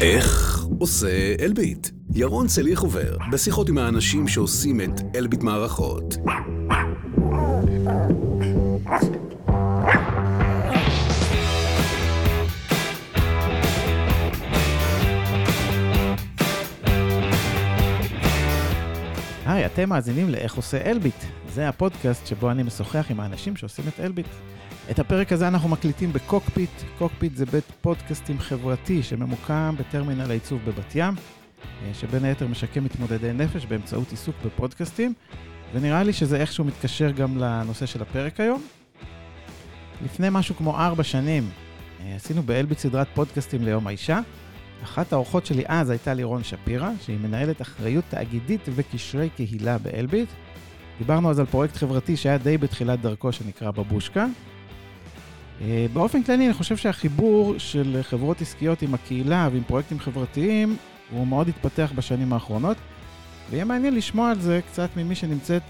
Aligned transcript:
איך 0.00 0.60
עושה 0.78 1.34
אלביט? 1.40 1.88
ירון 2.14 2.46
צליח 2.46 2.80
עובר 2.80 3.16
בשיחות 3.32 3.68
עם 3.68 3.78
האנשים 3.78 4.28
שעושים 4.28 4.80
את 4.80 5.00
אלביט 5.16 5.42
מערכות. 5.42 6.16
היי, 19.46 19.66
אתם 19.66 19.88
מאזינים 19.88 20.30
לאיך 20.30 20.54
עושה 20.54 20.90
אלביט. 20.90 21.24
זה 21.54 21.68
הפודקאסט 21.68 22.26
שבו 22.26 22.50
אני 22.50 22.62
משוחח 22.62 23.06
עם 23.10 23.20
האנשים 23.20 23.56
שעושים 23.56 23.84
את 23.88 24.00
אלביט. 24.00 24.26
את 24.90 24.98
הפרק 24.98 25.32
הזה 25.32 25.48
אנחנו 25.48 25.68
מקליטים 25.68 26.12
בקוקפיט. 26.12 26.70
קוקפיט 26.98 27.36
זה 27.36 27.46
בית 27.46 27.64
פודקאסטים 27.80 28.38
חברתי 28.38 29.02
שממוקם 29.02 29.74
בטרמינל 29.78 30.30
העיצוב 30.30 30.60
בבת 30.64 30.92
ים, 30.94 31.14
אה, 31.64 31.94
שבין 31.94 32.24
היתר 32.24 32.46
משקם 32.46 32.84
מתמודדי 32.84 33.32
נפש 33.32 33.66
באמצעות 33.66 34.10
עיסוק 34.10 34.34
בפודקאסטים, 34.44 35.14
ונראה 35.74 36.02
לי 36.02 36.12
שזה 36.12 36.36
איכשהו 36.36 36.64
מתקשר 36.64 37.10
גם 37.10 37.38
לנושא 37.38 37.86
של 37.86 38.02
הפרק 38.02 38.40
היום. 38.40 38.62
לפני 40.04 40.28
משהו 40.30 40.56
כמו 40.56 40.78
ארבע 40.78 41.02
שנים 41.02 41.50
אה, 42.00 42.14
עשינו 42.16 42.42
באלביט 42.42 42.78
סדרת 42.78 43.08
פודקאסטים 43.14 43.64
ליום 43.64 43.86
האישה. 43.86 44.20
אחת 44.82 45.12
האורחות 45.12 45.46
שלי 45.46 45.62
אז 45.66 45.90
הייתה 45.90 46.14
לירון 46.14 46.44
שפירא, 46.44 46.90
שהיא 47.00 47.18
מנהלת 47.18 47.62
אחריות 47.62 48.04
תאגידית 48.08 48.60
וקשרי 48.74 49.28
קהילה 49.28 49.78
באלביט. 49.78 50.28
דיברנו 50.98 51.30
אז 51.30 51.38
על 51.38 51.46
פרויקט 51.46 51.76
חברתי 51.76 52.16
שהיה 52.16 52.38
די 52.38 52.58
בתחילת 52.58 53.00
דרכו 53.00 53.32
שנקרא 53.32 53.70
בבושקה. 53.70 54.26
אה, 55.60 55.86
באופן 55.92 56.22
כללי 56.22 56.46
אני 56.46 56.54
חושב 56.54 56.76
שהחיבור 56.76 57.58
של 57.58 57.98
חברות 58.02 58.40
עסקיות 58.40 58.82
עם 58.82 58.94
הקהילה 58.94 59.48
ועם 59.52 59.62
פרויקטים 59.64 59.98
חברתיים 59.98 60.76
הוא 61.10 61.26
מאוד 61.26 61.48
התפתח 61.48 61.92
בשנים 61.94 62.32
האחרונות, 62.32 62.76
ויהיה 63.50 63.64
מעניין 63.64 63.94
לשמוע 63.94 64.30
על 64.30 64.40
זה 64.40 64.60
קצת 64.70 64.90
ממי 64.96 65.14
שנמצאת 65.14 65.62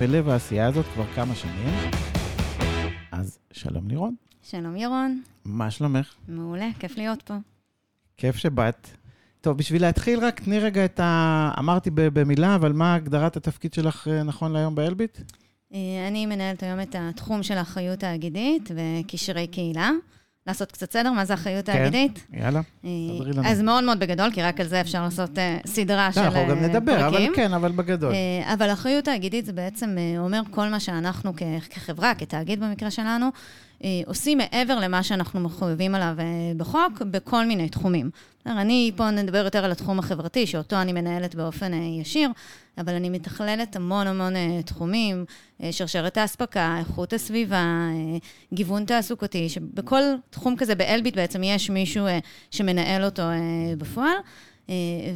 בלב 0.00 0.28
העשייה 0.28 0.66
הזאת 0.66 0.84
כבר 0.94 1.04
כמה 1.14 1.34
שנים. 1.34 1.90
אז 3.12 3.38
שלום 3.52 3.88
לירון. 3.88 4.14
שלום 4.42 4.76
ירון. 4.76 5.22
מה 5.44 5.70
שלומך? 5.70 6.14
מעולה, 6.28 6.68
כיף 6.78 6.96
להיות 6.96 7.22
פה. 7.22 7.34
כיף 8.16 8.36
שבאת. 8.36 8.88
טוב, 9.40 9.58
בשביל 9.58 9.82
להתחיל 9.82 10.20
רק 10.20 10.40
תני 10.40 10.58
רגע 10.58 10.84
את 10.84 11.00
ה... 11.00 11.50
אמרתי 11.58 11.90
במילה, 11.94 12.54
אבל 12.54 12.72
מה 12.72 12.94
הגדרת 12.94 13.36
התפקיד 13.36 13.74
שלך 13.74 14.08
אה, 14.08 14.22
נכון 14.22 14.52
להיום 14.52 14.74
באלביט? 14.74 15.18
אה, 15.76 16.08
אני 16.08 16.26
מנהלת 16.26 16.62
היום 16.62 16.80
את 16.80 16.96
התחום 16.98 17.42
של 17.42 17.58
האחריות 17.58 18.04
האגידית 18.04 18.70
וקשרי 18.76 19.46
קהילה. 19.46 19.90
לעשות 20.46 20.72
קצת 20.72 20.92
סדר, 20.92 21.12
מה 21.12 21.24
זה 21.24 21.34
אחריות 21.34 21.66
כן, 21.66 21.72
האגידית? 21.72 22.26
יאללה, 22.32 22.60
אה, 22.84 22.90
סדרי 23.16 23.32
לנו. 23.32 23.48
אז 23.48 23.62
מאוד 23.62 23.84
מאוד 23.84 23.98
בגדול, 23.98 24.30
כי 24.30 24.42
רק 24.42 24.60
על 24.60 24.66
זה 24.66 24.80
אפשר 24.80 25.02
לעשות 25.02 25.38
אה, 25.38 25.58
סדרה 25.66 26.12
של 26.12 26.20
לא, 26.20 26.30
פרקים. 26.30 26.50
אנחנו 26.50 26.56
גם 26.56 26.70
נדבר, 26.70 27.06
אבל 27.08 27.26
כן, 27.34 27.52
אבל 27.52 27.72
בגדול. 27.72 28.12
אה, 28.12 28.54
אבל 28.54 28.72
אחריות 28.72 29.04
תאגידית 29.04 29.46
זה 29.46 29.52
בעצם 29.52 29.96
אה, 29.98 30.18
אומר 30.18 30.40
כל 30.50 30.68
מה 30.68 30.80
שאנחנו 30.80 31.32
כחברה, 31.70 32.14
כתאגיד 32.14 32.60
במקרה 32.60 32.90
שלנו, 32.90 33.30
אה, 33.84 34.00
עושים 34.06 34.38
מעבר 34.38 34.78
למה 34.80 35.02
שאנחנו 35.02 35.40
מחויבים 35.40 35.94
עליו 35.94 36.14
אה, 36.18 36.24
בחוק, 36.56 37.02
בכל 37.10 37.46
מיני 37.46 37.68
תחומים. 37.68 38.10
אני 38.46 38.92
פה 38.96 39.10
נדבר 39.10 39.44
יותר 39.44 39.64
על 39.64 39.72
התחום 39.72 39.98
החברתי, 39.98 40.46
שאותו 40.46 40.76
אני 40.76 40.92
מנהלת 40.92 41.34
באופן 41.34 41.74
אה, 41.74 41.78
ישיר, 42.00 42.30
אבל 42.78 42.94
אני 42.94 43.10
מתכללת 43.10 43.76
המון 43.76 44.06
המון 44.06 44.36
אה, 44.36 44.62
תחומים, 44.64 45.24
אה, 45.62 45.72
שרשרת 45.72 46.16
האספקה, 46.16 46.76
איכות 46.78 47.12
הסביבה, 47.12 47.56
אה, 47.56 48.18
גיוון 48.52 48.84
תעסוקתי, 48.84 49.48
שבכל 49.48 50.02
תחום 50.30 50.56
כזה 50.56 50.74
באלביט 50.74 51.16
בעצם 51.16 51.42
יש 51.42 51.70
מישהו 51.70 52.06
שמנהל 52.50 53.04
אותו 53.04 53.22
בפועל. 53.78 54.16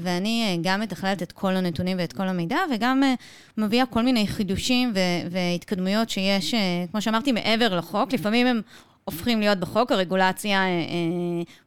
ואני 0.03 0.59
גם 0.63 0.81
מתכללת 0.81 1.23
את 1.23 1.33
כל 1.33 1.57
הנתונים 1.57 1.97
ואת 2.01 2.13
כל 2.13 2.29
המידע, 2.29 2.59
וגם 2.75 3.03
אה, 3.03 3.15
מביאה 3.59 3.87
כל 3.87 4.03
מיני 4.03 4.27
חידושים 4.27 4.93
ו- 4.95 5.31
והתקדמויות 5.31 6.11
שיש, 6.11 6.55
כמו 6.91 7.01
שאמרתי, 7.01 7.33
מעבר 7.33 7.77
לחוק. 7.79 8.13
לפעמים 8.13 8.47
הם 8.47 8.61
הופכים 9.05 9.41
להיות 9.41 9.59
בחוק, 9.59 9.93
הרגולציה 9.93 10.63
אה, 10.63 10.87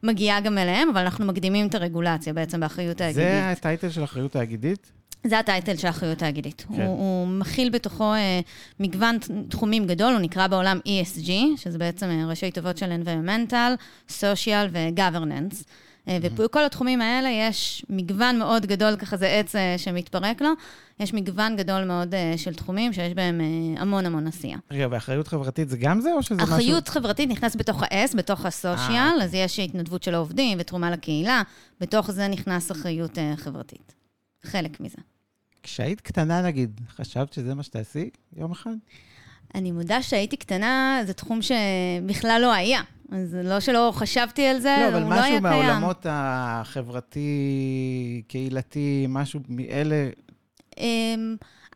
מגיעה 0.02 0.40
גם 0.40 0.58
אליהם, 0.58 0.88
אבל 0.88 1.00
אנחנו 1.00 1.24
מקדימים 1.26 1.66
את 1.66 1.74
הרגולציה 1.74 2.32
בעצם 2.32 2.60
באחריות 2.60 3.00
האגידית. 3.00 3.24
זה 3.24 3.50
הטייטל 3.50 3.90
של 3.90 4.04
אחריות 4.04 4.32
תאגידית? 4.32 4.92
זה 5.26 5.38
הטייטל 5.38 5.76
של 5.76 5.86
האחריות 5.86 6.22
האגידית. 6.22 6.66
כן. 6.68 6.82
הוא, 6.82 6.98
הוא 6.98 7.26
מכיל 7.26 7.70
בתוכו 7.70 8.14
אה, 8.14 8.40
מגוון 8.80 9.18
תחומים 9.48 9.86
גדול, 9.86 10.12
הוא 10.12 10.20
נקרא 10.20 10.46
בעולם 10.46 10.80
ESG, 10.86 11.30
שזה 11.56 11.78
בעצם 11.78 12.06
אה, 12.06 12.26
ראשי 12.28 12.50
תיבות 12.50 12.78
של 12.78 12.92
environmental, 13.02 14.10
social 14.20 14.68
ו-governance. 14.72 15.64
אה, 16.08 16.18
ובכל 16.22 16.64
התחומים 16.64 17.00
האלה 17.00 17.28
יש 17.28 17.86
מגוון 17.88 18.38
מאוד 18.38 18.66
גדול, 18.66 18.96
ככה 18.96 19.16
זה 19.16 19.26
עץ 19.28 19.56
אה, 19.56 19.74
שמתפרק 19.78 20.42
לו, 20.42 20.50
יש 21.00 21.14
מגוון 21.14 21.56
גדול 21.56 21.84
מאוד 21.84 22.14
אה, 22.14 22.34
של 22.36 22.54
תחומים 22.54 22.92
שיש 22.92 23.14
בהם 23.14 23.40
אה, 23.40 23.82
המון 23.82 24.06
המון 24.06 24.26
עשייה. 24.26 24.58
רגע, 24.70 24.86
ואחריות 24.90 25.28
חברתית 25.28 25.68
זה 25.68 25.76
גם 25.76 26.00
זה, 26.00 26.12
או 26.12 26.22
שזה 26.22 26.34
משהו... 26.34 26.54
אחריות 26.54 26.88
חברתית 26.88 27.30
נכנס 27.30 27.56
בתוך 27.56 27.82
ה-S, 27.82 28.16
בתוך 28.16 28.42
אה, 28.42 28.48
הסושיאל, 28.48 29.10
אוקיי. 29.12 29.24
אז 29.24 29.34
יש 29.34 29.58
התנדבות 29.58 30.02
של 30.02 30.14
העובדים 30.14 30.58
ותרומה 30.60 30.90
לקהילה, 30.90 31.42
בתוך 31.80 32.10
זה 32.10 32.28
נכנס 32.28 32.72
אחריות 32.72 33.18
אה, 33.18 33.34
חברתית. 33.36 33.94
חלק 34.44 34.80
מזה. 34.80 34.98
כשהיית 35.64 36.00
קטנה, 36.00 36.42
נגיד, 36.42 36.80
חשבת 36.96 37.32
שזה 37.32 37.54
מה 37.54 37.62
שתעשי 37.62 38.10
יום 38.36 38.52
אחד? 38.52 38.70
אני 39.54 39.72
מודה 39.72 40.02
שהייתי 40.02 40.36
קטנה, 40.36 41.00
זה 41.06 41.12
תחום 41.12 41.40
שבכלל 41.42 42.38
לא 42.42 42.52
היה. 42.52 42.80
אז 43.12 43.36
לא 43.44 43.60
שלא 43.60 43.92
חשבתי 43.94 44.46
על 44.46 44.60
זה, 44.60 44.76
לא, 44.80 44.84
הוא 44.84 44.88
אבל 44.88 45.00
לא 45.00 45.14
היה 45.14 45.20
משהו 45.20 45.30
קיים. 45.30 45.42
מהעולמות 45.42 46.06
החברתי, 46.10 47.28
קהילתי, 48.28 49.06
משהו 49.08 49.40
מאלה... 49.48 50.08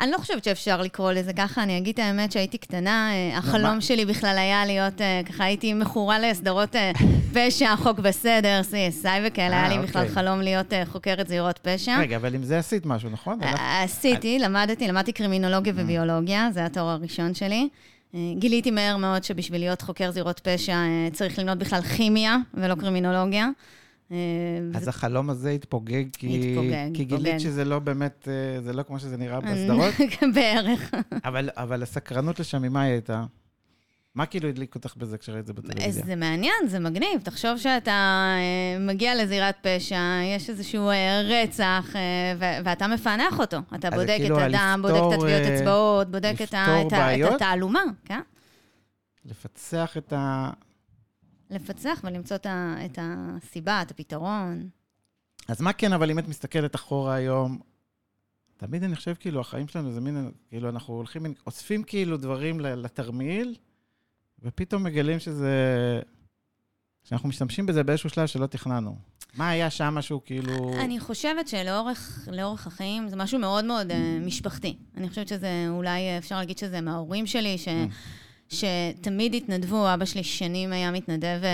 אני 0.01 0.11
לא 0.11 0.19
חושבת 0.19 0.45
שאפשר 0.45 0.83
לקרוא 0.83 1.13
לזה 1.13 1.33
ככה, 1.33 1.63
אני 1.63 1.79
אגיד 1.79 1.95
את 1.95 1.99
האמת 1.99 2.33
שהייתי 2.33 2.59
קטנה, 2.59 3.13
אה? 3.13 3.39
החלום 3.39 3.81
שלי 3.81 4.05
בכלל 4.05 4.39
היה 4.39 4.67
להיות, 4.67 5.01
אה, 5.01 5.21
ככה 5.27 5.45
הייתי 5.45 5.75
מכורה 5.75 6.19
לסדרות 6.19 6.77
אה, 6.77 6.93
פשע, 7.35 7.77
חוק 7.77 8.01
וסדר, 8.03 8.61
CSI 8.71 9.09
וכאלה, 9.27 9.61
היה 9.61 9.69
לי 9.69 9.87
בכלל 9.87 10.03
אוקיי. 10.03 10.15
חלום 10.15 10.41
להיות 10.41 10.73
חוקרת 10.85 11.29
זירות 11.29 11.59
פשע. 11.59 11.99
רגע, 12.01 12.17
אבל 12.17 12.35
עם 12.35 12.43
זה 12.43 12.59
עשית 12.59 12.87
משהו, 12.87 13.11
נכון? 13.11 13.39
עשיתי, 13.85 14.39
למדתי, 14.39 14.89
למדתי 14.89 15.13
קרימינולוגיה 15.13 15.73
וביולוגיה, 15.77 16.49
זה 16.53 16.65
התואר 16.65 16.89
הראשון 16.89 17.35
שלי. 17.35 17.69
גיליתי 18.15 18.71
מהר 18.71 18.97
מאוד 18.97 19.25
שבשביל 19.25 19.61
להיות 19.61 19.83
חוקר 19.83 20.11
זירות 20.11 20.41
פשע 20.41 20.77
צריך 21.13 21.39
ללמוד 21.39 21.59
בכלל 21.59 21.83
כימיה 21.83 22.37
ולא 22.55 22.75
קרימינולוגיה. 22.75 23.49
אה, 24.13 24.17
אז 24.75 24.83
וזה- 24.83 24.91
החלום 24.91 25.31
הזה 25.31 25.51
התפוגג, 25.51 26.05
כי, 26.13 26.27
התפוגג, 26.51 26.89
כי 26.95 27.05
גילית 27.05 27.27
התפוגג. 27.27 27.39
שזה 27.39 27.65
לא 27.65 27.79
באמת, 27.79 28.29
אה, 28.31 28.63
זה 28.63 28.73
לא 28.73 28.83
כמו 28.83 28.99
שזה 28.99 29.17
נראה 29.17 29.41
בסדרות, 29.41 29.95
בערך. 30.35 30.91
אבל, 31.25 31.51
אבל 31.57 31.83
הסקרנות 31.83 32.41
לשם, 32.41 32.63
ממה 32.63 32.83
היא 32.83 32.93
הייתה? 32.93 33.25
מה 34.15 34.27
כאילו 34.27 34.49
הדליק 34.49 34.75
אותך 34.75 34.95
בזה 34.97 35.19
כשראית 35.19 35.41
את 35.41 35.47
זה 35.47 35.53
בטלוויזיה? 35.53 36.05
זה 36.07 36.17
מעניין, 36.17 36.55
זה 36.67 36.79
מגניב. 36.79 37.21
תחשוב 37.23 37.57
שאתה 37.59 37.91
אה, 37.91 38.79
מגיע 38.81 39.23
לזירת 39.25 39.55
פשע, 39.63 40.01
יש 40.37 40.51
איזשהו 40.51 40.91
רצח, 41.25 41.91
ו- 42.39 42.59
ואתה 42.65 42.87
מפענח 42.87 43.41
אותו. 43.41 43.57
אתה 43.75 43.89
זה 43.91 43.97
בודק 43.97 44.15
כאילו 44.19 44.39
את 44.39 44.43
הדם, 44.45 44.79
בודק 44.83 44.95
את 45.09 45.13
הטביעות 45.13 45.43
אצבעות, 45.55 46.11
בודק 46.11 46.35
את 46.43 46.55
ה- 46.55 46.65
את 46.67 46.77
ה- 46.77 46.87
את 46.87 46.93
בעיות? 46.93 47.33
התעלומה, 47.35 47.83
כן? 48.05 48.21
לפצח 49.25 49.97
את 49.97 50.13
ה... 50.17 50.51
לפצח 51.51 52.01
ולמצוא 52.05 52.37
את 52.47 52.99
הסיבה, 52.99 53.83
את 53.83 53.91
הפתרון. 53.91 54.69
אז 55.49 55.61
מה 55.61 55.73
כן, 55.73 55.93
אבל 55.93 56.11
אם 56.11 56.19
את 56.19 56.29
מסתכלת 56.29 56.75
אחורה 56.75 57.15
היום, 57.15 57.59
תמיד 58.57 58.85
אני 58.85 58.97
חושב 58.97 59.15
כאילו, 59.15 59.41
החיים 59.41 59.69
שלנו 59.69 59.93
זה 59.93 60.01
מין, 60.01 60.31
כאילו, 60.49 60.69
אנחנו 60.69 60.95
הולכים, 60.95 61.35
אוספים 61.47 61.83
כאילו 61.83 62.17
דברים 62.17 62.61
לתרמיל, 62.61 63.55
ופתאום 64.43 64.85
מגלים 64.85 65.19
שזה... 65.19 65.53
שאנחנו 67.05 67.29
משתמשים 67.29 67.67
בזה 67.67 67.85
באיזשהו 67.85 68.11
שלב 68.11 68.27
שלא 68.27 68.47
תכננו. 68.47 68.97
מה 69.35 69.49
היה 69.49 69.71
שם 69.71 69.95
משהו 69.95 70.25
כאילו... 70.25 70.75
אני 70.81 71.01
חושבת 71.01 71.49
שלאורך 71.49 72.29
לאורך 72.33 72.67
החיים 72.67 73.09
זה 73.09 73.17
משהו 73.17 73.39
מאוד 73.39 73.65
מאוד 73.65 73.91
אה, 73.91 74.19
משפחתי. 74.21 74.77
אני 74.97 75.09
חושבת 75.09 75.29
שזה, 75.29 75.67
אולי 75.69 76.19
אפשר 76.19 76.37
להגיד 76.37 76.59
שזה 76.59 76.81
מההורים 76.81 77.27
שלי, 77.27 77.59
ש... 77.59 77.69
שתמיד 78.49 79.35
התנדבו, 79.35 79.95
אבא 79.95 80.05
שלי 80.05 80.25
שנים 80.25 80.73
היה 80.73 80.91
מתנדב 80.91 81.41
אה, 81.45 81.49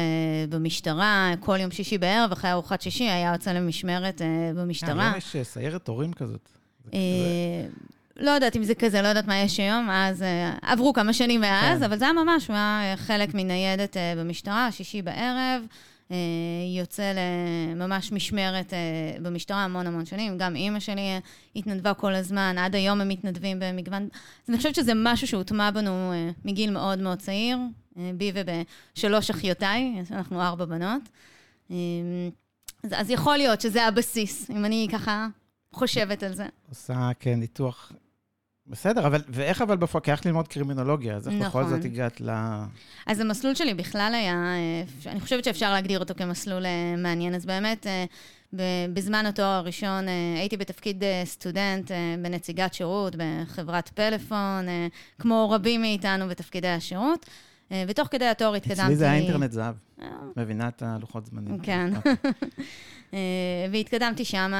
במשטרה, 0.49 1.32
כל 1.41 1.56
יום 1.61 1.70
שישי 1.70 1.99
בערב, 1.99 2.32
אחרי 2.32 2.50
ארוחת 2.50 2.82
שישי 2.82 3.05
היה 3.05 3.32
יוצא 3.32 3.52
למשמרת 3.52 4.23
אה, 4.23 4.26
אה, 4.26 4.52
במשטרה. 4.55 5.06
היום 5.08 5.19
יש 5.19 5.37
אה, 5.37 5.44
סיירת 5.44 5.88
הורים 5.88 6.12
כזאת. 6.12 6.49
אה, 6.94 6.99
לא 8.17 8.31
יודעת 8.31 8.56
אם 8.56 8.64
זה 8.64 8.75
כזה, 8.75 9.02
לא 9.02 9.08
יודעת 9.08 9.26
מה 9.26 9.38
יש 9.38 9.61
היום, 9.61 9.91
אז 9.91 10.23
אה, 10.23 10.55
עברו 10.62 10.93
כמה 10.93 11.12
שנים 11.12 11.41
מאז, 11.41 11.79
כן. 11.79 11.85
אבל 11.85 11.99
זה 11.99 12.05
היה 12.05 12.12
ממש, 12.12 12.49
הוא 12.49 12.56
היה 12.56 12.91
אה, 12.91 12.96
חלק 12.96 13.35
מניידת 13.35 13.96
אה, 13.96 14.14
במשטרה, 14.17 14.73
שישי 14.73 15.02
בערב, 15.02 15.62
אה, 15.62 15.67
יוצא 16.79 17.12
לממש 17.75 18.12
משמרת 18.12 18.73
אה, 18.73 18.79
במשטרה 19.23 19.65
המון 19.65 19.87
המון 19.87 20.06
שנים. 20.06 20.39
גם 20.39 20.56
אימא 20.56 20.81
שלי 20.81 21.01
אה, 21.01 21.19
התנדבה 21.56 21.95
כל 21.95 22.15
הזמן, 22.15 22.56
עד 22.59 22.75
היום 22.75 23.01
הם 23.01 23.09
מתנדבים 23.09 23.59
במגוון. 23.61 24.03
אז 24.03 24.49
אני 24.49 24.56
חושבת 24.56 24.75
שזה 24.75 24.93
משהו 24.97 25.27
שהוטמע 25.27 25.71
בנו 25.71 26.12
אה, 26.12 26.31
מגיל 26.45 26.71
מאוד 26.71 26.99
מאוד 26.99 27.19
צעיר, 27.19 27.59
אה, 27.99 28.11
בי 28.17 28.33
ובשלוש 28.35 29.31
אחיותיי, 29.31 30.03
אנחנו 30.11 30.43
ארבע 30.43 30.65
בנות. 30.65 31.03
אה, 31.71 31.77
אז, 32.85 32.91
אז 32.93 33.11
יכול 33.11 33.37
להיות 33.37 33.61
שזה 33.61 33.87
הבסיס, 33.87 34.51
אם 34.51 34.65
אני 34.65 34.89
ככה 34.93 35.27
חושבת 35.73 36.23
על 36.23 36.35
זה. 36.35 36.47
עושה, 36.69 37.11
כן, 37.21 37.41
ניתוח. 37.41 37.93
בסדר, 38.66 39.06
אבל, 39.06 39.20
ואיך 39.28 39.62
אבל 39.62 39.76
בפועל? 39.76 40.05
כי 40.05 40.11
הלכת 40.11 40.26
ללמוד 40.26 40.49
קרימינולוגיה, 40.49 41.16
אז 41.16 41.28
איך 41.28 41.34
בכל 41.34 41.46
נכון. 41.46 41.69
זאת 41.69 41.84
הגעת 41.84 42.20
ל... 42.20 42.31
אז 43.06 43.20
המסלול 43.20 43.55
שלי 43.55 43.75
בכלל 43.75 44.12
היה, 44.14 44.34
אה, 44.34 45.11
אני 45.12 45.20
חושבת 45.20 45.44
שאפשר 45.44 45.72
להגדיר 45.72 46.00
אותו 46.00 46.14
כמסלול 46.14 46.66
אה, 46.66 46.94
מעניין. 46.96 47.34
אז 47.34 47.46
באמת, 47.46 47.87
אה, 47.87 48.05
בזמן 48.94 49.26
התואר 49.26 49.49
הראשון 49.49 50.08
הייתי 50.37 50.56
בתפקיד 50.56 51.05
סטודנט 51.25 51.90
בנציגת 52.22 52.75
שירות 52.75 53.16
בחברת 53.19 53.88
פלאפון, 53.88 54.67
כמו 55.19 55.50
רבים 55.50 55.81
מאיתנו 55.81 56.28
בתפקידי 56.28 56.69
השירות. 56.69 57.26
אה, 57.72 57.84
ותוך 57.88 58.08
כדי 58.11 58.26
התואר 58.26 58.55
התקדמתי... 58.55 58.82
אצלי 58.82 58.96
זה 58.96 59.05
היה 59.05 59.14
אינטרנט 59.14 59.52
זהב. 59.52 59.75
אה, 60.02 60.08
מבינה 60.37 60.69
את 60.69 60.82
הלוחות 60.82 61.26
זמנים. 61.26 61.58
כן. 61.58 61.90
אוקיי. 61.96 62.12
אה, 63.14 63.19
והתקדמתי 63.72 64.25
שם 64.25 64.52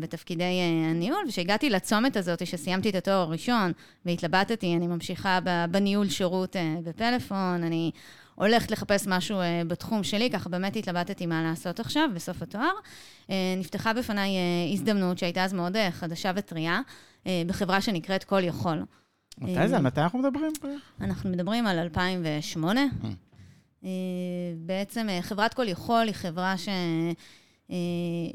בתפקידי 0.00 0.60
הניהול, 0.90 1.24
וכשהגעתי 1.28 1.70
לצומת 1.70 2.16
הזאת, 2.16 2.46
שסיימתי 2.46 2.90
את 2.90 2.94
התואר 2.94 3.16
הראשון 3.16 3.72
והתלבטתי, 4.06 4.76
אני 4.76 4.86
ממשיכה 4.86 5.38
בניהול 5.70 6.08
שירות 6.08 6.56
בפלאפון, 6.84 7.64
אני 7.64 7.90
הולכת 8.34 8.70
לחפש 8.70 9.06
משהו 9.06 9.36
בתחום 9.66 10.02
שלי, 10.02 10.30
ככה 10.30 10.48
באמת 10.48 10.76
התלבטתי 10.76 11.26
מה 11.26 11.42
לעשות 11.42 11.80
עכשיו, 11.80 12.08
בסוף 12.14 12.42
התואר. 12.42 12.72
נפתחה 13.58 13.92
בפניי 13.92 14.30
הזדמנות 14.72 15.18
שהייתה 15.18 15.44
אז 15.44 15.52
מאוד 15.52 15.76
חדשה 15.90 16.32
וטריה, 16.36 16.80
בחברה 17.46 17.80
שנקראת 17.80 18.24
כל 18.24 18.44
יכול. 18.44 18.82
מתי 19.40 19.68
זה? 19.68 19.76
על 19.76 19.82
מתי 19.82 20.00
אנחנו 20.00 20.18
מדברים? 20.18 20.52
אנחנו 21.00 21.30
מדברים 21.30 21.66
על 21.66 21.78
2008. 21.78 22.80
אה, 23.84 23.90
בעצם 24.56 25.06
אה, 25.08 25.22
חברת 25.22 25.54
כל 25.54 25.68
יכול 25.68 26.06
היא 26.06 26.14
חברה 26.14 26.58
ש... 26.58 26.68
אה, 27.70 27.76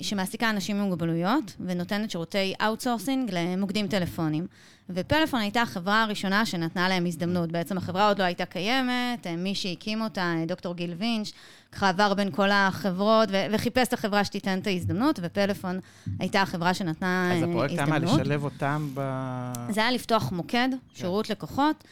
שמעסיקה 0.02 0.50
אנשים 0.50 0.76
עם 0.76 0.84
מוגבלויות 0.84 1.56
ונותנת 1.60 2.12
שירותי 2.12 2.54
outsourcing 2.62 3.30
למוקדים 3.34 3.88
טלפונים. 3.88 4.48
ופלאפון 4.90 5.40
הייתה 5.40 5.62
החברה 5.62 6.04
הראשונה 6.04 6.46
שנתנה 6.46 6.90
להם 6.90 7.06
הזדמנות. 7.06 7.52
בעצם 7.52 7.78
החברה 7.78 8.08
עוד 8.08 8.20
לא 8.20 8.24
הייתה 8.24 8.46
קיימת, 8.46 9.28
אה, 9.28 9.36
מי 9.36 9.56
שהקים 9.56 10.02
אותה, 10.02 10.22
אה, 10.22 10.46
דוקטור 10.48 10.76
גיל 10.76 10.94
וינץ', 10.98 11.32
ככה 11.72 11.90
עבר 11.90 12.14
בין 12.14 12.32
כל 12.32 12.50
החברות 12.52 13.30
ו- 13.32 13.46
וחיפש 13.52 13.88
את 13.88 13.94
החברה 13.94 14.24
שתיתן 14.24 14.60
את 14.60 14.68
ההזדמנות, 14.68 15.20
ופלאפון 15.24 15.80
הייתה 16.20 16.42
החברה 16.42 16.74
שנתנה 16.74 17.34
אז 17.34 17.44
אה, 17.44 17.50
הפרויקט 17.50 17.74
היה 17.74 17.86
מה, 17.86 17.96
הזדמנות. 17.96 18.20
לשלב 18.22 18.44
אותם 18.44 18.90
ב... 18.94 19.02
זה 19.70 19.82
היה 19.82 19.92
לפתוח 19.92 20.32
מוקד, 20.32 20.70
שירות 20.94 21.30
לקוחות, 21.30 21.84
אה, 21.84 21.90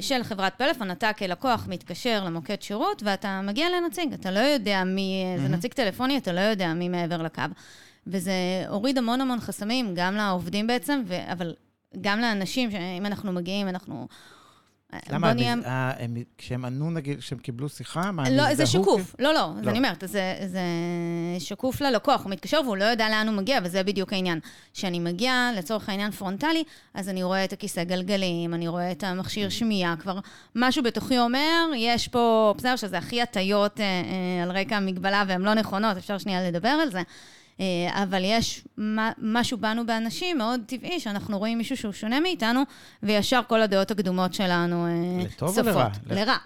של 0.00 0.22
חברת 0.22 0.54
פלאפון. 0.58 0.90
אתה 0.90 1.12
כלקוח 1.12 1.66
מתקשר 1.68 2.24
למוקד 2.24 2.62
שירות, 2.62 3.02
ואתה 3.02 3.40
מגיע 3.44 3.66
לנציג. 3.70 4.12
אתה 4.12 4.30
לא 4.30 4.38
יודע 4.38 4.84
מי, 4.84 5.24
אה, 5.24 5.42
זה 5.42 5.48
נציג 5.48 5.72
טלפוני, 5.72 6.18
אתה 6.18 6.32
לא 6.32 6.40
יודע 6.40 6.74
מי 6.74 6.88
מעבר 6.88 7.22
לקו. 7.22 7.42
וזה 8.06 8.32
הוריד 8.68 8.98
המון 8.98 9.20
המון 9.20 9.40
חסמים, 9.40 9.92
גם 9.94 10.14
לעובדים 10.14 10.66
בעצם, 10.66 11.02
ו- 11.06 11.32
אבל 11.32 11.54
גם 12.00 12.20
לאנשים, 12.20 12.70
שאם 12.70 13.06
אנחנו 13.06 13.32
מגיעים, 13.32 13.68
אנחנו... 13.68 14.08
למה? 15.10 15.26
בוא 15.26 15.34
נהיה- 15.34 15.52
הם- 15.52 15.62
אה, 15.64 15.92
הם- 15.98 16.16
כשהם 16.38 16.64
ענו, 16.64 16.90
נגיד, 16.90 17.18
כשהם 17.18 17.38
קיבלו 17.38 17.68
שיחה, 17.68 18.12
מה, 18.12 18.30
לא, 18.30 18.54
זה 18.54 18.66
שקוף. 18.66 19.12
כ- 19.12 19.20
לא, 19.20 19.34
לא, 19.34 19.50
אז 19.58 19.64
לא. 19.64 19.70
אני 19.70 19.78
אומרת, 19.78 20.04
זה, 20.06 20.34
זה 20.46 20.60
שקוף 21.38 21.80
ללקוח, 21.80 22.22
הוא 22.24 22.30
מתקשר 22.30 22.60
והוא 22.64 22.76
לא 22.76 22.84
יודע 22.84 23.08
לאן 23.08 23.28
הוא 23.28 23.36
מגיע, 23.36 23.58
וזה 23.64 23.82
בדיוק 23.82 24.12
העניין. 24.12 24.40
כשאני 24.74 24.98
מגיע, 24.98 25.50
לצורך 25.56 25.88
העניין 25.88 26.10
פרונטלי, 26.10 26.62
אז 26.94 27.08
אני 27.08 27.22
רואה 27.22 27.44
את 27.44 27.52
הכיסא 27.52 27.84
גלגלים, 27.84 28.54
אני 28.54 28.68
רואה 28.68 28.92
את 28.92 29.04
המכשיר 29.04 29.48
שמיעה, 29.48 29.94
כבר 29.96 30.18
משהו 30.54 30.82
בתוכי 30.82 31.18
אומר, 31.18 31.66
יש 31.76 32.08
פה, 32.08 32.54
בסדר, 32.58 32.76
שזה 32.76 32.98
הכי 32.98 33.22
הטיות 33.22 33.80
אה, 33.80 33.84
אה, 33.84 34.42
על 34.42 34.50
רקע 34.50 34.76
המגבלה 34.76 35.24
והן 35.28 35.42
לא 35.42 35.54
נכונות, 35.54 35.96
אפשר 35.96 36.18
שנייה 36.18 36.50
לדבר 36.50 36.68
על 36.68 36.90
זה. 36.90 37.02
אה, 37.60 38.02
אבל 38.02 38.24
יש 38.24 38.64
משהו 39.18 39.58
בנו 39.58 39.86
באנשים 39.86 40.38
מאוד 40.38 40.60
טבעי, 40.66 41.00
שאנחנו 41.00 41.38
רואים 41.38 41.58
מישהו 41.58 41.76
שהוא 41.76 41.92
שונה 41.92 42.20
מאיתנו, 42.20 42.62
וישר 43.02 43.40
כל 43.48 43.62
הדעות 43.62 43.90
הקדומות 43.90 44.34
שלנו 44.34 44.86
אה, 44.86 45.24
לטוב 45.24 45.58
או. 45.58 45.64
לרע? 45.64 45.88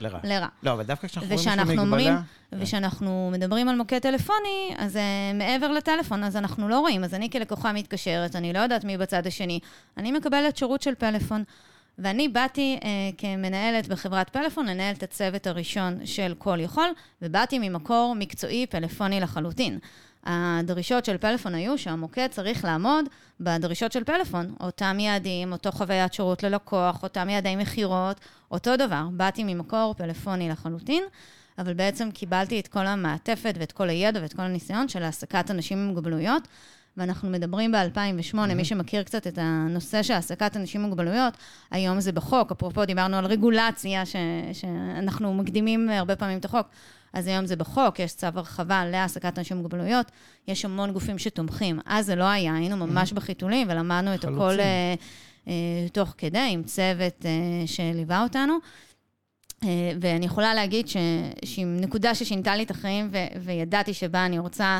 לרע? 0.00 0.18
לרע. 0.24 0.46
לא, 0.62 0.72
אבל 0.72 0.82
דווקא 0.82 1.08
כשאנחנו 1.08 1.28
רואים 1.28 1.40
ושאנחנו 1.40 1.72
מגבלה... 1.72 1.84
אומרים, 1.84 2.14
כן. 2.50 2.58
ושאנחנו 2.60 3.30
מדברים 3.32 3.68
על 3.68 3.76
מוקד 3.76 3.98
טלפוני, 3.98 4.74
אז 4.76 4.96
uh, 4.96 4.98
מעבר 5.34 5.72
לטלפון, 5.72 6.24
אז 6.24 6.36
אנחנו 6.36 6.68
לא 6.68 6.80
רואים. 6.80 7.04
אז 7.04 7.14
אני 7.14 7.30
כלקוחה 7.30 7.72
מתקשרת, 7.72 8.36
אני 8.36 8.52
לא 8.52 8.58
יודעת 8.58 8.84
מי 8.84 8.96
בצד 8.96 9.26
השני. 9.26 9.60
אני 9.96 10.12
מקבלת 10.12 10.56
שירות 10.56 10.82
של 10.82 10.94
פלאפון. 10.94 11.44
ואני 11.98 12.28
באתי 12.28 12.78
uh, 12.80 12.84
כמנהלת 13.18 13.88
בחברת 13.88 14.30
פלאפון 14.30 14.66
לנהל 14.66 14.94
את 14.94 15.02
הצוות 15.02 15.46
הראשון 15.46 16.06
של 16.06 16.34
כל 16.38 16.60
יכול, 16.60 16.88
ובאתי 17.22 17.58
ממקור 17.58 18.14
מקצועי 18.18 18.66
פלאפוני 18.66 19.20
לחלוטין. 19.20 19.78
הדרישות 20.24 21.04
של 21.04 21.18
פלאפון 21.18 21.54
היו 21.54 21.78
שהמוקד 21.78 22.26
צריך 22.30 22.64
לעמוד 22.64 23.04
בדרישות 23.40 23.92
של 23.92 24.04
פלאפון. 24.04 24.54
אותם 24.60 24.96
יעדים, 25.00 25.52
אותו 25.52 25.72
חוויית 25.72 26.12
שירות 26.12 26.42
ללקוח, 26.42 27.02
אותם 27.02 27.28
יעדי 27.28 27.56
מכירות, 27.56 28.20
אותו 28.50 28.76
דבר. 28.76 29.04
באתי 29.12 29.44
ממקור 29.44 29.94
פלאפוני 29.96 30.48
לחלוטין, 30.48 31.04
אבל 31.58 31.74
בעצם 31.74 32.10
קיבלתי 32.10 32.60
את 32.60 32.68
כל 32.68 32.86
המעטפת 32.86 33.54
ואת 33.58 33.72
כל 33.72 33.88
הידע 33.88 34.20
ואת 34.22 34.32
כל 34.32 34.42
הניסיון 34.42 34.88
של 34.88 35.02
העסקת 35.02 35.50
אנשים 35.50 35.78
עם 35.78 35.86
מוגבלויות. 35.86 36.48
ואנחנו 36.96 37.30
מדברים 37.30 37.72
ב-2008, 37.72 38.34
mm-hmm. 38.34 38.54
מי 38.54 38.64
שמכיר 38.64 39.02
קצת 39.02 39.26
את 39.26 39.38
הנושא 39.42 40.02
של 40.02 40.14
העסקת 40.14 40.56
אנשים 40.56 40.80
עם 40.80 40.86
מוגבלויות, 40.86 41.34
היום 41.70 42.00
זה 42.00 42.12
בחוק, 42.12 42.52
אפרופו 42.52 42.84
דיברנו 42.84 43.16
על 43.16 43.26
רגולציה, 43.26 44.06
ש, 44.06 44.16
שאנחנו 44.52 45.34
מקדימים 45.34 45.88
הרבה 45.90 46.16
פעמים 46.16 46.38
את 46.38 46.44
החוק, 46.44 46.66
אז 47.12 47.26
היום 47.26 47.46
זה 47.46 47.56
בחוק, 47.56 47.98
יש 47.98 48.14
צו 48.14 48.26
הרחבה 48.34 48.84
להעסקת 48.84 49.38
אנשים 49.38 49.56
עם 49.56 49.62
מוגבלויות, 49.62 50.10
יש 50.48 50.64
המון 50.64 50.92
גופים 50.92 51.18
שתומכים. 51.18 51.80
אז 51.86 52.06
זה 52.06 52.14
לא 52.14 52.24
היה, 52.24 52.54
היינו 52.54 52.76
ממש 52.76 53.12
בחיתולים 53.12 53.66
ולמדנו 53.70 54.14
את 54.14 54.24
הכל. 54.24 54.60
אה, 54.60 54.94
אה, 55.48 55.88
תוך 55.92 56.14
כדי, 56.18 56.48
עם 56.50 56.62
צוות 56.62 57.26
אה, 57.26 57.66
שליווה 57.66 58.22
אותנו. 58.22 58.58
ואני 60.00 60.26
יכולה 60.26 60.54
להגיד 60.54 60.88
שעם 60.88 61.76
נקודה 61.80 62.14
ששינתה 62.14 62.56
לי 62.56 62.62
את 62.62 62.70
החיים 62.70 63.10
וידעתי 63.40 63.94
שבה 63.94 64.26
אני 64.26 64.38
רוצה 64.38 64.78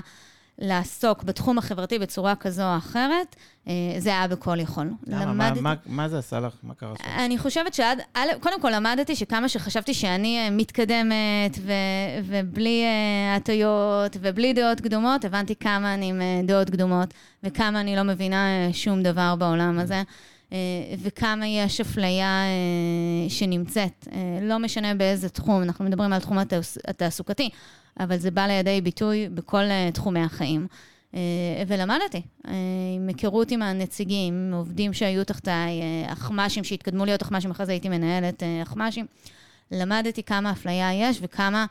לעסוק 0.59 1.23
בתחום 1.23 1.59
החברתי 1.59 1.99
בצורה 1.99 2.35
כזו 2.35 2.63
או 2.63 2.77
אחרת, 2.77 3.37
אה, 3.69 3.73
זה 3.99 4.11
היה 4.11 4.29
בכל 4.29 4.61
יכול. 4.61 4.91
למה? 5.07 5.25
מה- 5.27 5.33
למדתי- 5.49 5.61
מה- 5.61 5.75
מה 5.87 6.09
זה 6.09 6.19
עשה 6.19 6.41
לך? 6.41 6.53
מה 6.63 6.75
קרה? 6.75 6.95
אני 7.25 7.39
חושבת 7.39 7.75
שעד, 7.75 7.99
קודם 8.41 8.61
כל 8.61 8.71
למדתי 8.71 9.17
שכמה 9.17 9.49
שחשבתי 9.49 9.95
שאני 9.95 10.39
אה, 10.39 10.51
מתקדמת 10.51 11.59
ו, 11.61 11.73
ובלי 12.25 12.83
אה, 12.85 13.37
הטיות 13.37 14.17
ובלי 14.21 14.53
דעות 14.53 14.81
קדומות, 14.81 15.25
הבנתי 15.25 15.55
כמה 15.55 15.95
אני 15.95 16.09
עם 16.09 16.21
דעות 16.47 16.71
קדומות 16.71 17.15
וכמה 17.43 17.81
אני 17.81 17.97
לא 17.97 18.03
מבינה 18.03 18.47
שום 18.73 19.03
דבר 19.03 19.35
בעולם 19.37 19.79
הזה. 19.79 20.03
וכמה 21.03 21.47
יש 21.47 21.81
אפליה 21.81 22.43
שנמצאת, 23.29 24.09
לא 24.43 24.59
משנה 24.59 24.95
באיזה 24.95 25.29
תחום, 25.29 25.63
אנחנו 25.63 25.85
מדברים 25.85 26.13
על 26.13 26.21
התעס- 26.39 26.79
התעסוקתי, 26.89 27.51
אבל 28.01 28.17
זה 28.17 28.31
בא 28.31 28.47
לידי 28.47 28.81
ביטוי 28.81 29.29
בכל 29.29 29.63
אה, 29.65 29.91
תחומי 29.93 30.21
החיים. 30.21 30.67
אה, 31.15 31.21
ולמדתי, 31.67 32.23
אה, 32.49 32.53
עם 32.97 33.09
היכרות 33.09 33.51
עם 33.51 33.63
הנציגים, 33.63 34.35
עם 34.35 34.55
עובדים 34.55 34.93
שהיו 34.93 35.25
תחתיי, 35.25 35.83
אחמ"שים 36.07 36.65
שהתקדמו 36.65 37.05
להיות 37.05 37.23
אחמ"שים, 37.23 37.51
אחרי 37.51 37.67
זה 37.67 37.73
הייתי 37.73 37.89
מנהלת 37.89 38.43
אחמ"שים. 38.63 39.07
למדתי 39.71 40.23
כמה 40.23 40.51
אפליה 40.51 40.95
יש 40.95 41.19
וכמה 41.23 41.67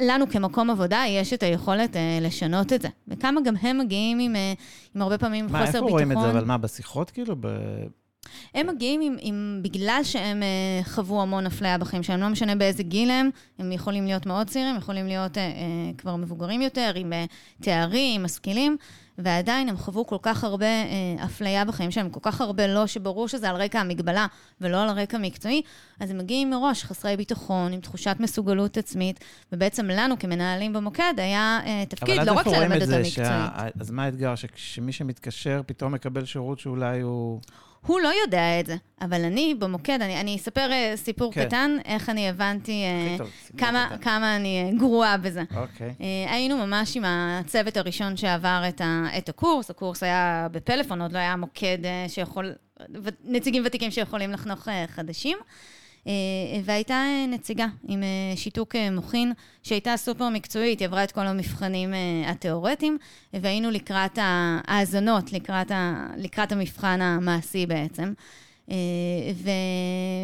לנו 0.00 0.28
כמקום 0.30 0.70
עבודה 0.70 1.02
יש 1.08 1.32
את 1.32 1.42
היכולת 1.42 1.96
אה, 1.96 2.18
לשנות 2.22 2.72
את 2.72 2.82
זה. 2.82 2.88
וכמה 3.08 3.40
גם 3.40 3.54
הם 3.60 3.78
מגיעים 3.78 4.18
עם, 4.18 4.36
אה, 4.36 4.52
עם 4.94 5.02
הרבה 5.02 5.18
פעמים 5.18 5.46
מה, 5.46 5.50
חוסר 5.50 5.66
איפה 5.66 5.78
ביטחון. 5.78 5.90
רואים 5.90 6.12
את 6.12 6.18
זה? 6.20 6.30
אבל 6.30 6.44
מה, 6.44 6.58
בשיחות 6.58 7.10
כאילו? 7.10 7.36
ב- 7.40 7.86
הם 8.54 8.66
מגיעים 8.66 9.00
עם, 9.00 9.16
עם, 9.20 9.60
בגלל 9.62 10.00
שהם 10.02 10.42
אה, 10.42 10.84
חוו 10.84 11.22
המון 11.22 11.46
אפליה 11.46 11.78
בחיים 11.78 12.02
שלהם, 12.02 12.20
לא 12.20 12.28
משנה 12.28 12.54
באיזה 12.54 12.82
גיל 12.82 13.10
הם, 13.10 13.30
הם 13.58 13.72
יכולים 13.72 14.04
להיות 14.06 14.26
מאוד 14.26 14.46
צעירים, 14.46 14.76
יכולים 14.76 15.06
להיות 15.06 15.38
אה, 15.38 15.42
אה, 15.42 15.50
כבר 15.98 16.16
מבוגרים 16.16 16.62
יותר, 16.62 16.92
עם 16.96 17.12
אה, 17.12 17.24
תארים, 17.62 18.22
משכילים, 18.22 18.76
ועדיין 19.18 19.68
הם 19.68 19.76
חוו 19.76 20.06
כל 20.06 20.16
כך 20.22 20.44
הרבה 20.44 20.66
אה, 20.66 21.24
אפליה 21.24 21.64
בחיים 21.64 21.90
שלהם, 21.90 22.10
כל 22.10 22.20
כך 22.22 22.40
הרבה 22.40 22.66
לא, 22.66 22.86
שברור 22.86 23.28
שזה 23.28 23.50
על 23.50 23.56
רקע 23.56 23.80
המגבלה 23.80 24.26
ולא 24.60 24.82
על 24.82 24.88
רקע 24.90 25.18
מקצועי, 25.18 25.62
אז 26.00 26.10
הם 26.10 26.18
מגיעים 26.18 26.50
מראש 26.50 26.84
חסרי 26.84 27.16
ביטחון, 27.16 27.72
עם 27.72 27.80
תחושת 27.80 28.16
מסוגלות 28.20 28.76
עצמית, 28.76 29.20
ובעצם 29.52 29.86
לנו 29.86 30.18
כמנהלים 30.18 30.72
במוקד 30.72 31.14
היה 31.16 31.60
אה, 31.66 31.84
תפקיד 31.88 32.14
אבל 32.14 32.20
אז 32.20 32.26
לא 32.26 32.32
רק 32.32 32.38
איפה 32.38 32.50
רואים 32.50 32.62
ללמד 32.70 32.82
את 32.82 32.88
אותם 32.88 32.90
זה? 32.92 32.98
מקצועית. 33.08 33.28
שה- 33.28 33.68
אז 33.80 33.90
מה 33.90 34.04
האתגר? 34.04 34.34
שמי 34.56 34.92
שמתקשר 34.92 35.60
פתאום 35.66 35.92
מקבל 35.92 36.24
שירות 36.24 36.58
שאולי 36.58 37.00
הוא... 37.00 37.40
הוא 37.86 38.00
לא 38.00 38.10
יודע 38.22 38.60
את 38.60 38.66
זה, 38.66 38.76
אבל 39.00 39.24
אני 39.24 39.54
במוקד, 39.58 40.02
אני, 40.02 40.20
אני 40.20 40.36
אספר 40.36 40.72
אה, 40.72 40.92
סיפור 40.96 41.32
כן. 41.32 41.44
קטן, 41.44 41.76
איך 41.84 42.08
אני 42.08 42.28
הבנתי 42.28 42.84
הכי 43.06 43.18
טוב, 43.18 43.30
כמה, 43.58 43.86
קטן. 43.86 43.98
כמה 43.98 44.36
אני 44.36 44.64
אה, 44.64 44.78
גרועה 44.78 45.16
בזה. 45.16 45.42
אוקיי. 45.56 45.94
אה, 46.00 46.32
היינו 46.32 46.56
ממש 46.56 46.96
עם 46.96 47.04
הצוות 47.06 47.76
הראשון 47.76 48.16
שעבר 48.16 48.62
את, 48.68 48.80
ה, 48.80 49.04
את 49.18 49.28
הקורס, 49.28 49.70
הקורס 49.70 50.02
היה 50.02 50.48
בפלאפון, 50.52 51.02
עוד 51.02 51.12
לא 51.12 51.18
היה 51.18 51.36
מוקד 51.36 51.78
אה, 51.84 52.04
שיכול, 52.08 52.52
נציגים 53.24 53.62
ותיקים 53.66 53.90
שיכולים 53.90 54.32
לחנוך 54.32 54.68
אה, 54.68 54.84
חדשים. 54.88 55.38
והייתה 56.64 57.04
נציגה 57.28 57.66
עם 57.88 58.02
שיתוק 58.36 58.76
מוחין, 58.92 59.32
שהייתה 59.62 59.96
סופר 59.96 60.28
מקצועית, 60.28 60.80
היא 60.80 60.88
עברה 60.88 61.04
את 61.04 61.12
כל 61.12 61.26
המבחנים 61.26 61.94
התיאורטיים, 62.26 62.98
והיינו 63.32 63.70
לקראת 63.70 64.18
ההאזנות, 64.22 65.32
לקראת, 65.32 65.70
לקראת 66.16 66.52
המבחן 66.52 67.00
המעשי 67.02 67.66
בעצם. 67.66 68.12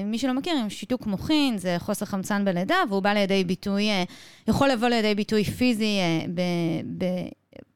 ומי 0.04 0.18
שלא 0.18 0.32
מכיר, 0.32 0.56
עם 0.56 0.70
שיתוק 0.70 1.06
מוחין, 1.06 1.58
זה 1.58 1.76
חוסר 1.78 2.06
חמצן 2.06 2.44
בלידה, 2.44 2.76
והוא 2.88 3.02
בא 3.02 3.12
לידי 3.12 3.44
ביטוי, 3.44 3.86
יכול 4.48 4.68
לבוא 4.68 4.88
לידי 4.88 5.14
ביטוי 5.14 5.44
פיזי 5.44 5.98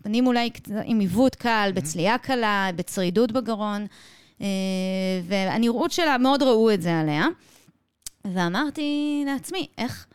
בפנים 0.01 0.27
אולי 0.27 0.51
עם 0.85 0.99
עיוות 1.01 1.35
קל, 1.35 1.71
בצליעה 1.75 2.19
קלה, 2.19 2.71
בצרידות 2.77 3.33
בגרון, 3.33 3.87
והנראות 5.25 5.93
שלה, 5.93 6.19
מאוד 6.19 6.43
ראו 6.43 6.71
את 6.71 6.83
זה 6.83 7.01
עליה. 7.01 7.27
ואמרתי 8.35 9.23
לעצמי, 9.27 9.67
איך, 9.79 10.07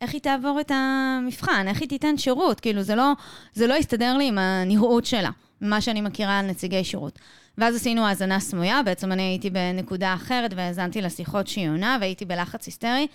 איך 0.00 0.12
היא 0.12 0.20
תעבור 0.20 0.60
את 0.60 0.70
המבחן? 0.74 1.68
איך 1.68 1.80
היא 1.80 1.88
תיתן 1.88 2.16
שירות? 2.18 2.60
כאילו, 2.60 2.82
זה 2.82 2.94
לא, 2.94 3.12
זה 3.54 3.66
לא 3.66 3.74
יסתדר 3.74 4.16
לי 4.16 4.28
עם 4.28 4.38
הנראות 4.38 5.06
שלה, 5.06 5.30
ממה 5.60 5.80
שאני 5.80 6.00
מכירה 6.00 6.38
על 6.38 6.46
נציגי 6.46 6.84
שירות. 6.84 7.18
ואז 7.58 7.76
עשינו 7.76 8.06
האזנה 8.06 8.40
סמויה, 8.40 8.82
בעצם 8.82 9.12
אני 9.12 9.22
הייתי 9.22 9.50
בנקודה 9.50 10.14
אחרת 10.14 10.52
והאזנתי 10.56 11.02
לשיחות 11.02 11.46
שהיא 11.46 11.68
עונה, 11.68 11.98
והייתי 12.00 12.24
בלחץ 12.24 12.66
היסטרי, 12.66 13.06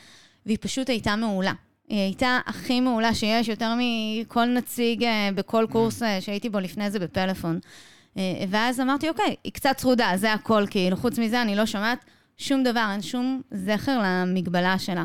והיא 0.46 0.58
פשוט 0.62 0.90
הייתה 0.90 1.16
מעולה. 1.16 1.54
היא 1.90 2.00
הייתה 2.00 2.40
הכי 2.46 2.80
מעולה 2.80 3.14
שיש, 3.14 3.48
יותר 3.48 3.74
מכל 3.78 4.46
נציג 4.46 5.04
אה, 5.04 5.30
בכל 5.36 5.66
קורס 5.72 6.04
אה, 6.04 6.22
שהייתי 6.22 6.50
בו 6.50 6.60
לפני 6.60 6.92
זה 6.92 7.00
בפלאפון. 7.00 7.60
אה, 8.18 8.44
ואז 8.50 8.80
אמרתי, 8.80 9.10
אוקיי, 9.10 9.36
היא 9.44 9.54
קצת 9.54 9.74
צרודה, 9.78 10.12
זה 10.16 10.34
הכל, 10.34 10.66
כאילו, 10.70 10.98
חוץ 10.98 11.20
מזה 11.20 11.42
אני 11.42 11.56
לא 11.56 11.66
שומעת 11.66 12.06
שום 12.42 12.64
דבר, 12.64 12.88
אין 12.92 13.02
שום 13.02 13.42
זכר 13.52 14.02
למגבלה 14.04 14.80
שלה. 14.80 15.04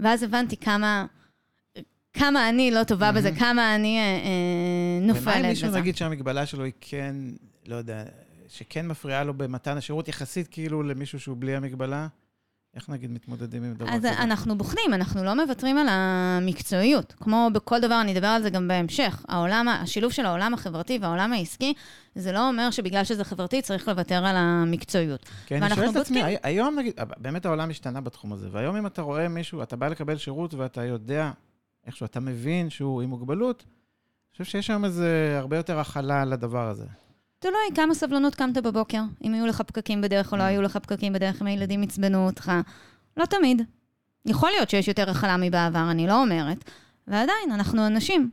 ואז 0.00 0.22
הבנתי 0.22 0.56
כמה... 0.56 1.06
כמה 2.12 2.48
אני 2.48 2.70
לא 2.70 2.84
טובה 2.84 3.12
בזה, 3.12 3.30
כמה 3.38 3.74
אני 3.74 3.98
אה, 3.98 5.06
נופלת 5.06 5.22
בזה. 5.22 5.30
ומה 5.30 5.40
אם 5.40 5.48
מישהו 5.48 5.70
נגיד 5.70 5.96
שהמגבלה 5.96 6.46
שלו 6.46 6.64
היא 6.64 6.72
כן, 6.80 7.16
לא 7.66 7.76
יודע, 7.76 8.04
שכן 8.48 8.86
מפריעה 8.86 9.24
לו 9.24 9.34
במתן 9.34 9.76
השירות, 9.76 10.08
יחסית 10.08 10.48
כאילו 10.48 10.82
למישהו 10.82 11.20
שהוא 11.20 11.36
בלי 11.38 11.56
המגבלה? 11.56 12.06
איך 12.76 12.90
נגיד 12.90 13.10
מתמודדים 13.10 13.64
עם 13.64 13.74
דבר 13.74 13.86
כזה? 13.86 13.94
אז 13.94 14.04
אנחנו 14.04 14.58
בוחנים, 14.58 14.94
אנחנו 14.94 15.24
לא 15.24 15.44
מוותרים 15.44 15.78
על 15.78 15.86
המקצועיות. 15.90 17.14
כמו 17.20 17.48
בכל 17.52 17.80
דבר, 17.80 18.00
אני 18.00 18.12
אדבר 18.12 18.26
על 18.26 18.42
זה 18.42 18.50
גם 18.50 18.68
בהמשך. 18.68 19.24
העולם, 19.28 19.68
השילוב 19.68 20.12
של 20.12 20.26
העולם 20.26 20.54
החברתי 20.54 20.98
והעולם 21.02 21.32
העסקי, 21.32 21.74
זה 22.14 22.32
לא 22.32 22.48
אומר 22.48 22.70
שבגלל 22.70 23.04
שזה 23.04 23.24
חברתי 23.24 23.62
צריך 23.62 23.88
לוותר 23.88 24.26
על 24.26 24.36
המקצועיות. 24.36 25.28
כן, 25.46 25.62
אני 25.62 25.74
שואל 25.74 25.90
את 25.90 25.96
עצמי, 25.96 26.22
היום 26.42 26.78
נגיד, 26.78 26.94
באמת 27.16 27.46
העולם 27.46 27.70
השתנה 27.70 28.00
בתחום 28.00 28.32
הזה, 28.32 28.48
והיום 28.52 28.76
אם 28.76 28.86
אתה 28.86 29.02
רואה 29.02 29.28
מישהו, 29.28 29.62
אתה 29.62 29.76
בא 29.76 29.88
לקבל 29.88 30.16
שירות 30.16 30.54
ואתה 30.54 30.84
יודע, 30.84 31.30
איכשהו 31.86 32.06
אתה 32.06 32.20
מבין 32.20 32.70
שהוא 32.70 33.02
עם 33.02 33.08
מוגבלות, 33.08 33.64
אני 33.66 34.44
חושב 34.44 34.44
שיש 34.44 34.70
היום 34.70 34.84
איזה 34.84 35.36
הרבה 35.38 35.56
יותר 35.56 35.78
הכלה 35.78 36.24
לדבר 36.24 36.68
הזה. 36.68 36.86
תלוי 37.38 37.54
כמה 37.74 37.94
סבלנות 37.94 38.34
קמת 38.34 38.58
בבוקר, 38.58 39.02
אם 39.24 39.34
היו 39.34 39.46
לך 39.46 39.60
פקקים 39.60 40.00
בדרך 40.00 40.32
או 40.32 40.36
לא 40.36 40.42
היו 40.42 40.62
לך 40.62 40.76
פקקים 40.76 41.12
בדרך, 41.12 41.42
אם 41.42 41.46
הילדים 41.46 41.82
עצבנו 41.82 42.26
אותך. 42.26 42.52
לא 43.16 43.24
תמיד. 43.24 43.62
יכול 44.26 44.50
להיות 44.50 44.70
שיש 44.70 44.88
יותר 44.88 45.10
הכלה 45.10 45.36
מבעבר, 45.36 45.90
אני 45.90 46.06
לא 46.06 46.22
אומרת. 46.22 46.70
ועדיין, 47.06 47.50
אנחנו 47.50 47.86
אנשים. 47.86 48.30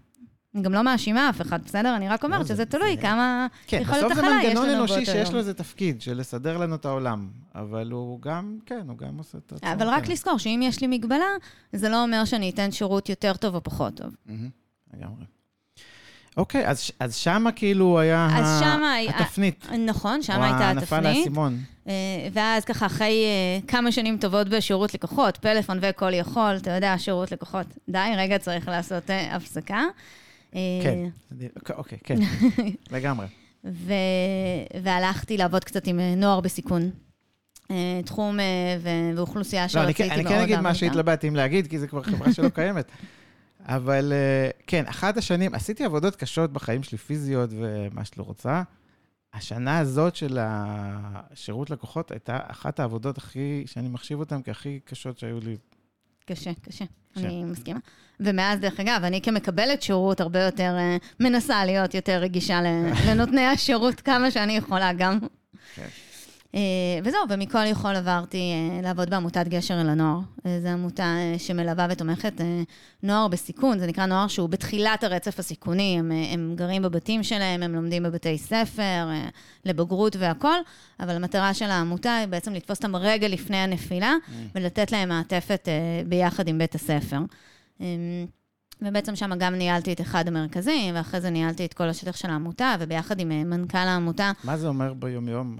אני 0.55 0.63
גם 0.63 0.74
לא 0.74 0.81
מאשימה 0.81 1.29
אף 1.29 1.41
אחד, 1.41 1.63
בסדר? 1.65 1.95
אני 1.95 2.10
רק 2.10 2.24
אומרת 2.24 2.39
לא, 2.39 2.45
שזה 2.45 2.65
תלוי 2.65 2.98
כמה 3.01 3.48
כן, 3.67 3.79
יכולת 3.81 4.12
הכלה 4.12 4.39
יש 4.43 4.55
לנו 4.55 4.62
באותו 4.62 4.72
יום. 4.72 4.83
בסוף 4.83 4.98
זה 4.98 4.98
מנגנון 4.98 5.00
אנושי 5.00 5.05
שיש 5.05 5.31
לו 5.31 5.39
איזה 5.39 5.53
תפקיד, 5.53 6.01
של 6.01 6.17
לסדר 6.17 6.57
לנו 6.57 6.75
את 6.75 6.86
העולם. 6.86 7.27
אבל 7.55 7.91
הוא 7.91 8.22
גם, 8.22 8.57
כן, 8.65 8.86
הוא 8.88 8.98
גם 8.98 9.17
עושה 9.17 9.38
את 9.38 9.53
עצמו. 9.53 9.72
אבל 9.74 9.88
רק 9.88 10.05
כן. 10.05 10.12
לזכור 10.12 10.38
שאם 10.38 10.60
יש 10.63 10.81
לי 10.81 10.88
מגבלה, 10.88 11.25
זה 11.74 11.89
לא 11.89 12.03
אומר 12.03 12.25
שאני 12.25 12.50
אתן 12.50 12.72
שירות 12.72 13.10
יותר 13.10 13.33
טוב 13.33 13.55
או 13.55 13.63
פחות 13.63 13.95
טוב. 13.95 14.15
לגמרי. 14.93 15.25
אוקיי, 16.38 16.68
אז, 16.68 16.92
אז 17.00 17.16
שמה 17.16 17.52
כאילו 17.52 18.00
היה 18.00 18.28
אז 18.32 18.60
שמה, 18.60 18.96
התפנית. 19.10 19.68
נכון, 19.86 20.22
שמה 20.22 20.46
הייתה 20.46 20.72
התפנית. 20.72 20.92
או 20.92 20.98
הנפל 20.98 21.20
האסימון. 21.20 21.58
אה, 21.88 21.94
ואז 22.34 22.66
ככה, 22.66 22.86
אחרי 22.86 23.25
אה, 23.25 23.68
כמה 23.68 23.92
שנים 23.92 24.18
טובות 24.18 24.50
בשירות 24.50 24.94
לקוחות, 24.94 25.38
פלאפון 25.38 25.80
וכל 25.82 26.13
יכול, 26.13 26.56
אתה 26.58 26.72
יודע, 26.72 26.98
שירות 26.98 27.32
לקוחות, 27.32 27.68
די, 27.90 28.00
רגע, 28.18 28.38
צריך 28.38 28.68
לעשות 28.68 29.10
אה, 29.10 29.36
הפסקה. 29.36 29.84
כן, 30.52 31.10
אוקיי, 31.70 31.98
כן, 32.04 32.16
לגמרי. 32.96 33.25
ו... 33.66 33.94
והלכתי 34.84 35.38
לעבוד 35.38 35.63
קצת 35.63 35.88
עם 35.88 36.00
נוער 36.00 36.40
בסיכון. 36.40 36.90
תחום. 38.06 38.40
ואוכלוסייה 39.16 39.70
שרציתי 39.70 40.10
לא, 40.10 40.13
אני, 40.13 40.22
אני 40.22 40.30
כן 40.30 40.40
אגיד 40.40 40.60
מה 40.60 40.75
שהתלבטתי 40.75 41.28
אם 41.28 41.36
להגיד, 41.36 41.68
כי 41.68 41.80
זו 41.80 41.88
כבר 41.88 42.04
חברה 42.04 42.34
שלא 42.34 42.50
קיימת. 42.56 42.92
אבל 43.65 44.13
אה, 44.13 44.50
כן, 44.67 44.84
אחת 44.88 45.17
השנים, 45.17 45.53
עשיתי 45.53 45.84
עבודות 45.84 46.15
קשות 46.15 46.53
בחיים 46.53 46.84
שלי, 46.84 46.98
פיזיות 46.98 47.50
ומה 47.53 48.05
שאת 48.05 48.17
לא 48.17 48.24
רוצה. 48.24 48.63
השנה 49.34 49.77
הזאת 49.77 50.15
של 50.15 50.38
השירות 50.41 51.70
לקוחות 51.70 52.12
הייתה 52.12 52.39
אחת 52.48 52.79
העבודות 52.79 53.17
הכי, 53.17 53.63
שאני 53.65 53.88
מחשיב 53.88 54.20
אותן 54.20 54.39
כהכי 54.43 54.79
קשות 54.86 55.20
שהיו 55.20 55.39
לי. 55.39 55.58
קשה, 56.25 56.51
קשה, 56.62 56.86
אני 57.17 57.43
מסכימה. 57.43 57.79
ומאז, 58.20 58.60
דרך 58.60 58.79
אגב, 58.79 59.01
אני 59.03 59.22
כמקבלת 59.22 59.82
שירות 59.82 60.22
הרבה 60.22 60.39
יותר, 60.39 60.75
אה, 60.77 60.98
מנסה 61.20 61.65
להיות 61.65 61.93
יותר 61.93 62.17
רגישה 62.17 62.62
לנותני 63.08 63.46
השירות 63.46 64.01
כמה 64.01 64.32
שאני 64.32 64.58
יכולה 64.58 64.93
גם. 64.93 65.20
כן. 65.75 65.88
אה, 66.55 66.60
וזהו, 67.03 67.22
ומכל 67.29 67.65
יכול 67.65 67.95
עברתי 67.95 68.38
אה, 68.38 68.81
לעבוד 68.81 69.10
בעמותת 69.10 69.48
גשר 69.48 69.81
אל 69.81 69.89
הנוער. 69.89 70.19
אה, 70.45 70.60
זו 70.62 70.67
עמותה 70.67 71.15
שמלווה 71.38 71.88
ותומכת 71.89 72.33
נוער 73.03 73.27
בסיכון, 73.27 73.79
זה 73.79 73.88
נקרא 73.88 74.05
נוער 74.05 74.27
שהוא 74.27 74.50
בתחילת 74.50 75.03
הרצף 75.03 75.39
הסיכוני, 75.39 75.95
הם, 76.00 76.12
הם 76.33 76.53
גרים 76.55 76.81
בבתים 76.81 77.24
שלהם, 77.24 77.63
הם 77.63 77.75
לומדים 77.75 78.03
בבתי 78.03 78.38
ספר, 78.38 79.10
לבגרות 79.65 80.15
והכול, 80.15 80.57
אבל 81.00 81.15
המטרה 81.15 81.53
של 81.53 81.65
העמותה 81.65 82.15
היא 82.15 82.27
בעצם 82.27 82.53
לתפוס 82.53 82.77
אותם 82.77 82.95
רגע 82.95 83.27
לפני 83.27 83.57
הנפילה 83.57 84.15
mm. 84.27 84.31
ולתת 84.55 84.91
להם 84.91 85.10
מעטפת 85.10 85.67
ביחד 86.07 86.48
עם 86.48 86.57
בית 86.57 86.75
הספר. 86.75 87.19
ובעצם 88.81 89.15
שם 89.15 89.31
גם 89.38 89.53
ניהלתי 89.55 89.93
את 89.93 90.01
אחד 90.01 90.27
המרכזים, 90.27 90.95
ואחרי 90.95 91.22
זה 91.22 91.29
ניהלתי 91.29 91.65
את 91.65 91.74
כל 91.74 91.89
השטח 91.89 92.15
של 92.15 92.29
העמותה, 92.29 92.75
וביחד 92.79 93.19
עם 93.19 93.29
מנכ"ל 93.29 93.77
העמותה. 93.77 94.31
מה 94.43 94.57
זה 94.57 94.67
אומר 94.67 94.93
ביומיום? 94.93 95.57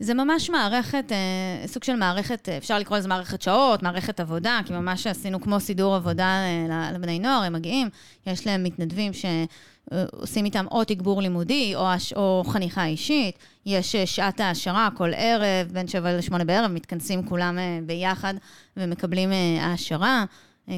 זה 0.00 0.14
ממש 0.14 0.50
מערכת, 0.50 1.12
אה, 1.12 1.66
סוג 1.66 1.84
של 1.84 1.96
מערכת, 1.96 2.48
אה, 2.48 2.56
אפשר 2.56 2.78
לקרוא 2.78 2.98
לזה 2.98 3.08
מערכת 3.08 3.42
שעות, 3.42 3.82
מערכת 3.82 4.20
עבודה, 4.20 4.60
כי 4.66 4.72
ממש 4.72 5.06
עשינו 5.06 5.40
כמו 5.40 5.60
סידור 5.60 5.94
עבודה 5.94 6.24
אה, 6.70 6.92
לבני 6.92 7.18
נוער, 7.18 7.42
הם 7.42 7.52
מגיעים, 7.52 7.88
יש 8.26 8.46
להם 8.46 8.64
מתנדבים 8.64 9.12
שעושים 9.12 10.44
איתם 10.44 10.66
או 10.70 10.84
תגבור 10.84 11.22
לימודי 11.22 11.74
או, 11.74 11.86
או 12.16 12.42
חניכה 12.46 12.84
אישית, 12.84 13.38
יש 13.66 13.96
שעת 13.96 14.40
העשרה 14.40 14.88
כל 14.96 15.10
ערב, 15.16 15.72
בין 15.72 15.88
שבע 15.88 16.18
לשמונה 16.18 16.44
בערב, 16.44 16.70
מתכנסים 16.70 17.26
כולם 17.26 17.58
ביחד 17.86 18.34
ומקבלים 18.76 19.30
העשרה. 19.60 20.24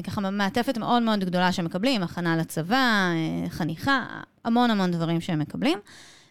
ככה 0.03 0.21
מעטפת 0.21 0.77
מאוד 0.77 1.03
מאוד 1.03 1.19
גדולה 1.19 1.51
שמקבלים, 1.51 2.03
הכנה 2.03 2.37
לצבא, 2.37 3.09
חניכה, 3.49 4.05
המון 4.45 4.71
המון 4.71 4.91
דברים 4.91 5.21
שהם 5.21 5.39
מקבלים. 5.39 5.79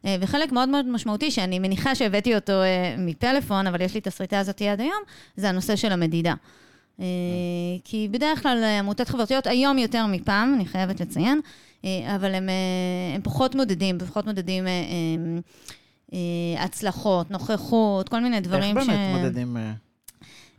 אה, 0.05 0.17
וחלק 0.21 0.53
מאוד 0.53 0.69
מאוד 0.69 0.87
משמעותי, 0.87 1.31
שאני 1.31 1.59
מניחה 1.59 1.95
שהבאתי 1.95 2.35
אותו 2.35 2.53
אה, 2.53 2.95
מפלאפון, 2.99 3.67
אבל 3.67 3.81
יש 3.81 3.95
לי 3.95 4.01
את 4.01 4.07
הסריטה 4.07 4.39
הזאת 4.39 4.63
עד 4.63 4.81
היום, 4.81 5.03
זה 5.37 5.49
הנושא 5.49 5.77
של 5.77 5.93
המדידה. 5.93 6.35
אה, 7.01 7.05
כי 7.85 8.09
בדרך 8.11 8.43
כלל 8.43 8.65
עמותות 8.65 9.09
חברתיות, 9.09 9.47
היום 9.47 9.79
יותר 9.79 10.07
מפעם, 10.07 10.55
אני 10.55 10.67
חייבת 10.67 11.01
לציין, 11.01 11.41
אבל 12.15 12.35
הם, 12.35 12.49
הם 13.15 13.23
פחות 13.23 13.55
מודדים, 13.55 13.99
פחות 13.99 14.27
מודדים 14.27 14.65
הצלחות, 16.59 17.31
נוכחות, 17.31 18.09
כל 18.09 18.21
מיני 18.21 18.41
דברים 18.41 18.75
ש... 18.75 18.79
איך 18.79 18.89
באמת 18.89 19.23
מודדים? 19.23 19.57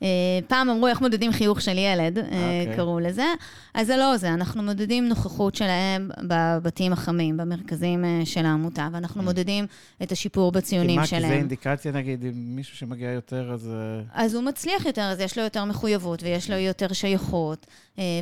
אה, 0.03 0.07
פעם 0.47 0.69
אמרו 0.69 0.87
איך 0.87 1.01
מודדים 1.01 1.31
חיוך 1.31 1.61
של 1.61 1.77
ילד, 1.77 2.17
okay. 2.17 2.21
אה, 2.21 2.59
אוקיי. 2.59 2.75
קראו 2.75 2.99
לזה. 2.99 3.25
אז 3.73 3.87
זה 3.87 3.97
לא 3.97 4.17
זה, 4.17 4.29
אנחנו 4.29 4.63
מודדים 4.63 5.09
נוכחות 5.09 5.55
שלהם 5.55 6.09
בבתים 6.27 6.93
החמים, 6.93 7.37
במרכזים 7.37 8.05
אה, 8.05 8.21
של 8.25 8.45
העמותה, 8.45 8.87
ואנחנו 8.93 9.21
mm. 9.21 9.25
מודדים 9.25 9.65
את 10.03 10.11
השיפור 10.11 10.51
בציונים 10.51 11.01
כי 11.01 11.07
שלהם. 11.07 11.21
כי 11.21 11.27
מה, 11.27 11.33
זה 11.33 11.39
אינדיקציה, 11.39 11.91
נגיד, 11.91 12.25
אם 12.25 12.55
מישהו 12.55 12.77
שמגיע 12.77 13.09
יותר, 13.11 13.51
אז... 13.53 13.69
אז 14.13 14.33
הוא 14.33 14.43
מצליח 14.43 14.85
יותר, 14.85 15.01
אז 15.01 15.19
יש 15.19 15.37
לו 15.37 15.43
יותר 15.43 15.65
מחויבות, 15.65 16.23
ויש 16.23 16.49
לו 16.49 16.57
יותר 16.57 16.93
שייכות, 16.93 17.65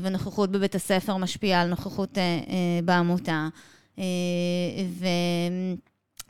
ונוכחות 0.01 0.51
בבית 0.51 0.75
הספר 0.75 1.18
משפיעה 1.18 1.62
על 1.62 1.68
נוכחות 1.68 2.18
בעמותה. 2.86 3.48
ו... 5.00 5.06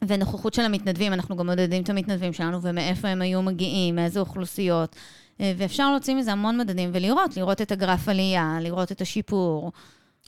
ונוכחות 0.08 0.54
של 0.54 0.62
המתנדבים, 0.62 1.14
אנחנו 1.14 1.36
גם 1.36 1.50
מודדים 1.50 1.84
את 1.84 1.90
המתנדבים 1.90 2.34
שלנו 2.34 2.62
ומאיפה 2.62 3.08
הם 3.08 3.22
היו 3.22 3.42
מגיעים, 3.42 3.96
מאיזה 3.96 4.20
אוכלוסיות. 4.20 4.96
אה, 5.42 5.54
ואפשר 5.58 5.92
להוציא 5.92 6.16
מזה 6.16 6.32
המון 6.32 6.58
מדדים 6.58 6.90
ולראות, 6.94 7.38
לראות 7.38 7.62
את 7.62 7.72
הגרף 7.72 8.10
עלייה, 8.10 8.58
לראות 8.62 8.92
את 8.92 9.02
השיפור. 9.02 9.72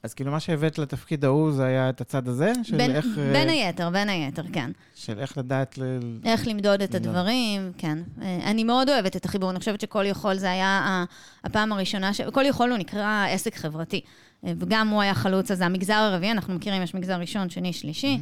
אז 0.04 0.14
כאילו 0.14 0.32
מה 0.32 0.40
שהבאת 0.40 0.78
לתפקיד 0.78 1.26
ההוא 1.26 1.52
זה 1.52 1.66
היה 1.66 1.90
את 1.90 2.02
הצד 2.02 2.28
הזה? 2.28 2.54
של 2.64 2.78
בין, 2.78 2.96
איך... 2.96 3.06
אה, 3.18 3.34
בין 3.34 3.50
היתר, 3.50 3.90
בין 3.90 4.10
היתר, 4.10 4.44
כן. 4.54 4.72
של 4.96 5.20
איך 5.20 5.38
לדעת 5.38 5.78
ל... 5.78 5.84
איך 6.26 6.48
למדוד 6.48 6.82
את 6.82 6.94
למדוד. 6.94 7.16
הדברים, 7.16 7.72
כן. 7.78 7.98
אה, 8.22 8.40
אני 8.46 8.64
מאוד 8.64 8.90
אוהבת 8.90 9.16
את 9.16 9.26
החיבור, 9.26 9.52
אני 9.52 9.60
חושבת 9.60 9.82
שכל 9.82 10.06
יכול 10.06 10.36
זה 10.36 10.52
היה 10.52 11.06
הפעם 11.44 11.72
הראשונה, 11.72 12.14
ש... 12.14 12.22
כל 12.22 12.44
יכול 12.46 12.70
הוא 12.70 12.78
נקרא 12.78 13.26
עסק 13.30 13.56
חברתי. 13.56 14.02
וגם 14.44 14.88
הוא 14.88 15.02
היה 15.02 15.14
חלוץ, 15.14 15.52
אז 15.52 15.58
זה 15.58 15.66
המגזר 15.66 15.94
הרביעי, 15.94 16.32
אנחנו 16.32 16.54
מכירים, 16.54 16.82
יש 16.82 16.96
מגזר 16.96 17.16
ראשון, 17.20 17.50
שני, 17.50 17.74
שלישי. 17.74 18.20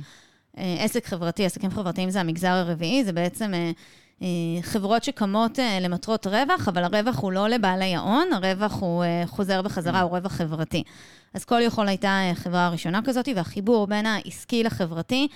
אה, 0.58 0.76
עסק 0.80 1.06
חברתי, 1.06 1.46
עסקים 1.46 1.72
חברתיים 1.72 2.10
זה 2.10 2.20
המגזר 2.20 2.50
הרביעי, 2.50 3.04
זה 3.04 3.14
בעצם 3.14 3.52
חברות 4.62 5.04
שקמות 5.04 5.60
אה, 5.60 5.80
למטרות 5.82 6.28
רווח, 6.28 6.68
אבל 6.68 6.84
הרווח 6.84 7.20
הוא 7.20 7.32
לא 7.32 7.48
לבעלי 7.48 7.96
ההון, 7.96 8.34
הרווח 8.34 8.82
הוא 8.82 9.04
אה, 9.04 9.24
חוזר 9.26 9.62
בחזרה, 9.62 10.02
הוא 10.02 10.18
רווח 10.18 10.32
חברתי. 10.32 10.84
אז 11.34 11.46
כל 11.46 11.62
יכול 11.62 11.88
הייתה 11.88 12.08
אה, 12.08 12.36
חברה 12.36 12.70
ראשונה 12.70 13.00
כזאת, 13.04 13.30
והחיבור 13.36 13.88
בין 13.88 14.06
העסקי 14.06 14.64
לחברתי, 14.64 15.28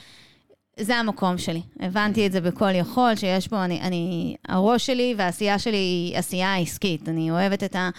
זה 0.79 0.95
המקום 0.95 1.37
שלי. 1.37 1.61
הבנתי 1.79 2.27
את 2.27 2.31
זה 2.31 2.41
בכל 2.41 2.75
יכול, 2.75 3.15
שיש 3.15 3.47
פה, 3.47 3.65
אני, 3.65 3.81
אני, 3.81 4.35
הראש 4.47 4.85
שלי 4.85 5.15
והעשייה 5.17 5.59
שלי 5.59 5.77
היא 5.77 6.17
עשייה 6.17 6.57
עסקית. 6.57 7.09
אני 7.09 7.31
אוהבת 7.31 7.63
את, 7.63 7.75
ה, 7.75 7.89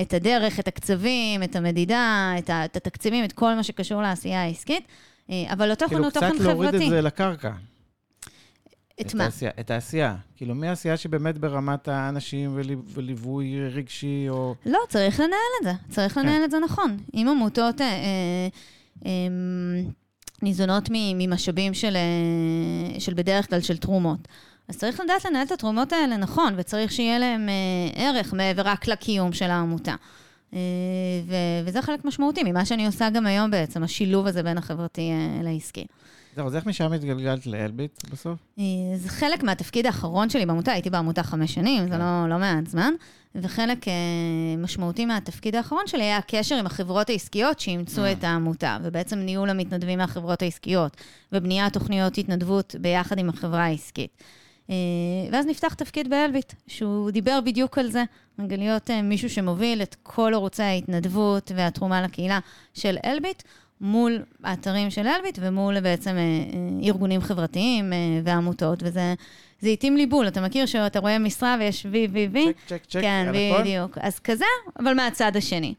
את 0.00 0.14
הדרך, 0.14 0.60
את 0.60 0.68
הקצבים, 0.68 1.42
את 1.42 1.56
המדידה, 1.56 2.34
את, 2.38 2.50
ה, 2.50 2.64
את 2.64 2.76
התקציבים, 2.76 3.24
את 3.24 3.32
כל 3.32 3.54
מה 3.54 3.62
שקשור 3.62 4.02
לעשייה 4.02 4.42
העסקית, 4.42 4.84
אה, 5.30 5.44
אבל 5.52 5.68
לא 5.68 5.74
תוכן 5.74 5.88
כאילו 5.88 6.04
הוא 6.04 6.10
קצת 6.10 6.20
תוכן 6.20 6.44
להוריד 6.44 6.70
חברתי. 6.70 6.84
את 6.84 6.90
זה 6.90 7.00
לקרקע. 7.00 7.50
את 9.00 9.14
מה? 9.14 9.24
העשייה, 9.24 9.50
את 9.60 9.70
העשייה. 9.70 10.16
כאילו, 10.36 10.54
מהעשייה 10.54 10.96
שבאמת 10.96 11.38
ברמת 11.38 11.88
האנשים 11.88 12.50
ולי- 12.54 12.76
וליווי 12.94 13.68
רגשי, 13.68 14.26
או... 14.28 14.54
לא, 14.66 14.78
צריך 14.88 15.20
לנהל 15.20 15.32
את 15.60 15.64
זה. 15.64 15.72
צריך 15.94 16.14
כן. 16.14 16.20
לנהל 16.20 16.44
את 16.44 16.50
זה 16.50 16.56
נכון. 16.64 16.96
אם 17.14 17.26
עמותות 17.30 17.80
אה, 17.80 17.86
אה, 17.86 18.48
אה, 19.06 19.10
ניזונות 20.42 20.88
ממשאבים 20.92 21.74
של, 21.74 21.96
אה, 21.96 23.00
של 23.00 23.14
בדרך 23.14 23.50
כלל 23.50 23.60
של 23.60 23.76
תרומות, 23.76 24.28
אז 24.68 24.76
צריך 24.78 25.00
לדעת 25.00 25.24
לנהל 25.24 25.46
את 25.46 25.52
התרומות 25.52 25.92
האלה 25.92 26.16
נכון, 26.16 26.54
וצריך 26.56 26.92
שיהיה 26.92 27.18
להם 27.18 27.48
אה, 27.48 27.54
ערך 28.08 28.32
מעבר 28.34 28.62
רק 28.68 28.86
לקיום 28.88 29.32
של 29.32 29.50
העמותה. 29.50 29.94
אה, 30.54 30.58
ו- 31.26 31.34
וזה 31.66 31.82
חלק 31.82 32.04
משמעותי 32.04 32.42
ממה 32.44 32.64
שאני 32.64 32.86
עושה 32.86 33.10
גם 33.10 33.26
היום 33.26 33.50
בעצם, 33.50 33.82
השילוב 33.82 34.26
הזה 34.26 34.42
בין 34.42 34.58
החברתי 34.58 35.10
אה, 35.10 35.42
לעסקי. 35.42 35.86
זהו, 36.38 36.46
אז 36.46 36.56
איך 36.56 36.66
משם 36.66 36.92
התגלגלת 36.92 37.46
לאלביט 37.46 38.04
בסוף? 38.12 38.38
אה, 38.58 38.64
זה 38.96 39.08
חלק 39.08 39.42
מהתפקיד 39.42 39.86
האחרון 39.86 40.30
שלי 40.30 40.46
בעמותה, 40.46 40.72
הייתי 40.72 40.90
בעמותה 40.90 41.22
חמש 41.22 41.54
שנים, 41.54 41.84
זה 41.84 41.90
כן. 41.90 41.98
לא, 41.98 42.28
לא 42.28 42.38
מעט 42.38 42.66
זמן, 42.66 42.92
וחלק 43.34 43.88
אה, 43.88 43.92
משמעותי 44.58 45.06
מהתפקיד 45.06 45.54
האחרון 45.54 45.86
שלי 45.86 46.02
היה 46.02 46.16
הקשר 46.16 46.54
עם 46.54 46.66
החברות 46.66 47.10
העסקיות 47.10 47.60
שאימצו 47.60 48.04
אה. 48.04 48.12
את 48.12 48.24
העמותה, 48.24 48.78
ובעצם 48.82 49.18
ניהול 49.18 49.50
המתנדבים 49.50 49.98
מהחברות 49.98 50.42
העסקיות, 50.42 50.96
ובניית 51.32 51.72
תוכניות 51.72 52.18
התנדבות 52.18 52.74
ביחד 52.80 53.18
עם 53.18 53.28
החברה 53.28 53.64
העסקית. 53.64 54.10
אה, 54.70 54.74
ואז 55.32 55.46
נפתח 55.46 55.74
תפקיד 55.74 56.10
באלביט, 56.10 56.52
שהוא 56.66 57.10
דיבר 57.10 57.38
בדיוק 57.44 57.78
על 57.78 57.90
זה, 57.90 58.04
להיות 58.38 58.90
מישהו 59.02 59.30
שמוביל 59.30 59.82
את 59.82 59.96
כל 60.02 60.34
ערוצי 60.34 60.62
ההתנדבות 60.62 61.52
והתרומה 61.54 62.02
לקהילה 62.02 62.38
של 62.74 62.96
אלביט, 63.04 63.42
מול 63.80 64.22
האתרים 64.44 64.90
של 64.90 65.06
אלביט 65.06 65.38
ומול 65.42 65.80
בעצם 65.80 66.10
אה, 66.10 66.16
אה, 66.16 66.86
ארגונים 66.86 67.20
חברתיים 67.20 67.92
אה, 67.92 67.98
ועמותות, 68.24 68.82
וזה 68.82 69.14
זה 69.60 69.68
התאים 69.68 69.96
לי 69.96 70.06
בול. 70.06 70.28
אתה 70.28 70.40
מכיר 70.40 70.66
שאתה 70.66 70.98
רואה 70.98 71.18
משרה 71.18 71.56
ויש 71.60 71.86
וי, 71.90 72.08
וי, 72.12 72.28
וי? 72.32 72.46
צ'ק, 72.46 72.54
צ'ק, 72.66 72.82
צ'ק, 72.88 73.00
כן? 73.00 73.32
בדיוק. 73.60 73.98
אז 74.00 74.18
כזה, 74.18 74.44
אבל 74.78 74.94
מהצד 74.94 75.36
השני. 75.36 75.74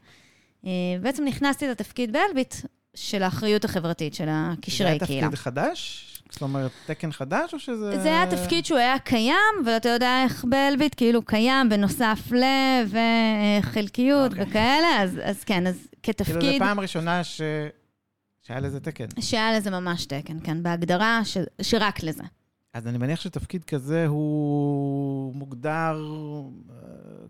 אה, 0.66 0.70
בעצם 1.00 1.24
נכנסתי 1.24 1.68
לתפקיד 1.68 2.12
באלביט 2.12 2.54
של 2.94 3.22
האחריות 3.22 3.64
החברתית, 3.64 4.14
של 4.14 4.26
הקשרי 4.28 4.98
זה 4.98 5.06
קהילה. 5.06 5.20
היה 5.20 5.30
תפקיד 5.30 5.38
חדש? 5.38 6.06
זאת 6.30 6.42
אומרת, 6.42 6.70
תקן 6.86 7.12
חדש, 7.12 7.54
או 7.54 7.58
שזה... 7.58 8.00
זה 8.02 8.08
היה 8.08 8.30
תפקיד 8.30 8.64
שהוא 8.64 8.78
היה 8.78 8.98
קיים, 8.98 9.54
ואתה 9.66 9.88
יודע 9.88 10.22
איך 10.24 10.44
באלביט, 10.48 10.94
כאילו 10.96 11.22
קיים 11.22 11.68
בנוסף 11.68 12.18
ל... 12.32 12.44
וחלקיות 12.86 14.32
אוקיי. 14.32 14.44
וכאלה, 14.44 15.02
אז, 15.02 15.20
אז 15.24 15.44
כן, 15.44 15.66
אז 15.66 15.88
כאילו, 16.02 16.14
זו 16.18 16.24
כתפקיד, 16.24 16.58
פעם 16.58 16.80
ראשונה 16.80 17.24
ש... 17.24 17.40
שהיה 18.42 18.60
לזה 18.60 18.80
תקן. 18.80 19.04
שהיה 19.20 19.56
לזה 19.56 19.70
ממש 19.70 20.06
תקן, 20.06 20.36
כן, 20.44 20.62
בהגדרה 20.62 21.20
ש... 21.24 21.36
שרק 21.62 22.02
לזה. 22.02 22.22
אז 22.74 22.86
אני 22.86 22.98
מניח 22.98 23.20
שתפקיד 23.20 23.64
כזה 23.64 24.06
הוא 24.06 25.34
מוגדר, 25.34 26.02
אה, 26.70 26.76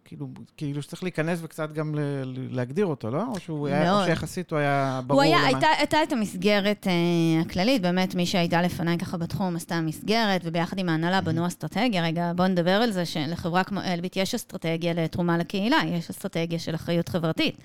כאילו, 0.05 0.29
כאילו 0.57 0.83
שצריך 0.83 1.03
להיכנס 1.03 1.39
וקצת 1.43 1.73
גם 1.73 1.95
ל- 1.95 2.25
להגדיר 2.51 2.87
אותו, 2.87 3.11
לא? 3.11 3.23
או 3.35 3.41
שהוא 3.41 3.69
היה, 3.69 4.01
או. 4.01 4.05
שיחסית 4.05 4.51
הוא 4.51 4.59
היה 4.59 5.01
ברור 5.07 5.23
הוא 5.23 5.29
היה, 5.29 5.39
למה? 5.39 5.47
הייתה, 5.47 5.67
הייתה 5.79 6.03
את 6.03 6.13
המסגרת 6.13 6.87
אה, 6.87 7.41
הכללית, 7.41 7.83
באמת 7.83 8.15
מי 8.15 8.27
שהייתה 8.27 8.63
לפניי 8.63 8.99
ככה 8.99 9.17
בתחום 9.17 9.57
עשתה 9.57 9.81
מסגרת, 9.81 10.41
וביחד 10.45 10.79
עם 10.79 10.89
ההנהלה 10.89 11.21
בנו 11.21 11.47
אסטרטגיה. 11.47 12.03
רגע, 12.05 12.33
בואו 12.37 12.49
נדבר 12.49 12.71
על 12.71 12.91
זה 12.91 13.07
שלחברה 13.07 13.65
כמו 13.65 13.81
אלביט 13.81 14.17
יש 14.17 14.35
אסטרטגיה 14.35 14.93
לתרומה 14.93 15.39
לקהילה, 15.39 15.79
יש 15.87 16.11
אסטרטגיה 16.11 16.59
של 16.59 16.75
אחריות 16.75 17.09
חברתית. 17.09 17.57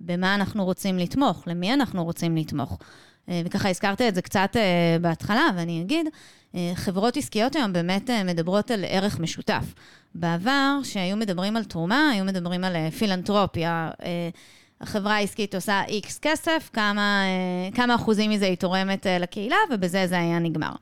במה 0.00 0.34
אנחנו 0.34 0.64
רוצים 0.64 0.98
לתמוך, 0.98 1.42
למי 1.46 1.72
אנחנו 1.72 2.04
רוצים 2.04 2.36
לתמוך. 2.36 2.78
אה, 3.28 3.42
וככה 3.44 3.68
הזכרת 3.70 4.02
את 4.02 4.14
זה 4.14 4.22
קצת 4.22 4.56
אה, 4.56 4.96
בהתחלה, 5.00 5.50
ואני 5.56 5.82
אגיד, 5.82 6.06
אה, 6.54 6.72
חברות 6.74 7.16
עסקיות 7.16 7.56
היום 7.56 7.72
באמת 7.72 8.10
מדברות 8.24 8.70
על 8.70 8.84
ערך 8.88 9.20
משותף. 9.20 9.64
בעבר, 10.14 10.78
שהיו 10.84 11.16
מדברים 11.16 11.56
על 11.56 11.64
תרומה, 11.64 12.10
היו 12.12 12.24
מדברים 12.24 12.64
על 12.64 12.90
פילנטרופיה. 12.90 13.90
החברה 14.80 15.16
העסקית 15.16 15.54
עושה 15.54 15.82
איקס 15.88 16.18
כסף, 16.22 16.70
כמה, 16.72 17.22
כמה 17.74 17.94
אחוזים 17.94 18.30
מזה 18.30 18.46
היא 18.46 18.56
תורמת 18.56 19.06
לקהילה, 19.20 19.56
ובזה 19.70 20.06
זה 20.06 20.18
היה 20.18 20.38
נגמר. 20.38 20.72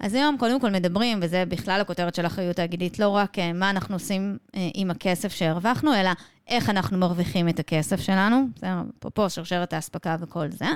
אז 0.00 0.14
היום 0.14 0.36
קודם 0.38 0.60
כל 0.60 0.70
מדברים, 0.70 1.18
וזה 1.22 1.44
בכלל 1.48 1.80
הכותרת 1.80 2.14
של 2.14 2.26
אחריות 2.26 2.56
תאגידית, 2.56 2.98
לא 2.98 3.08
רק 3.08 3.38
אה, 3.38 3.52
מה 3.52 3.70
אנחנו 3.70 3.94
עושים 3.94 4.38
אה, 4.54 4.68
עם 4.74 4.90
הכסף 4.90 5.32
שהרווחנו, 5.32 5.94
אלא 5.94 6.10
איך 6.48 6.70
אנחנו 6.70 6.98
מרוויחים 6.98 7.48
את 7.48 7.58
הכסף 7.58 8.00
שלנו, 8.00 8.48
זה 8.56 8.66
אפרופו 8.98 9.30
שרשרת 9.30 9.72
האספקה 9.72 10.16
וכל 10.20 10.50
זה, 10.50 10.66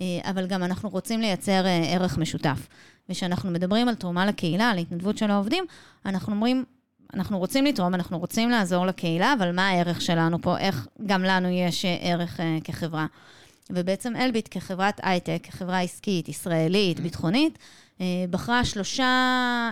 אה, 0.00 0.30
אבל 0.30 0.46
גם 0.46 0.62
אנחנו 0.62 0.88
רוצים 0.88 1.20
לייצר 1.20 1.64
ערך 1.92 2.18
משותף. 2.18 2.66
וכשאנחנו 3.08 3.50
מדברים 3.50 3.88
על 3.88 3.94
תרומה 3.94 4.26
לקהילה, 4.26 4.70
על 4.70 4.78
התנדבות 4.78 5.18
של 5.18 5.30
העובדים, 5.30 5.64
אנחנו 6.06 6.32
אומרים, 6.32 6.64
אנחנו 7.14 7.38
רוצים 7.38 7.64
לתרום, 7.64 7.94
אנחנו 7.94 8.18
רוצים 8.18 8.50
לעזור 8.50 8.86
לקהילה, 8.86 9.34
אבל 9.38 9.52
מה 9.52 9.68
הערך 9.68 10.00
שלנו 10.00 10.42
פה? 10.42 10.58
איך 10.58 10.86
גם 11.06 11.22
לנו 11.22 11.48
יש 11.48 11.84
ערך 12.00 12.40
כחברה? 12.64 13.06
ובעצם 13.70 14.16
אלביט 14.16 14.48
כחברת 14.50 15.00
הייטק, 15.02 15.38
כחברה 15.42 15.80
עסקית, 15.80 16.28
ישראלית, 16.28 17.00
ביטחונית, 17.00 17.58
אה, 17.58 17.83
בחרה 18.30 18.64
שלושה 18.64 19.04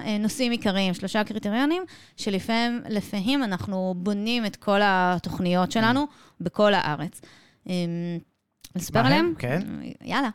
אה, 0.04 0.18
נושאים 0.18 0.52
עיקריים, 0.52 0.94
שלושה 0.94 1.24
קריטריונים, 1.24 1.82
שלפעמים 2.16 2.82
לפיהם 2.88 3.42
אנחנו 3.42 3.94
בונים 3.96 4.46
את 4.46 4.56
כל 4.56 4.80
התוכניות 4.84 5.72
שלנו 5.72 6.06
בכל 6.40 6.74
הארץ. 6.74 7.20
אה, 7.68 7.74
נספר? 8.76 8.98
עליהם? 8.98 9.34
כן. 9.38 9.60
יאללה. 10.04 10.30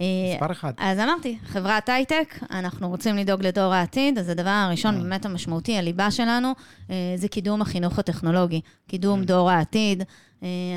אה, 0.00 0.04
מספר 0.34 0.52
אחד. 0.52 0.72
אז 0.78 0.98
אמרתי, 0.98 1.38
חברת 1.44 1.88
הייטק, 1.88 2.38
אנחנו 2.50 2.88
רוצים 2.88 3.16
לדאוג 3.16 3.42
לדור 3.42 3.74
העתיד, 3.74 4.18
אז 4.18 4.28
הדבר 4.28 4.50
הראשון, 4.50 4.94
אה. 4.96 5.00
באמת 5.02 5.26
המשמעותי, 5.26 5.76
הליבה 5.78 6.10
שלנו, 6.10 6.52
אה, 6.90 6.94
זה 7.16 7.28
קידום 7.28 7.62
החינוך 7.62 7.98
הטכנולוגי, 7.98 8.60
קידום 8.88 9.24
דור 9.24 9.50
העתיד. 9.50 10.02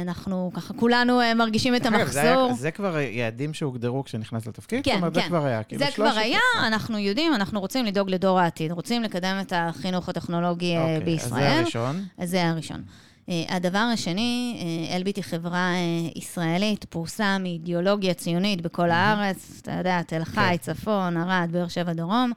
אנחנו 0.02 0.52
ככה, 0.54 0.74
כולנו 0.74 1.20
מרגישים 1.36 1.76
את 1.76 1.86
אגב, 1.86 2.08
זה 2.08 2.22
היה- 2.22 2.32
המחזור. 2.34 2.54
זה 2.54 2.72
כבר 2.72 2.98
יעדים 3.00 3.54
שהוגדרו 3.54 4.04
כשנכנס 4.04 4.48
לתפקיד? 4.48 4.84
כן, 4.84 4.92
זאת 4.92 4.98
אומרת, 5.00 5.14
זה 5.14 5.22
כן. 5.22 5.28
כבר 5.28 5.46
היה. 5.46 5.64
כאילו, 5.64 5.86
זה 5.86 5.92
כבר 5.96 6.06
היה, 6.18 6.40
אנחנו 6.68 6.98
יודעים, 6.98 7.34
אנחנו 7.36 7.60
רוצים 7.60 7.86
לדאוג 7.86 8.10
לדור 8.10 8.40
העתיד, 8.40 8.72
רוצים 8.72 9.04
לקדם 9.04 9.38
את 9.42 9.54
החינוך 9.56 10.10
הטכנולוגי 10.10 10.78
אוקיי, 10.78 10.94
אז 10.96 11.00
זה 11.00 11.06
בישראל. 11.06 11.58
הראשון. 11.62 12.04
אז 12.18 12.30
זה 12.30 12.50
הראשון. 12.50 12.84
אה, 13.30 13.44
הדבר 13.50 13.80
השני, 13.94 14.58
אה, 14.60 14.96
אלביט 14.96 15.16
היא 15.16 15.24
חברה 15.24 15.74
אה, 15.74 16.10
ישראלית, 16.16 16.86
פרוסה 16.86 17.38
מאידיאולוגיה 17.38 18.14
ציונית 18.14 18.62
בכל 18.62 18.92
הארץ, 18.92 19.60
אתה 19.62 19.72
יודע, 19.72 20.02
תל 20.02 20.24
חי, 20.24 20.42
כן. 20.52 20.58
צפון, 20.58 21.18
ערד, 21.18 21.50
באר 21.52 21.68
שבע, 21.68 21.94
דרום. 21.94 22.32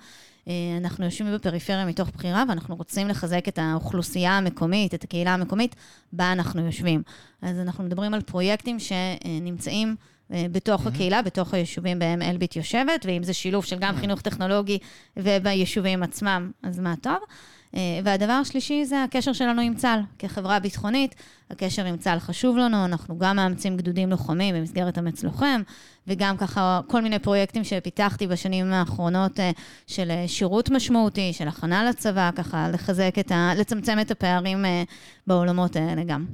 אנחנו 0.81 1.05
יושבים 1.05 1.35
בפריפריה 1.35 1.87
מתוך 1.87 2.11
בחירה, 2.11 2.45
ואנחנו 2.49 2.77
רוצים 2.77 3.09
לחזק 3.09 3.49
את 3.49 3.59
האוכלוסייה 3.59 4.37
המקומית, 4.37 4.95
את 4.95 5.05
הקהילה 5.05 5.35
המקומית, 5.35 5.77
בה 6.13 6.33
אנחנו 6.33 6.67
יושבים. 6.67 7.03
אז 7.43 7.61
אנחנו 7.61 7.85
מדברים 7.85 8.15
על 8.15 8.21
פרויקטים 8.21 8.77
שנמצאים 8.79 9.97
בתוך 10.31 10.87
הקהילה, 10.87 11.23
בתוך 11.23 11.55
היישובים 11.55 11.99
בהם 11.99 12.23
אלביט 12.23 12.57
יושבת, 12.57 13.07
ואם 13.07 13.23
זה 13.23 13.33
שילוב 13.33 13.65
של 13.65 13.77
גם 13.79 13.97
חינוך 13.97 14.21
טכנולוגי 14.21 14.79
וביישובים 15.17 16.03
עצמם, 16.03 16.51
אז 16.63 16.79
מה 16.79 16.95
טוב. 17.03 17.19
אה, 17.75 17.81
והדבר 18.05 18.33
השלישי 18.33 18.85
זה 18.85 19.03
הקשר 19.03 19.33
שלנו 19.33 19.61
עם 19.61 19.75
צה"ל. 19.75 20.01
כחברה 20.19 20.59
ביטחונית, 20.61 21.15
הקשר 21.51 21.85
עם 21.85 21.97
צה"ל 21.97 22.19
חשוב 22.19 22.57
לנו, 22.57 22.85
אנחנו 22.85 23.19
גם 23.19 23.37
מאמצים 23.37 23.77
גדודים 23.77 24.11
לוחמים 24.11 24.55
במסגרת 24.55 24.99
אמץ 24.99 25.23
לוחם, 25.23 25.63
וגם 26.07 26.37
ככה 26.37 26.81
כל 26.87 27.03
מיני 27.03 27.19
פרויקטים 27.19 27.65
שפיתחתי 27.65 28.27
בשנים 28.27 28.73
האחרונות 28.73 29.41
אה, 29.41 29.51
של 29.87 30.11
אה, 30.11 30.29
שירות 30.29 30.71
משמעותי, 30.71 31.33
של 31.33 31.49
הכנה 31.49 31.85
לצבא, 31.85 32.31
ככה 32.37 32.69
לחזק 32.69 33.15
את 33.21 33.33
ה... 33.33 33.53
לצמצם 33.57 33.99
את 34.01 34.11
הפערים 34.11 34.65
בעולמות 35.27 35.77
האלה 35.77 36.05
גם. 36.05 36.27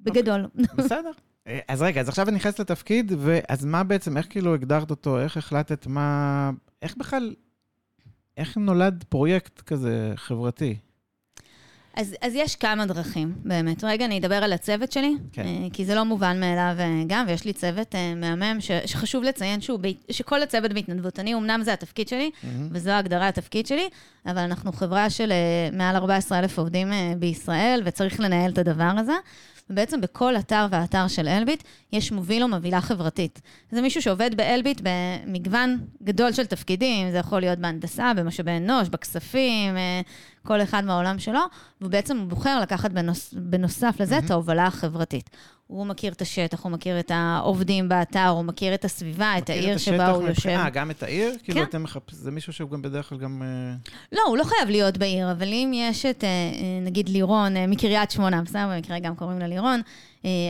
בגדול. 0.00 0.46
בסדר. 0.78 1.10
אה, 1.46 1.58
אז 1.68 1.82
רגע, 1.82 2.00
אז 2.00 2.08
עכשיו 2.08 2.28
אני 2.28 2.36
נכנסת 2.36 2.60
לתפקיד, 2.60 3.12
ואז 3.18 3.64
מה 3.64 3.84
בעצם, 3.84 4.16
איך 4.16 4.26
כאילו 4.30 4.54
הגדרת 4.54 4.90
אותו, 4.90 5.20
איך 5.20 5.36
החלטת 5.36 5.86
מה... 5.86 6.50
איך 6.82 6.96
בכלל, 6.96 7.34
איך 8.36 8.56
נולד 8.56 9.04
פרויקט 9.08 9.60
כזה 9.60 10.12
חברתי? 10.16 10.76
אז, 11.96 12.14
אז 12.20 12.34
יש 12.34 12.56
כמה 12.56 12.86
דרכים, 12.86 13.34
באמת. 13.44 13.84
רגע, 13.84 14.04
אני 14.04 14.18
אדבר 14.18 14.34
על 14.34 14.52
הצוות 14.52 14.92
שלי, 14.92 15.14
כן. 15.32 15.46
אה, 15.46 15.68
כי 15.72 15.84
זה 15.84 15.94
לא 15.94 16.04
מובן 16.04 16.40
מאליו 16.40 16.74
אה, 16.78 17.02
גם, 17.06 17.24
ויש 17.28 17.44
לי 17.44 17.52
צוות 17.52 17.94
אה, 17.94 18.14
מהמם, 18.14 18.60
ש, 18.60 18.70
שחשוב 18.86 19.24
לציין 19.24 19.60
שהוא, 19.60 19.80
שכל 20.10 20.42
הצוות 20.42 20.72
בהתנדבות. 20.72 21.18
אני, 21.18 21.34
אמנם 21.34 21.62
זה 21.62 21.72
התפקיד 21.72 22.08
שלי, 22.08 22.30
מהמם. 22.42 22.68
וזו 22.70 22.90
ההגדרה 22.90 23.28
התפקיד 23.28 23.66
שלי, 23.66 23.88
אבל 24.26 24.38
אנחנו 24.38 24.72
חברה 24.72 25.10
של 25.10 25.32
אה, 25.32 25.76
מעל 25.76 25.96
14,000 25.96 26.58
עובדים 26.58 26.92
אה, 26.92 27.12
בישראל, 27.18 27.82
וצריך 27.84 28.20
לנהל 28.20 28.50
את 28.50 28.58
הדבר 28.58 28.92
הזה. 28.98 29.14
ובעצם 29.70 30.00
בכל 30.00 30.36
אתר 30.36 30.66
ואתר 30.70 31.08
של 31.08 31.28
אלביט 31.28 31.62
יש 31.92 32.12
מוביל 32.12 32.42
או 32.42 32.48
מובילה 32.48 32.80
חברתית. 32.80 33.40
זה 33.70 33.82
מישהו 33.82 34.02
שעובד 34.02 34.34
באלביט 34.34 34.80
במגוון 34.82 35.78
גדול 36.02 36.32
של 36.32 36.46
תפקידים, 36.46 37.10
זה 37.10 37.18
יכול 37.18 37.40
להיות 37.40 37.58
בהנדסה, 37.58 38.12
במשאבי 38.16 38.50
אנוש, 38.50 38.88
בכספים, 38.88 39.76
אה, 39.76 40.00
כל 40.46 40.62
אחד 40.62 40.84
מהעולם 40.84 41.18
שלו, 41.18 41.40
ובעצם 41.80 42.18
הוא 42.18 42.28
בוחר 42.28 42.60
לקחת 42.60 42.90
בנוס, 42.90 43.34
בנוסף 43.36 43.96
לזה 44.00 44.18
את 44.18 44.30
ההובלה 44.30 44.66
החברתית. 44.66 45.30
הוא 45.72 45.86
מכיר 45.86 46.12
את 46.12 46.22
השטח, 46.22 46.62
הוא 46.62 46.72
מכיר 46.72 47.00
את 47.00 47.10
העובדים 47.14 47.88
באתר, 47.88 48.28
הוא 48.28 48.44
מכיר 48.44 48.74
את 48.74 48.84
הסביבה, 48.84 49.38
את 49.38 49.50
העיר 49.50 49.74
השטח 49.74 49.94
שבה 49.94 50.10
הוא 50.10 50.28
יושב. 50.28 50.48
אה, 50.48 50.70
גם 50.70 50.90
את 50.90 51.02
העיר? 51.02 51.32
כאילו 51.42 51.60
כן. 51.60 51.64
אתם 51.64 51.82
מחפשים, 51.82 52.18
זה 52.18 52.30
מישהו 52.30 52.52
שהוא 52.52 52.70
גם 52.70 52.82
בדרך 52.82 53.08
כלל 53.08 53.18
גם... 53.18 53.42
אה, 53.42 53.74
לא, 54.12 54.20
הוא 54.26 54.36
לא 54.36 54.44
חייב 54.44 54.68
להיות 54.68 54.98
בעיר, 54.98 55.32
אבל 55.32 55.48
אם 55.48 55.72
יש 55.74 56.06
את, 56.06 56.24
אה, 56.24 56.28
אה, 56.28 56.80
נגיד, 56.82 57.08
לירון 57.08 57.56
מקריית 57.68 58.10
שמונה, 58.10 58.42
בסדר, 58.42 58.68
במקרה 58.74 58.98
גם 58.98 59.14
קוראים 59.14 59.38
לה 59.38 59.46
לירון, 59.46 59.80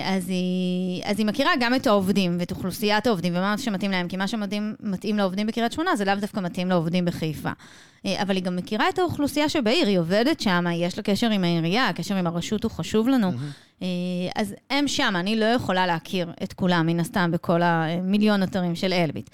אז 0.05 0.29
היא, 0.29 1.03
אז 1.05 1.19
היא 1.19 1.27
מכירה 1.27 1.51
גם 1.61 1.75
את 1.75 1.87
העובדים 1.87 2.37
ואת 2.41 2.51
אוכלוסיית 2.51 3.07
העובדים 3.07 3.33
ומה 3.37 3.59
שמתאים 3.59 3.91
להם, 3.91 4.09
כי 4.09 4.17
מה 4.17 4.29
שמתאים 4.29 4.75
מתאים 4.81 5.19
לעובדים 5.19 5.47
בקריית 5.47 5.73
שמונה 5.73 5.97
זה 5.97 6.05
לאו 6.05 6.15
דווקא 6.15 6.41
מתאים 6.41 6.69
לעובדים 6.69 7.05
בחיפה. 7.05 7.51
אבל 8.05 8.37
היא 8.37 8.45
גם 8.45 8.57
מכירה 8.57 8.89
את 8.89 8.99
האוכלוסייה 8.99 9.49
שבעיר, 9.49 9.87
היא 9.87 9.99
עובדת 9.99 10.41
שם, 10.41 10.65
יש 10.75 10.97
לה 10.97 11.03
קשר 11.03 11.31
עם 11.31 11.45
העירייה, 11.45 11.89
הקשר 11.89 12.17
עם 12.17 12.27
הרשות 12.27 12.65
הוא 12.65 12.71
חשוב 12.71 13.09
לנו. 13.09 13.29
אה, 13.29 13.33
אז 14.35 14.55
הם 14.71 14.89
שם, 14.89 15.15
אני 15.17 15.37
לא 15.37 15.45
יכולה 15.45 15.87
להכיר 15.87 16.33
את 16.43 16.53
כולם, 16.53 16.87
מן 16.87 17.01
הסתם, 17.01 17.31
בכל 17.31 17.63
המיליון 17.63 18.43
אתרים 18.43 18.75
של 18.75 18.93
אלביט. 18.93 19.31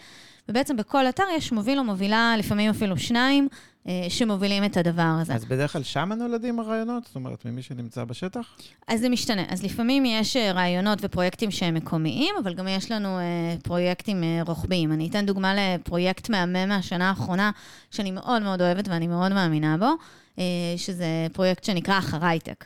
ובעצם 0.48 0.76
בכל 0.76 1.08
אתר 1.08 1.22
יש 1.36 1.52
מוביל 1.52 1.78
או 1.78 1.84
מובילה, 1.84 2.34
לפעמים 2.38 2.70
אפילו 2.70 2.96
שניים, 2.96 3.48
אה, 3.88 4.06
שמובילים 4.08 4.64
את 4.64 4.76
הדבר 4.76 5.16
הזה. 5.20 5.34
אז 5.34 5.44
בדרך 5.44 5.72
כלל 5.72 5.82
שם 5.82 6.12
נולדים 6.12 6.60
הרעיונות? 6.60 7.04
זאת 7.04 7.16
אומרת, 7.16 7.44
ממי 7.44 7.62
שנמצא 7.62 8.04
בשטח? 8.04 8.56
אז 8.88 9.00
זה 9.00 9.08
משתנה. 9.08 9.42
אז 9.48 9.62
לפעמים 9.62 10.04
יש 10.04 10.36
אה, 10.36 10.52
רעיונות 10.52 10.98
ופרויקטים 11.02 11.50
שהם 11.50 11.74
מקומיים, 11.74 12.34
אבל 12.42 12.54
גם 12.54 12.68
יש 12.68 12.90
לנו 12.90 13.18
אה, 13.18 13.56
פרויקטים 13.62 14.24
אה, 14.24 14.40
רוחביים. 14.46 14.92
אני 14.92 15.08
אתן 15.08 15.26
דוגמה 15.26 15.54
לפרויקט 15.56 16.30
מהמם 16.30 16.68
מהשנה 16.68 17.08
האחרונה, 17.08 17.50
שאני 17.90 18.10
מאוד 18.10 18.42
מאוד 18.42 18.62
אוהבת 18.62 18.88
ואני 18.88 19.06
מאוד 19.06 19.32
מאמינה 19.32 19.76
בו, 19.78 19.90
אה, 20.38 20.44
שזה 20.76 21.06
פרויקט 21.32 21.64
שנקרא 21.64 21.98
אחרייטק. 21.98 22.64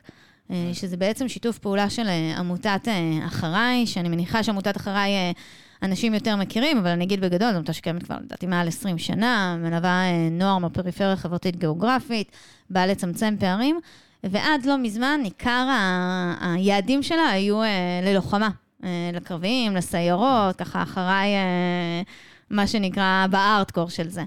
אה, 0.51 0.71
שזה 0.73 0.97
בעצם 0.97 1.29
שיתוף 1.29 1.59
פעולה 1.59 1.91
של 1.91 2.09
אה, 2.09 2.35
עמותת 2.39 2.89
אה, 2.89 3.27
אחריי, 3.27 3.87
שאני 3.87 4.09
מניחה 4.09 4.43
שעמותת 4.43 4.77
אחריי 4.77 5.13
אנשים 5.83 6.15
יותר 6.15 6.37
מכירים, 6.37 6.79
אבל 6.79 6.89
אני 6.89 7.05
אגיד 7.05 7.21
בגדול, 7.21 7.51
זו 7.51 7.57
עמותה 7.57 7.73
שקיימת 7.73 8.03
כבר, 8.03 8.17
לדעתי, 8.25 8.47
מעל 8.47 8.69
20 8.69 8.99
שנה, 8.99 9.57
מלווה 9.59 10.03
נוער 10.31 10.59
מהפריפריה 10.59 11.13
החברתית-גיאוגרפית, 11.13 12.33
באה 12.71 12.87
לצמצם 12.87 13.35
פערים. 13.41 13.81
ועד 14.25 14.67
לא 14.67 14.79
מזמן, 14.79 15.21
עיקר 15.25 15.51
ה- 15.71 16.55
היעדים 16.55 17.03
שלה 17.03 17.29
היו 17.31 17.61
ללוחמה, 18.03 18.49
לקרביים, 19.13 19.77
לסיירות, 19.77 20.57
ככה 20.57 20.83
אחריי, 20.83 21.29
מה 22.51 22.67
שנקרא, 22.67 23.27
בארטקור 23.31 23.91
של 23.91 24.09
זה. 24.09 24.23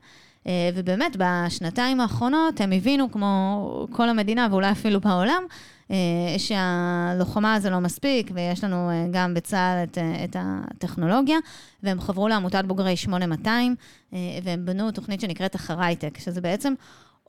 אה, 0.47 0.69
ובאמת, 0.75 1.17
בשנתיים 1.19 2.01
האחרונות 2.01 2.61
הם 2.61 2.71
הבינו, 2.71 3.11
כמו 3.11 3.87
כל 3.91 4.09
המדינה 4.09 4.47
ואולי 4.51 4.71
אפילו 4.71 5.01
בעולם, 5.01 5.43
אה, 5.91 5.95
שהלוחמה 6.37 7.59
זה 7.59 7.69
לא 7.69 7.79
מספיק, 7.79 8.31
ויש 8.33 8.63
לנו 8.63 8.89
אה, 8.89 9.05
גם 9.11 9.33
בצה"ל 9.33 9.83
את, 9.83 9.97
את 10.23 10.35
הטכנולוגיה, 10.39 11.37
והם 11.83 12.01
חברו 12.01 12.27
לעמותת 12.27 12.63
בוגרי 12.67 12.97
8200, 12.97 13.75
אה, 14.13 14.19
והם 14.43 14.65
בנו 14.65 14.91
תוכנית 14.91 15.21
שנקראת 15.21 15.55
אחרייטק, 15.55 16.17
שזה 16.17 16.41
בעצם 16.41 16.73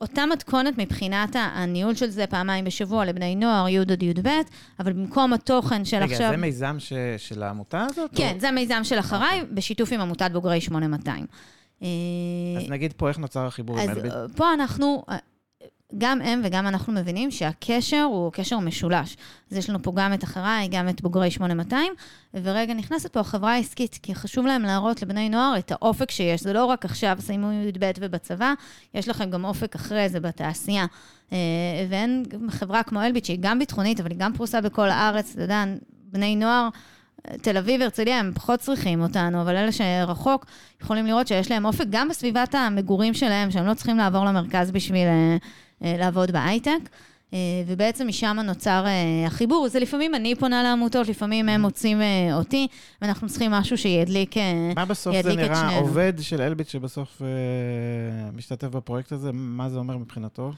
אותה 0.00 0.26
מתכונת 0.26 0.78
מבחינת 0.78 1.36
הניהול 1.38 1.94
של 1.94 2.10
זה 2.10 2.26
פעמיים 2.26 2.64
בשבוע 2.64 3.04
לבני 3.04 3.34
נוער, 3.34 3.68
י' 3.68 3.78
עד 3.78 4.02
י"ב, 4.02 4.28
אבל 4.80 4.92
במקום 4.92 5.32
התוכן 5.32 5.84
של 5.84 5.96
רגע, 5.96 6.04
עכשיו... 6.04 6.30
זה 6.30 6.36
מיזם 6.36 6.76
ש... 6.78 6.92
של 7.16 7.42
העמותה 7.42 7.86
הזאת? 7.90 8.10
כן, 8.14 8.32
או... 8.34 8.40
זה 8.40 8.48
המיזם 8.48 8.80
של 8.84 8.98
אחריי, 8.98 9.42
בשיתוף 9.52 9.92
עם 9.92 10.00
עמותת 10.00 10.30
בוגרי 10.32 10.60
8200. 10.60 11.26
אה, 11.82 11.88
אז 12.56 12.70
נגיד 12.70 12.92
פה, 12.96 13.08
איך 13.08 13.18
נוצר 13.18 13.46
החיבור 13.46 13.80
אז? 13.80 13.88
אה, 13.88 14.28
פה 14.36 14.54
אנחנו, 14.54 15.04
אה, 15.08 15.16
גם 15.98 16.22
הם 16.22 16.40
וגם 16.44 16.66
אנחנו 16.66 16.92
מבינים 16.92 17.30
שהקשר 17.30 18.02
הוא 18.02 18.32
קשר 18.32 18.58
משולש. 18.58 19.16
אז 19.50 19.56
יש 19.56 19.70
לנו 19.70 19.82
פה 19.82 19.92
גם 19.94 20.12
את 20.14 20.24
אחריי, 20.24 20.68
גם 20.68 20.88
את 20.88 21.02
בוגרי 21.02 21.30
8200, 21.30 21.92
ורגע 22.34 22.74
נכנסת 22.74 23.12
פה 23.12 23.20
החברה 23.20 23.52
העסקית, 23.52 23.98
כי 24.02 24.14
חשוב 24.14 24.46
להם 24.46 24.62
להראות 24.62 25.02
לבני 25.02 25.28
נוער 25.28 25.58
את 25.58 25.72
האופק 25.72 26.10
שיש. 26.10 26.42
זה 26.42 26.52
לא 26.52 26.64
רק 26.64 26.84
עכשיו, 26.84 27.16
סיימו 27.20 27.52
י"ב 27.52 27.90
ובצבא, 28.00 28.54
יש 28.94 29.08
לכם 29.08 29.30
גם 29.30 29.44
אופק 29.44 29.74
אחרי 29.74 30.08
זה 30.08 30.20
בתעשייה. 30.20 30.86
ואין 31.88 32.24
חברה 32.48 32.82
כמו 32.82 33.02
אלביט, 33.02 33.24
שהיא 33.24 33.38
גם 33.40 33.58
ביטחונית, 33.58 34.00
אבל 34.00 34.10
היא 34.10 34.18
גם 34.18 34.32
פרוסה 34.32 34.60
בכל 34.60 34.88
הארץ, 34.88 35.32
אתה 35.32 35.42
יודע, 35.42 35.64
בני 35.88 36.36
נוער, 36.36 36.68
תל 37.42 37.56
אביב, 37.56 37.82
הרצליה, 37.82 38.20
הם 38.20 38.32
פחות 38.34 38.60
צריכים 38.60 39.02
אותנו, 39.02 39.42
אבל 39.42 39.56
אלה 39.56 39.72
שרחוק 39.72 40.46
יכולים 40.82 41.06
לראות 41.06 41.28
שיש 41.28 41.50
להם 41.50 41.64
אופק 41.64 41.84
גם 41.90 42.08
בסביבת 42.08 42.54
המגורים 42.54 43.14
שלהם, 43.14 43.50
שהם 43.50 43.66
לא 43.66 43.74
צריכים 43.74 43.96
לעבור 43.96 44.24
למרכז 44.24 44.70
בשביל 44.70 45.06
אה, 45.06 45.36
אה, 45.84 45.96
לעבוד 45.98 46.30
בהייטק. 46.30 46.78
אה, 47.32 47.38
ובעצם 47.66 48.08
משם 48.08 48.36
נוצר 48.44 48.84
החיבור. 49.26 49.68
זה 49.68 49.80
לפעמים 49.80 50.14
אני 50.14 50.34
פונה 50.34 50.62
לעמותות, 50.62 51.08
לפעמים 51.08 51.48
הם 51.48 51.60
מוצאים 51.60 52.00
אותי, 52.32 52.68
ואנחנו 53.02 53.28
צריכים 53.28 53.50
משהו 53.50 53.78
שידליק, 53.78 54.36
אה, 54.36 54.72
מה 54.76 54.84
בסוף 54.84 55.14
זה 55.14 55.20
את 55.20 55.36
נראה, 55.36 55.54
שנינו. 55.54 55.80
עובד 55.80 56.12
של 56.20 56.42
אלביט 56.42 56.68
שבסוף 56.68 57.22
משתתף 58.32 58.68
בפרויקט 58.68 59.12
הזה, 59.12 59.30
מה 59.32 59.68
זה 59.68 59.78
אומר 59.78 59.96
מבחינתו? 59.96 60.52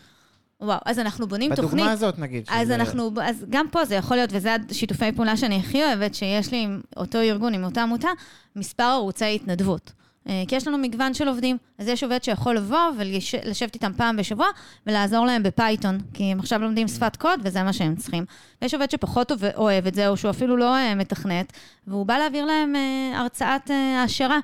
וואו, 0.61 0.79
אז 0.87 0.99
אנחנו 0.99 1.27
בונים 1.27 1.55
תוכנית. 1.55 1.73
בדוגמה 1.73 1.93
הזאת 1.93 2.19
נגיד. 2.19 2.45
אז 2.49 2.67
שזה- 2.67 2.75
אנחנו, 2.75 3.11
אז 3.23 3.45
גם 3.51 3.67
פה 3.71 3.85
זה 3.85 3.95
יכול 3.95 4.17
להיות, 4.17 4.31
וזה 4.33 4.57
השיתופי 4.71 5.13
פעולה 5.13 5.37
שאני 5.37 5.57
הכי 5.59 5.85
אוהבת, 5.85 6.15
שיש 6.15 6.53
לי 6.53 6.63
עם 6.63 6.81
אותו 6.97 7.19
ארגון, 7.21 7.55
עם 7.55 7.65
אותה 7.65 7.83
עמותה, 7.83 8.09
מספר 8.57 8.83
ערוצי 8.83 9.35
התנדבות. 9.35 9.93
אה, 10.29 10.43
כי 10.49 10.57
יש 10.57 10.67
לנו 10.69 10.79
מגוון 10.79 11.15
של 11.15 11.29
עובדים. 11.29 11.57
אז 11.79 11.89
יש 11.89 12.05
עובד 12.05 12.23
שיכול 12.25 12.57
לבוא 12.57 12.79
ולשבת 12.99 13.75
איתם 13.75 13.93
פעם 13.97 14.17
בשבוע 14.17 14.47
ולעזור 14.87 15.27
להם 15.27 15.43
בפייתון, 15.43 15.99
כי 16.15 16.25
הם 16.25 16.39
עכשיו 16.39 16.61
לומדים 16.63 16.89
שפת 16.89 17.17
קוד 17.17 17.41
וזה 17.43 17.63
מה 17.63 17.73
שהם 17.73 17.97
צריכים. 17.97 18.25
ויש 18.63 18.75
עובד 18.75 18.91
שפחות 18.91 19.33
אוהב- 19.57 19.87
את 19.87 19.95
זה, 19.95 20.09
או 20.09 20.17
שהוא 20.17 20.31
אפילו 20.31 20.57
לא 20.57 20.77
אה, 20.77 20.95
מתכנת, 20.95 21.53
והוא 21.87 22.07
בא 22.07 22.19
להעביר 22.19 22.45
להם 22.45 22.77
אה, 22.77 23.21
הרצאת 23.21 23.71
העשרה, 23.71 24.39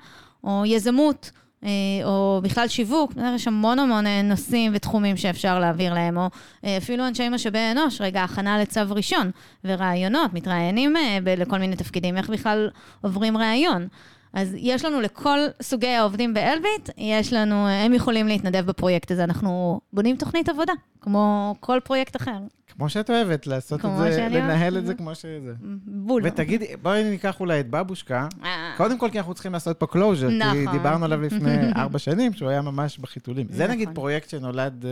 או 0.44 0.62
יזמות. 0.66 1.31
אה, 1.64 1.70
או 2.05 2.40
בכלל 2.42 2.68
שיווק, 2.68 3.12
יש 3.35 3.48
המון 3.48 3.79
המון 3.79 4.07
אה, 4.07 4.22
נושאים 4.22 4.72
ותחומים 4.74 5.16
שאפשר 5.16 5.59
להעביר 5.59 5.94
להם, 5.94 6.16
או 6.16 6.29
אה, 6.64 6.77
אפילו 6.77 7.07
אנשי 7.07 7.29
משאבי 7.29 7.59
אנוש, 7.72 8.00
רגע, 8.00 8.22
הכנה 8.22 8.59
לצו 8.59 8.81
ראשון, 8.90 9.31
ורעיונות, 9.64 10.33
מתראיינים 10.33 10.94
לכל 11.37 11.59
מיני 11.59 11.77
תפקידים, 11.77 12.16
איך 12.16 12.31
בכלל 12.31 12.70
עוברים 13.03 13.37
ראיון. 13.37 13.88
אז 14.33 14.55
יש 14.59 14.85
לנו 14.85 15.00
לכל 15.00 15.38
סוגי 15.62 15.88
העובדים 15.88 16.35
באלביט, 16.35 16.90
יש 16.98 17.33
לנו, 17.33 17.68
הם 17.68 17.94
יכולים 17.94 18.29
להתנדב 18.29 18.66
בפרויקט 18.66 19.11
הזה. 19.11 19.24
אנחנו 19.24 19.81
בונים 19.92 20.16
תוכנית 20.16 20.48
עבודה, 20.48 20.72
כמו 21.00 21.55
כל 21.61 21.79
פרויקט 21.85 22.16
אחר. 22.16 22.38
כמו 22.77 22.89
שאת 22.89 23.11
אוהבת, 23.11 23.47
לעשות 23.47 23.85
את 23.85 23.91
זה, 23.99 24.29
לנהל. 24.31 24.79
את 24.79 24.87
זה 24.87 24.95
כמו 24.95 25.15
שזה. 25.15 25.53
בול. 25.87 26.23
ותגידי, 26.25 26.67
בואי 26.83 27.05
ניקח 27.05 27.41
אולי 27.41 27.61
את 27.61 27.71
בבושקה. 27.71 28.29
אה, 28.45 28.75
קודם 28.77 28.99
כל, 28.99 29.11
כי 29.11 29.19
אנחנו 29.19 29.35
צריכים 29.35 29.53
לעשות 29.53 29.79
פה 29.79 29.87
closure, 29.87 30.29
כי 30.29 30.39
נכון. 30.39 30.73
דיברנו 30.73 31.05
עליו 31.05 31.23
לפני 31.23 31.57
ארבע 31.77 31.99
שנים, 31.99 32.33
שהוא 32.33 32.49
היה 32.49 32.63
ממש 32.63 32.99
בחיתולים. 32.99 33.47
זה 33.51 33.67
נגיד 33.67 33.83
נכון. 33.83 33.95
פרויקט 33.95 34.29
שנולד... 34.29 34.85
אה, 34.85 34.91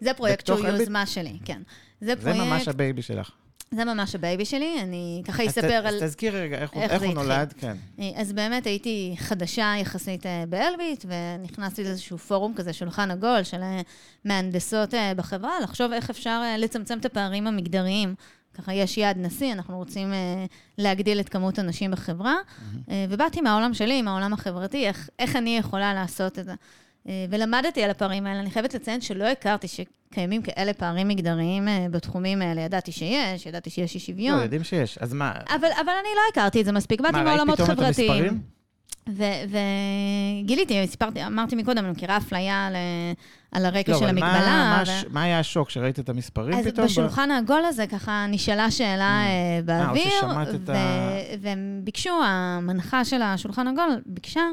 זה 0.00 0.14
פרויקט 0.14 0.46
שהוא? 0.46 0.66
יוזמה 0.66 1.06
שלי, 1.06 1.38
כן. 1.44 1.62
זה 2.00 2.14
זה 2.20 2.32
ממש 2.32 2.48
פרויקט, 2.48 2.68
ה 2.68 2.75
baby 2.75 3.02
שלך. 3.02 3.30
זה 3.70 3.84
ממש 3.84 4.14
ה 4.14 4.20
baby 4.20 4.44
שלי, 4.44 4.80
אני 4.82 5.22
ככה 5.24 5.46
אספר 5.46 5.86
על... 5.86 5.94
אז 5.94 6.02
תזכירי 6.02 6.40
רגע 6.40 6.58
איך 6.58 6.70
איך 6.74 6.92
איך 6.92 7.02
הוא. 7.02 7.14
נולד, 7.14 7.54
כן. 7.58 7.76
אה, 8.00 8.10
אז 8.14 8.32
באמת 8.32 8.66
הייתי 8.66 9.14
חדשה 9.18 9.74
יחסית 9.80 10.26
אה, 10.26 10.44
באלביט, 10.48 11.04
ונכנסתי 11.08 11.84
לאיזשהו 11.84 12.18
פורום 12.18 12.54
כזה, 12.56 12.72
שולחן 12.72 13.10
עגול, 13.10 13.42
של 13.42 13.62
אה, 13.62 13.80
מהנדסות 14.24 14.94
בחברה, 15.16 15.60
לחשוב 15.62 15.92
איך 15.92 16.10
אפשר 16.10 16.42
לצמצם 16.58 16.98
את 16.98 17.04
הפערים 17.04 17.46
המגדריים. 17.46 18.14
ככה 18.54 18.74
יש 18.74 18.98
יעד 18.98 19.18
נשיא, 19.18 19.52
אנחנו 19.52 19.76
רוצים 19.76 20.12
להגדיל 20.78 21.20
את 21.20 21.28
כמות 21.28 21.58
הנשים 21.58 21.90
בחברה, 21.90 22.34
אה, 22.90 23.06
ובאתי 23.08 23.40
מהעולם 23.40 23.74
שלי, 23.74 24.02
מהעולם 24.02 24.32
החברתי, 24.32 24.86
איך, 24.86 25.10
איך 25.18 25.36
אני 25.36 25.58
יכולה 25.58 25.94
לעשות 25.94 26.38
את 26.38 26.44
זה. 26.44 26.54
אה, 27.08 27.24
ולמדתי 27.30 27.82
על 27.82 27.90
הפערים 27.90 28.26
האלה. 28.26 28.40
אני 28.40 28.50
חייבת 28.50 28.74
לציין 28.74 29.00
שלא 29.00 29.24
הכרתי 29.24 29.66
שקיימים 29.68 30.42
כאלה 30.42 30.72
פערים 30.72 31.08
מגדריים 31.08 31.68
אה, 31.68 31.86
בתחומים 31.90 32.42
האלה. 32.42 32.60
ידעתי 32.60 32.92
שיש, 32.92 33.46
ידעתי 33.46 33.70
שיש 33.70 33.94
אי 33.94 34.00
שוויון. 34.00 34.38
לא, 34.38 34.42
יודעים 34.42 34.64
שיש. 34.64 34.98
אז 34.98 35.12
מה, 35.12 35.32
אבל, 35.48 35.68
אבל 35.80 35.92
אני 36.00 36.08
לא 36.16 36.20
הכרתי 36.32 36.60
את 36.60 36.64
זה 36.64 36.72
מספיק, 36.72 37.00
באתי 37.00 37.12
מה, 37.12 37.18
ראית 37.18 37.28
מעולמות 37.28 37.54
פתאום 37.54 37.70
את 37.70 37.76
חברתיים. 37.76 38.10
המספרים? 38.10 38.56
וגיליתי, 40.44 40.86
סיפרתי, 40.86 41.26
אמרתי 41.26 41.56
מקודם, 41.56 41.84
אני 41.84 41.90
מכירה 41.90 42.16
אפליה 42.16 42.66
על, 42.66 42.76
על 43.52 43.64
הרקע 43.64 43.92
לא, 43.92 43.98
של 43.98 44.06
המגבלה. 44.08 44.30
מה 44.76 44.82
ו- 44.86 45.12
מה 45.14 45.22
היה 45.22 45.38
השוק 45.38 45.70
שראית 45.70 45.98
את 45.98 46.08
המספרים 46.08 46.58
אז 46.58 46.66
פתאום? 46.66 46.86
בשולחן 46.86 47.30
העגול 47.30 47.64
הזה 47.64 47.86
ככה 47.86 48.26
נשאלה 48.28 48.70
שאלה 48.70 49.22
אה, 49.26 49.58
או 49.60 49.66
באוויר, 49.66 50.54
את 50.54 50.68
ו- 50.68 50.72
ה- 50.72 51.36
והם 51.40 51.80
ביקשו, 51.84 52.22
המנחה 52.24 53.04
של 53.04 53.22
השולחן 53.22 53.66
העגול 53.66 54.02
ביקשה 54.06 54.40
אה, 54.40 54.46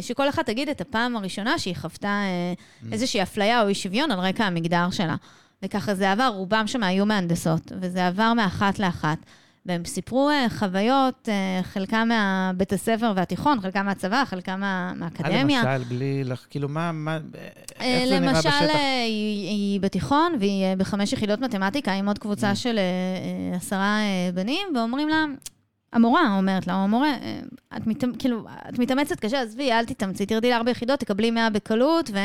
שכל 0.00 0.28
אחת 0.28 0.46
תגיד 0.46 0.68
את 0.68 0.80
הפעם 0.80 1.16
הראשונה 1.16 1.58
שהיא 1.58 1.76
חוותה 1.76 2.08
אה, 2.08 2.52
Mm. 2.52 2.92
איזושהי 2.92 3.22
אפליה 3.22 3.62
או 3.62 3.68
אי 3.68 3.74
שוויון 3.74 4.10
על 4.10 4.18
רקע 4.20 4.44
המגדר 4.44 4.90
שלה. 4.90 5.16
וככה 5.64 5.94
זה 5.94 6.12
עבר, 6.12 6.30
רובם 6.34 6.66
שם 6.66 6.82
היו 6.82 7.06
מהנדסות, 7.06 7.72
וזה 7.80 8.06
עבר 8.06 8.32
מאחת 8.32 8.78
לאחת. 8.78 9.18
והם 9.66 9.84
סיפרו 9.84 10.30
אה, 10.30 10.46
חוויות, 10.58 11.28
אה, 11.28 11.62
חלקם 11.62 12.08
מהבית 12.08 12.72
הספר 12.72 13.12
והתיכון, 13.16 13.60
חלקם 13.60 13.86
מהצבא, 13.86 14.24
חלקם 14.24 14.60
מה- 14.60 14.92
מה 14.94 15.00
מהאקדמיה. 15.00 15.62
למשל, 15.64 15.84
בלי, 15.88 16.24
לח- 16.24 16.46
כאילו, 16.50 16.68
מה, 16.68 16.92
מה, 16.92 17.14
אה, 17.14 17.18
איך 17.80 18.08
זה 18.08 18.20
נראה 18.20 18.32
למשל, 18.32 18.48
בשטח? 18.48 18.52
אה, 18.74 19.04
היא, 19.04 19.48
היא 19.48 19.80
בתיכון, 19.80 20.32
והיא 20.40 20.64
אה, 20.64 20.74
בחמש 20.76 21.12
יחידות 21.12 21.40
מתמטיקה 21.40 21.92
עם 21.92 22.06
עוד 22.08 22.16
Mm. 22.16 22.20
קבוצה 22.20 22.54
של 22.54 22.78
אה, 22.78 22.82
אה, 23.52 23.56
עשרה 23.56 23.98
אה, 24.00 24.30
בנים, 24.34 24.68
ואומרים 24.76 25.08
לה, 25.08 25.24
המורה 25.92 26.36
אומרת 26.36 26.66
לה, 26.66 26.74
או 26.74 26.78
המורה, 26.78 27.08
אה, 27.08 27.40
את, 27.76 27.86
מת, 27.86 28.04
כאילו, 28.18 28.44
את 28.68 28.78
מתאמצת 28.78 29.20
קשה, 29.20 29.42
עזבי, 29.42 29.72
אל 29.72 29.84
תתאמצי, 29.84 30.26
תרדי 30.26 30.50
לארבע 30.50 30.70
יחידות, 30.70 31.00
תקבלי 31.00 31.30
מאה 31.30 31.50
בקלות, 31.50 32.10
ו... 32.10 32.18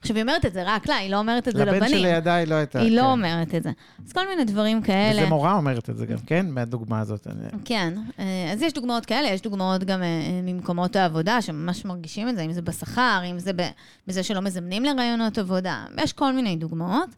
עכשיו, 0.00 0.16
היא 0.16 0.22
אומרת 0.22 0.46
את 0.46 0.52
זה 0.52 0.62
רק 0.66 0.86
לה, 0.88 0.96
היא 0.96 1.10
לא 1.10 1.18
אומרת 1.18 1.48
את 1.48 1.56
זה 1.56 1.64
לבן 1.64 1.76
לבנים. 1.76 1.98
שלידה 1.98 2.34
היא 2.34 2.48
לא 2.48 2.54
הייתה. 2.54 2.80
היא 2.80 2.96
לא 2.96 3.02
כן. 3.02 3.06
אומרת 3.06 3.54
את 3.54 3.62
זה. 3.62 3.70
אז 4.06 4.12
כל 4.12 4.28
מיני 4.28 4.44
דברים 4.44 4.82
כאלה. 4.82 5.22
וזה 5.22 5.28
מורה 5.28 5.54
אומרת 5.54 5.90
את 5.90 5.96
זה 5.96 6.06
גם, 6.06 6.18
כן? 6.26 6.46
מהדוגמה 6.50 7.00
הזאת. 7.00 7.26
כן, 7.64 7.94
אה, 8.18 8.50
אז 8.52 8.62
יש 8.62 8.72
דוגמאות 8.72 9.06
כאלה, 9.06 9.28
יש 9.28 9.42
דוגמאות 9.42 9.84
גם 9.84 10.02
אה, 10.02 10.40
ממקומות 10.42 10.96
העבודה, 10.96 11.42
שממש 11.42 11.84
מרגישים 11.84 12.28
את 12.28 12.36
זה, 12.36 12.42
אם 12.42 12.52
זה 12.52 12.62
בשכר, 12.62 13.20
אם 13.30 13.38
זה 13.38 13.52
בזה 14.06 14.22
שלא 14.22 14.40
מזמנים 14.40 14.84
לראיונות 14.84 15.38
עבודה, 15.38 15.84
יש 16.02 16.12
כל 16.12 16.32
מיני 16.32 16.56
דוגמאות. 16.56 17.08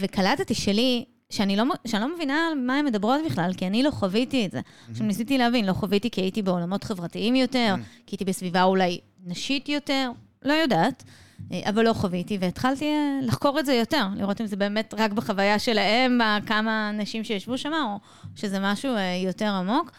וקלטתי 0.00 0.54
שלי, 0.54 1.04
שאני 1.30 1.56
לא, 1.56 1.64
שאני 1.86 2.02
לא 2.02 2.14
מבינה 2.14 2.48
על 2.48 2.58
מה 2.58 2.78
הן 2.78 2.84
מדברות 2.84 3.20
בכלל, 3.26 3.52
כי 3.56 3.66
אני 3.66 3.82
לא 3.82 3.90
חוויתי 3.90 4.46
את 4.46 4.50
זה. 4.50 4.60
עכשיו, 4.90 5.06
ניסיתי 5.06 5.38
להבין, 5.38 5.66
לא 5.66 5.72
חוויתי 5.72 6.10
כי 6.10 6.20
הייתי 6.20 6.42
בעולמות 6.42 6.84
חברתיים 6.84 7.34
יותר, 7.36 7.74
כי 8.06 8.14
הייתי 8.14 8.24
בסביבה 8.24 8.62
אולי 8.62 9.00
נשית 9.26 9.68
יותר, 9.68 10.10
לא 10.42 10.52
יודעת. 10.52 11.04
אה, 11.52 11.60
אבל 11.68 11.84
לא 11.84 11.92
חוויתי, 11.92 12.38
והתחלתי 12.40 12.84
אה, 12.84 13.18
לחקור 13.22 13.60
את 13.60 13.66
זה 13.66 13.74
יותר, 13.74 14.06
לראות 14.16 14.40
אם 14.40 14.46
זה 14.46 14.56
באמת 14.56 14.94
רק 14.98 15.12
בחוויה 15.12 15.58
שלהם, 15.58 16.18
כמה 16.46 16.90
אנשים 16.90 17.24
שישבו 17.24 17.58
שם, 17.58 17.72
או 17.72 17.98
שזה 18.36 18.58
משהו 18.60 18.94
אה, 18.94 19.20
יותר 19.24 19.48
עמוק. 19.48 19.90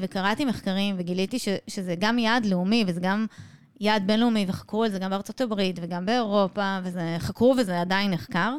וקראתי 0.00 0.44
מחקרים 0.44 0.94
וגיליתי 0.98 1.38
ש, 1.38 1.48
שזה 1.68 1.94
גם 1.98 2.18
יעד 2.18 2.46
לאומי 2.46 2.84
וזה 2.86 3.00
גם 3.00 3.26
יעד 3.80 4.06
בינלאומי, 4.06 4.44
וחקרו 4.48 4.84
את 4.84 4.92
זה 4.92 4.98
גם 4.98 5.10
בארצות 5.10 5.40
הברית 5.40 5.78
וגם 5.82 6.06
באירופה, 6.06 6.78
וזה 6.82 7.16
חקרו 7.18 7.54
וזה 7.58 7.80
עדיין 7.80 8.10
נחקר. 8.10 8.56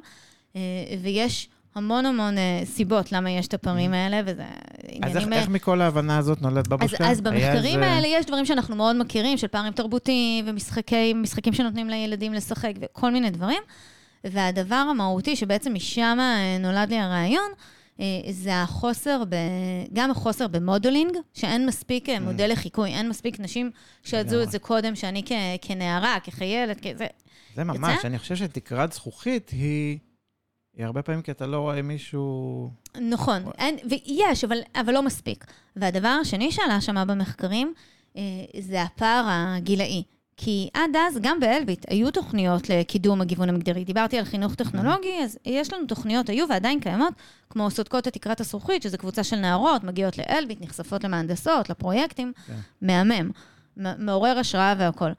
ויש 1.01 1.49
המון 1.76 2.06
המון 2.06 2.38
אה, 2.38 2.62
סיבות 2.66 3.12
למה 3.12 3.32
יש 3.32 3.48
את 3.48 3.54
הפערים 3.54 3.94
האלה, 3.94 4.22
וזה 4.26 4.44
אז 4.44 4.48
איך, 4.88 5.04
עניינים... 5.04 5.34
איך 5.34 5.50
מכל 5.50 5.82
ההבנה 5.82 6.18
הזאת 6.18 6.42
נולד 6.42 6.58
אז, 6.58 6.68
בבושקה? 6.68 7.12
אז 7.12 7.22
היה 7.26 7.32
במחקרים 7.32 7.84
איזה- 7.84 7.94
האלה 7.94 8.08
יש 8.08 8.26
דברים 8.26 8.46
שאנחנו 8.46 8.76
מאוד 8.76 8.96
מכירים, 8.96 9.38
של 9.38 9.48
פערים 9.48 9.74
תרבותיים 9.74 10.46
ומשחקים 10.48 11.22
משחקים 11.24 11.54
שנותנים 11.54 11.90
לילדים 11.90 12.34
לשחק 12.34 12.74
וכל 12.82 13.12
מיני 13.12 13.30
דברים. 13.30 13.62
והדבר 14.24 14.76
המהותי, 14.76 15.36
שבעצם 15.36 15.74
משם 15.74 16.18
אה, 16.20 16.58
נולד 16.60 16.90
לי 16.90 16.98
הרעיון, 17.00 17.52
אה, 18.00 18.06
זה 18.32 18.62
החוסר, 18.62 19.24
ב, 19.30 19.36
גם 19.94 20.12
החוסר 20.12 20.48
במודולינג, 20.48 21.12
שאין 21.34 21.66
מספיק 21.66 22.10
אה, 22.10 22.20
מודל 22.20 22.52
לחיקוי, 22.52 22.90
אין 22.90 23.10
מספיק 23.10 23.40
נשים 23.40 23.72
שידעו. 24.04 24.44
את 24.44 24.52
זה 24.52 24.60
קודם, 24.60 24.96
שאני 24.96 25.24
כ, 25.26 25.32
כנערה, 25.62 26.18
כחיילת, 26.24 26.80
כזה. 26.88 27.08
זה 27.56 27.64
ממש, 27.64 27.98
יצא? 28.00 28.08
אני 28.08 28.20
חושב 28.20 28.36
שתקרת 28.36 28.94
זכוכית 28.94 29.50
היא... 29.50 29.98
היא 30.78 30.86
הרבה 30.86 31.02
פעמים 31.02 31.22
כי 31.22 31.32
אתה 31.32 31.46
לא 31.46 31.60
רואה 31.60 31.82
מישהו... 31.82 32.70
נכון, 33.02 33.44
אין, 33.58 33.78
ויש, 33.90 34.44
אבל, 34.44 34.58
אבל 34.76 34.94
לא 34.94 35.04
מספיק. 35.04 35.46
והדבר 35.76 36.18
השני 36.22 36.52
שעלה 36.52 36.82
שם 36.82 37.08
במחקרים, 37.08 37.74
אה, 38.18 38.22
זה 38.60 38.82
הפער 38.82 39.26
הגילאי. 39.28 40.04
כי 40.38 40.70
עד 40.74 40.96
אז, 40.96 41.18
גם 41.22 41.40
באלביט, 41.40 41.86
היו 41.90 42.12
תוכניות 42.12 42.70
לקידום 42.70 43.22
הגיוון 43.22 43.50
המגדרי. 43.50 43.84
דיברתי 43.84 44.18
על 44.18 44.26
חינוך 44.26 44.56
טכנולוגי, 44.56 45.24
אז 45.24 45.38
יש 45.46 45.74
לנו 45.74 45.86
תוכניות, 45.88 46.30
היו 46.30 46.50
ועדיין 46.50 46.80
קיימות, 46.80 47.14
כמו 47.50 47.72
סודקות 47.72 48.08
את 48.08 48.14
תקרת 48.14 48.40
הזכוכית, 48.40 48.84
שזו 48.84 48.98
קבוצה 48.98 49.24
של 49.24 49.36
נערות, 49.36 49.84
מגיעות 49.84 50.18
לאלביט, 50.18 50.62
נחשפות 50.62 51.04
למהנדסות, 51.04 51.70
לפרויקטים, 51.70 52.34
כן. 52.48 52.54
מהמם, 52.82 53.32
מעורר 53.78 54.38
השראה 54.38 54.74
והכול. 54.78 55.12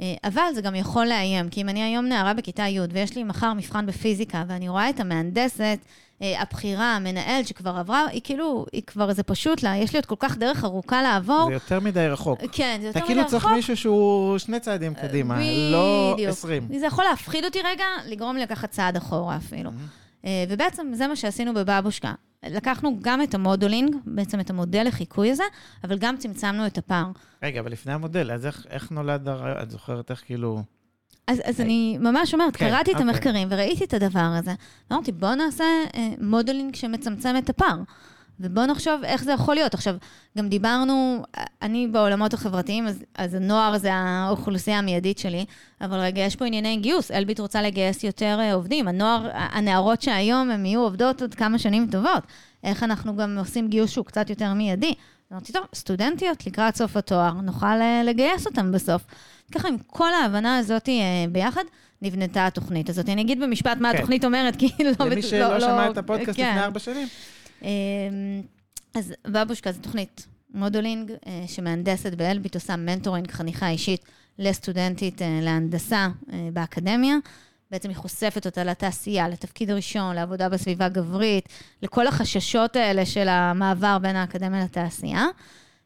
אה, 0.00 0.14
אבל 0.24 0.54
זה 0.54 0.60
גם 0.60 0.74
יכול 0.74 1.06
לאיים, 1.06 1.48
כי 1.48 1.60
אם 1.62 1.68
אני 1.68 1.82
היום 1.82 2.06
נערה 2.06 2.34
בכיתה 2.34 2.62
י' 2.62 2.80
ויש 2.92 3.16
לי 3.16 3.24
מחר 3.24 3.52
מבחן 3.52 3.86
בפיזיקה, 3.86 4.44
ואני 4.48 4.68
רואה 4.68 4.90
את 4.90 5.00
המהנדסת, 5.00 5.78
אה, 6.22 6.42
הבכירה, 6.42 6.96
המנהלת 6.96 7.46
שכבר 7.46 7.76
עברה, 7.76 8.06
היא 8.06 8.20
כאילו, 8.24 8.66
היא 8.72 8.82
כבר, 8.86 9.12
זה 9.12 9.22
פשוט 9.22 9.62
לה, 9.62 9.76
יש 9.76 9.92
לי 9.92 9.98
עוד 9.98 10.06
כל 10.06 10.14
כך 10.18 10.38
דרך 10.38 10.64
ארוכה 10.64 11.02
לעבור. 11.02 11.46
זה 11.48 11.52
יותר 11.52 11.80
מדי 11.80 12.06
רחוק. 12.08 12.40
כן, 12.52 12.78
זה 12.80 12.86
יותר 12.86 12.98
אתה 12.98 13.06
מדי 13.06 13.14
כאילו 13.14 13.26
צריך 13.26 13.44
רחוק. 13.44 13.56
מישהו 13.56 13.76
שהוא 13.76 14.38
שני 14.38 14.60
צעדים 14.60 14.94
קדימה, 14.94 15.38
לא. 15.72 16.16
עשרים. 16.28 16.68
זה 16.78 16.86
יכול 16.86 17.04
להפחיד 17.04 17.44
אותי 17.44 17.58
רגע, 17.64 17.84
לגרום 18.06 18.36
לי 18.36 18.42
לקחת 18.42 18.70
צעד 18.70 18.96
אחורה 18.96 19.36
אפילו. 19.36 19.70
אה, 20.24 20.44
ובעצם 20.48 20.86
זה 20.94 21.06
מה 21.06 21.16
שעשינו 21.16 21.54
בבבושקה. 21.54 22.12
לקחנו 22.44 22.98
גם 23.02 23.22
את 23.22 23.34
ה 23.34 23.40
modeling, 23.40 23.96
בעצם 24.06 24.40
את 24.40 24.50
המודל 24.50 24.86
לחיקוי 24.86 25.30
הזה, 25.30 25.44
אבל 25.84 25.98
גם 25.98 26.16
צמצמנו 26.16 26.66
את 26.66 26.78
הפער. 26.78 27.06
רגע, 27.42 27.60
אבל 27.60 27.72
לפני 27.72 27.92
המודל, 27.92 28.32
אז 28.32 28.46
איך, 28.46 28.66
איך 28.70 28.90
נולד 28.90 29.28
הרעיון? 29.28 29.62
את 29.62 29.70
זוכרת 29.70 30.10
איך 30.10 30.22
כאילו... 30.24 30.62
אז, 31.26 31.42
אז 31.44 31.60
אני 31.60 31.98
ממש 32.00 32.34
אומרת, 32.34 32.56
כן, 32.56 32.68
קראתי 32.68 32.90
את 32.90 32.96
אוקיי. 32.96 33.10
המחקרים 33.10 33.48
וראיתי 33.50 33.84
את 33.84 33.94
הדבר 33.94 34.32
הזה, 34.38 34.54
ואמרתי, 34.90 35.12
בואו 35.12 35.34
נעשה 35.34 35.64
אה, 35.94 36.08
modeling 36.20 36.74
שמצמצם 36.74 37.34
את 37.38 37.50
הפער, 37.50 37.78
ובואו 38.40 38.66
נחשוב 38.66 39.04
איך 39.04 39.24
זה 39.24 39.32
יכול 39.32 39.54
להיות. 39.54 39.74
עכשיו, 39.74 39.96
גם 40.38 40.48
דיברנו, 40.48 41.22
אני 41.62 41.86
בעולמות 41.86 42.34
החברתיים, 42.34 42.86
אז, 42.86 43.04
אז 43.14 43.34
הנוער 43.34 43.78
זה 43.78 43.94
האוכלוסייה 43.94 44.78
המיידית 44.78 45.18
שלי, 45.18 45.44
אבל 45.80 45.98
רגע, 45.98 46.22
יש 46.22 46.36
פה 46.36 46.44
ענייני 46.44 46.76
גיוס, 46.76 47.10
אלביט 47.10 47.40
רוצה 47.40 47.62
לגייס 47.62 48.04
יותר 48.04 48.36
אה, 48.40 48.54
עובדים. 48.54 48.88
הנוער, 48.88 49.28
הנערות 49.32 50.02
שהיום 50.02 50.50
הן 50.50 50.66
יהיו 50.66 50.80
עובדות 50.80 51.22
עוד 51.22 51.34
כמה 51.34 51.58
שנים 51.58 51.86
טובות. 51.90 52.22
איך 52.64 52.82
אנחנו 52.82 53.16
גם 53.16 53.38
עושים 53.38 53.68
גיוס 53.68 53.90
שהוא 53.90 54.04
קצת 54.04 54.30
יותר 54.30 54.52
מיידי. 54.52 54.94
אמרתי, 55.32 55.52
טוב, 55.52 55.64
סטודנטיות 55.74 56.46
לקראת 56.46 56.76
סוף 56.76 56.96
התואר, 56.96 57.32
נוכל 57.32 57.66
אה, 57.66 58.02
לגייס 58.04 58.46
אותן 58.46 58.72
בסוף. 58.72 59.02
ככה, 59.52 59.68
עם 59.68 59.76
כל 59.86 60.12
ההבנה 60.12 60.58
הזאת 60.58 60.88
אה, 60.88 61.24
ביחד, 61.32 61.64
נבנתה 62.02 62.46
התוכנית 62.46 62.88
הזאת. 62.88 63.08
אני 63.08 63.22
אגיד 63.22 63.40
במשפט 63.40 63.76
מה 63.80 63.92
כן. 63.92 63.98
התוכנית 63.98 64.24
אומרת, 64.24 64.56
כי 64.56 64.68
לא... 64.84 65.06
למי 65.06 65.16
לא- 65.16 65.22
שלא 65.22 65.54
לא- 65.54 65.60
שמע 65.60 65.90
את 65.90 65.98
הפודקאסט 65.98 66.36
כן. 66.36 66.48
לפני 66.48 66.64
ארבע 66.64 66.78
שנים. 66.78 67.08
אמ, 67.62 67.68
אז 68.94 69.14
בבושקה 69.26 69.72
זו 69.72 69.80
תוכנית 69.80 70.26
modeling 70.54 71.12
אה, 71.26 71.44
שמהנדסת 71.46 72.14
באלביט, 72.14 72.54
עושה 72.54 72.76
mentoring, 72.76 73.30
חניכה 73.30 73.68
אישית 73.68 74.04
לסטודנטית 74.38 75.22
אה, 75.22 75.38
להנדסה 75.42 76.08
אה, 76.32 76.48
באקדמיה. 76.52 77.16
בעצם 77.70 77.88
היא 77.88 77.96
חושפת 77.96 78.46
אותה 78.46 78.64
לתעשייה, 78.64 79.28
לתפקיד 79.28 79.70
הראשון, 79.70 80.16
לעבודה 80.16 80.48
בסביבה 80.48 80.88
גברית, 80.88 81.48
לכל 81.82 82.06
החששות 82.06 82.76
האלה 82.76 83.06
של 83.06 83.28
המעבר 83.28 83.98
בין 83.98 84.16
האקדמיה 84.16 84.64
לתעשייה. 84.64 85.24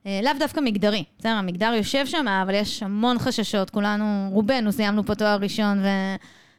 לאו 0.05 0.33
דווקא 0.39 0.61
מגדרי, 0.61 1.05
בסדר, 1.19 1.33
המגדר 1.33 1.73
יושב 1.77 2.07
שם, 2.07 2.29
אבל 2.29 2.55
יש 2.55 2.83
המון 2.83 3.19
חששות, 3.19 3.71
כולנו, 3.71 4.29
רובנו 4.33 4.73
סיימנו 4.73 5.07
פה 5.07 5.15
תואר 5.15 5.39
ראשון 5.41 5.79
ו... 5.79 5.87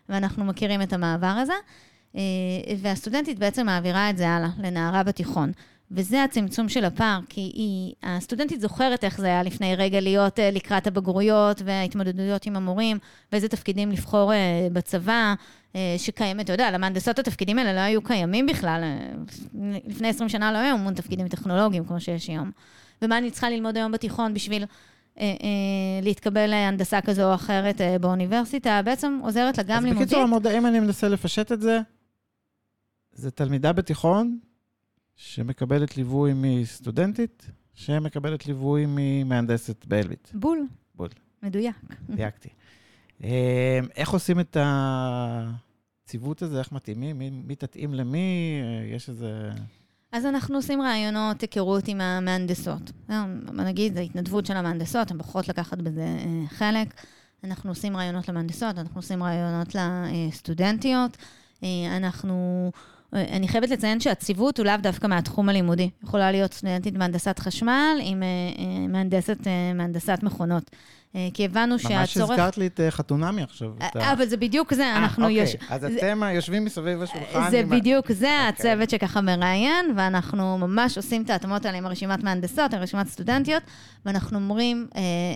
ואנחנו 0.10 0.46
מכירים 0.46 0.82
את 0.82 0.94
המעבר 0.94 1.28
הזה. 1.28 1.54
אה, 2.16 2.22
והסטודנטית 2.78 3.40
בעצם 3.40 3.66
מעבירה 3.66 4.10
את 4.10 4.18
זה 4.18 4.30
הלאה, 4.30 4.50
לנערה 4.58 5.04
בתיכון. 5.04 5.52
וזה 5.94 6.24
הצמצום 6.24 6.70
של 6.70 6.86
הפער, 6.86 7.20
כי 7.30 7.42
היא, 7.42 7.94
הסטודנטית 8.04 8.62
זוכרת 8.62 9.04
איך 9.04 9.18
זה 9.18 9.28
היה 9.28 9.44
לפני 9.44 9.76
רגע 9.76 10.00
להיות 10.00 10.40
אה, 10.40 10.52
לקראת 10.52 10.88
הבגרויות 10.88 11.62
וההתמודדויות 11.66 12.46
עם 12.46 12.56
המורים, 12.56 12.98
ואיזה 13.32 13.48
תפקידים 13.48 13.92
לבחור 13.92 14.34
אה, 14.34 14.68
בצבא, 14.74 15.34
שקיימת, 15.98 16.46
אתה 16.46 16.54
יודע, 16.54 16.72
למהנדסות 16.72 17.20
התפקידים 17.20 17.60
האלה 17.60 17.74
לא 17.74 17.80
היו 17.80 18.02
קיימים 18.02 18.46
בכלל. 18.46 18.84
לפני 19.88 20.08
20 20.08 20.30
שנה 20.30 20.52
לא 20.52 20.58
היו 20.58 20.74
המון 20.74 20.94
תפקידים 20.94 21.28
טכנולוגיים 21.28 21.86
כמו 21.86 22.00
שיש 22.00 22.28
היום. 22.28 22.52
ומה 23.02 23.18
אני 23.18 23.32
צריכה 23.32 23.50
ללמוד 23.50 23.78
היום 23.78 23.92
בתיכון 23.92 24.34
בשביל 24.34 24.66
להתקבל 26.02 26.48
להנדסה 26.48 27.02
כזו 27.02 27.30
או 27.30 27.36
אחרת 27.36 27.82
באוניברסיטה, 28.02 28.82
בעצם 28.86 29.20
עוזרת 29.24 29.58
לה 29.58 29.64
גם 29.64 29.78
אז 29.78 29.84
לימודית. 29.84 30.08
בקיצור, 30.08 30.24
המודע, 30.24 30.58
אם 30.58 30.66
אני 30.66 30.80
מנסה 30.80 31.10
לפשט 31.10 31.52
את 31.52 31.62
זה, 31.62 31.80
זה 33.12 33.32
תלמידה 33.32 33.74
בתיכון 33.74 34.40
שמקבלת 35.16 35.98
ליווי 35.98 36.32
מסטודנטית, 36.36 37.52
שמקבלת 37.74 38.46
ליווי 38.46 38.86
ממהנדסת 38.88 39.86
באלביט. 39.86 40.28
בול. 40.34 40.68
בול. 40.96 41.10
מדויק. 41.44 41.76
דייקתי. 42.10 42.50
אה, 43.24 43.80
איך 43.96 44.10
עושים 44.10 44.40
את 44.40 44.58
הציוות 44.60 46.42
הזה? 46.42 46.60
איך 46.60 46.72
מתאימים? 46.72 47.20
מי, 47.20 47.30
מי 47.30 47.56
תתאים 47.56 47.94
למי? 47.94 48.60
יש 48.96 49.10
איזה... 49.10 49.52
אז 50.12 50.26
אנחנו 50.26 50.56
עושים 50.56 50.82
ראיונות 50.82 51.42
היכרות 51.42 51.88
עם 51.88 52.02
המהנדסות. 52.02 52.92
אה, 53.10 53.26
נגיד, 53.54 53.94
זו 53.94 54.00
התנדבות 54.00 54.46
של 54.46 54.58
המהנדסות, 54.58 55.12
הן 55.12 55.18
בוחרות 55.18 55.48
לקחת 55.48 55.78
בזה 55.78 56.02
אה, 56.02 56.48
חלק. 56.48 56.94
אנחנו 57.44 57.72
עושים 57.72 57.98
ראיונות 57.98 58.30
למהנדסות, 58.30 58.78
אנחנו 58.78 59.00
עושים 59.00 59.24
ראיונות 59.24 59.76
לסטודנטיות. 59.76 61.18
אה, 61.64 61.98
אנחנו... 61.98 62.72
אני 63.14 63.48
חייבת 63.48 63.70
לציין 63.70 64.00
שהציוות 64.00 64.58
הוא 64.58 64.66
לאו 64.66 64.74
דווקא 64.82 65.08
מהתחום 65.08 65.50
הלימודי. 65.50 65.90
יכולה 66.04 66.32
להיות 66.32 66.54
סטודנטית 66.54 66.98
מהנדסת 66.98 67.40
חשמל 67.40 67.98
עם 68.02 68.24
מהנדסת, 68.90 69.38
מהנדסת 69.76 70.20
מכונות. 70.24 70.72
אה, 71.16 71.28
כי 71.34 71.46
הבנו 71.46 71.72
ממש 71.72 71.82
שהצורך... 71.82 72.30
ממש 72.30 72.40
הזכרת 72.40 72.58
לי 72.58 72.68
את 72.68 72.80
אה, 72.80 72.92
חתונמי 72.92 73.44
עכשיו. 73.44 73.72
אה, 73.82 74.14
אבל 74.14 74.28
זה 74.28 74.38
בדיוק 74.38 74.74
זה, 74.74 74.96
אנחנו... 74.98 75.24
אוקיי, 75.24 75.44
יש... 75.44 75.56
אז 75.70 75.86
אתם 75.86 76.22
יושבים 76.36 76.66
מסביב 76.66 77.02
השולחן. 77.02 77.52
זה 77.52 77.64
בדיוק 77.70 78.12
זה, 78.12 78.28
אוקיי. 78.28 78.48
הצוות 78.48 78.90
שככה 78.90 79.22
מראיין, 79.22 79.94
ואנחנו 79.96 80.58
ממש 80.58 80.98
עושים 80.98 81.22
את 81.22 81.30
ההתאמות 81.30 81.66
האלה 81.66 81.78
עם 81.78 81.88
רשימת 81.88 82.24
מהנדסות, 82.24 82.74
עם 82.74 82.80
רשימת 82.80 83.08
סטודנטיות, 83.08 83.64
ואנחנו 84.06 84.38
אומרים, 84.38 84.88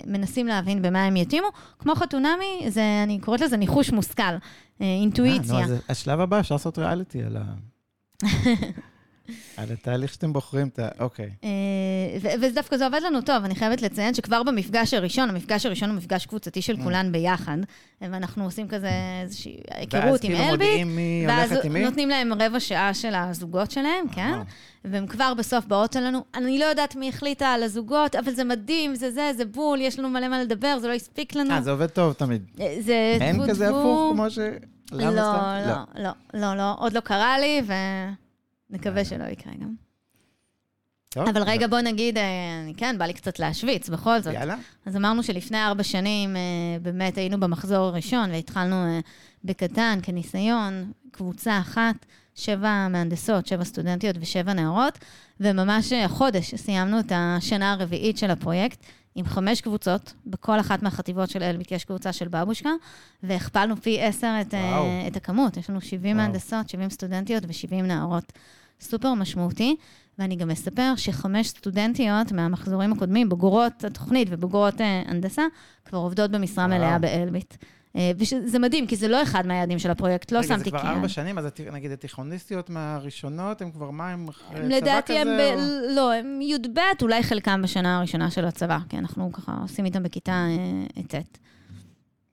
מנסים 0.08 0.48
להבין 0.48 0.82
במה 0.82 1.06
הם 1.06 1.16
יתאימו. 1.16 1.48
כמו 1.80 1.96
חתונמי, 1.96 2.66
זה, 2.68 2.84
אני 3.04 3.20
קוראת 3.20 3.42
לזה 3.42 3.58
ניחוש 3.58 3.92
מושכל, 3.92 4.24
אינטואיציה. 4.80 5.54
נו, 5.54 5.64
אז 5.64 5.76
השלב 5.90 6.20
הבא, 6.20 6.40
אפשר 6.40 6.56
לעשות 6.56 6.78
ריאליטי 6.78 7.24
על 7.24 7.38
ה... 7.38 7.44
על 9.58 9.72
התהליך 9.72 10.14
שאתם 10.14 10.34
בוחרים 10.34 10.68
את 10.68 10.80
ה... 10.80 10.88
אוקיי. 11.00 11.30
אה, 11.44 11.50
ודווקא 12.42 12.78
זה 12.78 12.86
עובד 12.86 13.00
לנו 13.06 13.22
טוב, 13.22 13.44
אני 13.44 13.56
חייבת 13.56 13.82
לציין 13.82 14.14
שכבר 14.14 14.44
במפגש 14.44 14.94
הראשון, 14.94 15.30
המפגש 15.30 15.66
הראשון 15.66 15.90
הוא 15.90 15.98
מפגש 15.98 16.26
קבוצתי 16.26 16.62
של 16.62 16.76
mm. 16.76 16.84
כולן 16.84 17.12
ביחד, 17.12 17.58
ואנחנו 18.02 18.44
עושים 18.44 18.68
כזה 18.68 18.90
איזושהי 19.24 19.58
היכרות 19.72 20.24
עם 20.24 20.36
כאילו 20.36 20.50
אלביט, 20.50 20.88
ואז 21.28 21.52
נותנים 21.82 22.10
להם 22.10 22.34
רבע 22.34 22.60
שעה 22.60 22.94
של 22.94 23.16
הזוגות 23.16 23.72
שלהם, 23.72 24.06
כן? 24.12 24.40
והם 24.86 25.08
כבר 25.08 25.34
בסוף 25.34 25.66
באות 25.66 25.98
אלינו, 25.98 26.24
אני 26.36 26.60
לא 26.60 26.66
יודעת 26.66 26.96
מי 26.96 27.10
החליטה 27.10 27.48
על 27.48 27.64
הזוגות, 27.64 28.16
אבל 28.16 28.32
זה 28.32 28.44
מדהים, 28.44 28.96
זה 28.96 29.12
זה, 29.12 29.32
זה 29.38 29.46
בול, 29.46 29.82
יש 29.82 30.00
לנו 30.00 30.10
מלא 30.10 30.28
מה 30.28 30.44
לדבר, 30.44 30.80
זה 30.80 30.88
לא 30.88 30.94
הספיק 30.94 31.36
לנו. 31.36 31.52
אה, 31.52 31.62
זה 31.62 31.72
עובד 31.72 31.88
טוב 31.88 32.14
תמיד. 32.14 32.46
אה, 32.60 32.78
זה 32.80 33.18
אין 33.22 33.48
כזה 33.48 33.70
הפוך 33.70 34.14
כמו 34.14 34.30
ש... 34.30 34.40
לא, 34.92 35.10
לא, 35.10 35.34
לא, 35.96 36.10
לא, 36.34 36.56
לא, 36.56 36.76
עוד 36.78 36.94
לא 36.94 37.00
קרה 37.00 37.40
לי, 37.40 37.62
ו... 37.68 37.74
נקווה 38.69 39.06
שלא 39.06 39.23
יקרה 39.23 39.54
גם. 39.62 39.75
טוב, 41.15 41.30
אבל 41.30 41.43
רגע, 41.43 41.67
בוא 41.67 41.82
נגיד, 41.82 42.17
אה, 42.17 42.23
כן, 42.78 42.95
בא 42.97 43.06
לי 43.06 43.13
קצת 43.13 43.39
להשוויץ, 43.39 43.89
בכל 43.89 44.21
זאת. 44.21 44.34
יאללה. 44.34 44.56
אז 44.86 44.95
אמרנו 44.95 45.23
שלפני 45.23 45.58
ארבע 45.65 45.84
שנים, 45.84 46.36
אה, 46.36 46.41
באמת 46.82 47.17
היינו 47.17 47.39
במחזור 47.39 47.88
הראשון, 47.88 48.32
והתחלנו 48.32 48.75
אה, 48.75 48.99
בקטן, 49.43 49.99
כניסיון, 50.04 50.91
קבוצה 51.12 51.60
אחת, 51.60 52.06
שבע 52.36 52.88
מהנדסות, 52.88 53.47
שבע 53.47 53.63
סטודנטיות 53.63 54.15
ושבע 54.19 54.54
נערות, 54.54 54.99
וממש 55.39 55.93
החודש 55.93 56.56
סיימנו 56.56 56.99
את 56.99 57.12
השנה 57.15 57.71
הרביעית 57.71 58.17
של 58.17 58.32
הפרויקט, 58.32 58.86
עם 59.15 59.25
חמש 59.25 59.62
קבוצות, 59.62 60.13
בכל 60.25 60.60
אחת 60.60 60.84
מהחטיבות 60.84 61.30
של 61.30 61.43
אלביט 61.43 61.71
יש 61.71 61.86
קבוצה 61.86 62.13
של 62.13 62.28
בבושקה, 62.28 62.69
והכפלנו 63.23 63.78
פי 63.78 64.01
עשר 64.01 64.36
את, 64.41 64.54
את 65.08 65.15
הכמות. 65.15 65.58
יש 65.58 65.69
לנו 65.69 65.82
70 65.82 66.17
וואו. 66.17 66.28
מהנדסות, 66.28 66.69
70 66.69 66.89
סטודנטיות 66.89 67.43
ו-70 67.43 67.84
נערות. 67.84 68.34
סופר 68.82 69.13
משמעותי, 69.13 69.75
ואני 70.19 70.36
גם 70.36 70.51
אספר 70.51 70.93
שחמש 70.97 71.47
סטודנטיות 71.47 72.32
מהמחזורים 72.32 72.93
הקודמים, 72.93 73.30
בוגרות 73.30 73.84
התוכנית 73.84 74.28
ובוגרות 74.32 74.82
אה, 74.82 75.04
הנדסה, 75.06 75.43
כבר 75.86 75.97
עובדות 75.97 76.32
במשרה 76.32 76.67
מלאה 76.67 76.99
באלביט. 76.99 77.56
אה, 77.95 78.12
וזה 78.17 78.60
מדהים, 78.60 78.88
כי 78.88 78.95
זה 78.95 79.08
לא 79.08 79.23
אחד 79.23 79.47
מהיעדים 79.47 79.79
של 79.79 79.91
הפרויקט, 79.91 80.31
לא 80.31 80.43
שמתי 80.43 80.63
כיעד. 80.63 80.73
רגע, 80.73 80.77
זה 80.77 80.84
כבר 80.84 80.95
ארבע 80.95 81.08
שנים, 81.08 81.38
אז 81.38 81.47
נגיד 81.71 81.91
התיכוניסטיות 81.91 82.69
מהראשונות, 82.69 83.62
הן 83.62 83.71
כבר 83.71 83.91
מה, 83.91 84.12
הם 84.12 84.27
צבא 84.31 84.58
כזה? 84.58 84.67
לדעתי 84.67 85.17
הם. 85.17 85.27
לא, 85.95 86.13
הם 86.13 86.41
י"ב, 86.41 86.79
אולי 87.01 87.23
חלקם 87.23 87.62
בשנה 87.62 87.97
הראשונה 87.97 88.31
של 88.31 88.45
הצבא, 88.45 88.79
כי 88.89 88.97
אנחנו 88.97 89.31
ככה 89.31 89.58
עושים 89.62 89.86
איתם 89.86 90.03
בכיתה 90.03 90.47
אה, 90.97 91.03
ט'. 91.03 91.38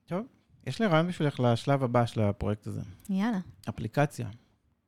טוב, 0.06 0.26
יש 0.66 0.80
לי 0.80 0.86
רעיון 0.86 1.08
בשבילך 1.08 1.40
לשלב 1.40 1.84
הבא 1.84 2.06
של 2.06 2.20
הפרויקט 2.20 2.66
הזה. 2.66 2.80
יאללה. 3.10 3.38
אפליקציה. 3.68 4.26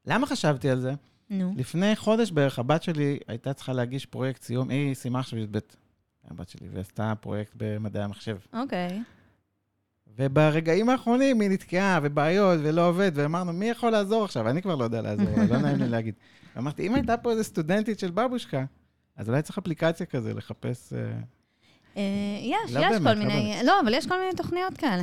למה 0.07 0.27
חשבתי 0.27 0.71
על 0.71 0.81
זה? 0.81 0.93
נו. 1.31 1.55
לפני 1.57 1.97
חודש 1.97 2.31
בערך, 2.31 2.59
הבת 2.59 2.83
שלי 2.83 3.19
הייתה 3.29 3.53
צריכה 3.53 3.73
להגיש 3.73 4.07
פרויקט 4.07 4.43
סיום, 4.43 4.71
היא 4.71 4.95
סיימה 4.95 5.19
עכשיו 5.19 5.39
י"ב, 5.39 5.59
הבת 6.31 6.49
שלי, 6.49 6.69
ועשתה 6.73 7.13
פרויקט 7.21 7.53
במדעי 7.57 8.03
המחשב. 8.03 8.37
אוקיי. 8.53 9.03
וברגעים 10.19 10.89
האחרונים 10.89 11.41
היא 11.41 11.51
נתקעה, 11.51 12.01
ובעיות, 12.03 12.59
ולא 12.63 12.89
עובד, 12.89 13.13
ואמרנו, 13.15 13.53
מי 13.53 13.69
יכול 13.69 13.91
לעזור 13.91 14.25
עכשיו? 14.25 14.49
אני 14.49 14.63
כבר 14.63 14.75
לא 14.75 14.85
יודע 14.85 15.03
לעזור, 15.03 15.27
לא 15.51 15.59
נעים 15.59 15.77
לי 15.77 15.89
להגיד. 15.89 16.15
ואמרתי, 16.57 16.87
אם 16.87 16.95
הייתה 16.95 17.17
פה 17.17 17.31
איזה 17.31 17.45
סטודנטית 17.45 17.99
של 17.99 18.11
בבושקה, 18.11 18.65
אז 19.17 19.29
אולי 19.29 19.43
צריך 19.43 19.59
אפליקציה 19.59 20.07
כזה, 20.07 20.35
לחפש... 20.35 20.93
אה, 20.93 20.99
אה, 21.97 22.03
יש, 22.41 22.73
לא 22.73 22.81
יש 22.81 22.97
כל 23.03 23.15
מיני, 23.15 23.57
לא, 23.65 23.81
אבל 23.81 23.95
יש 23.95 24.07
כל 24.07 24.21
מיני 24.21 24.37
תוכניות 24.37 24.77
כאלה. 24.77 25.03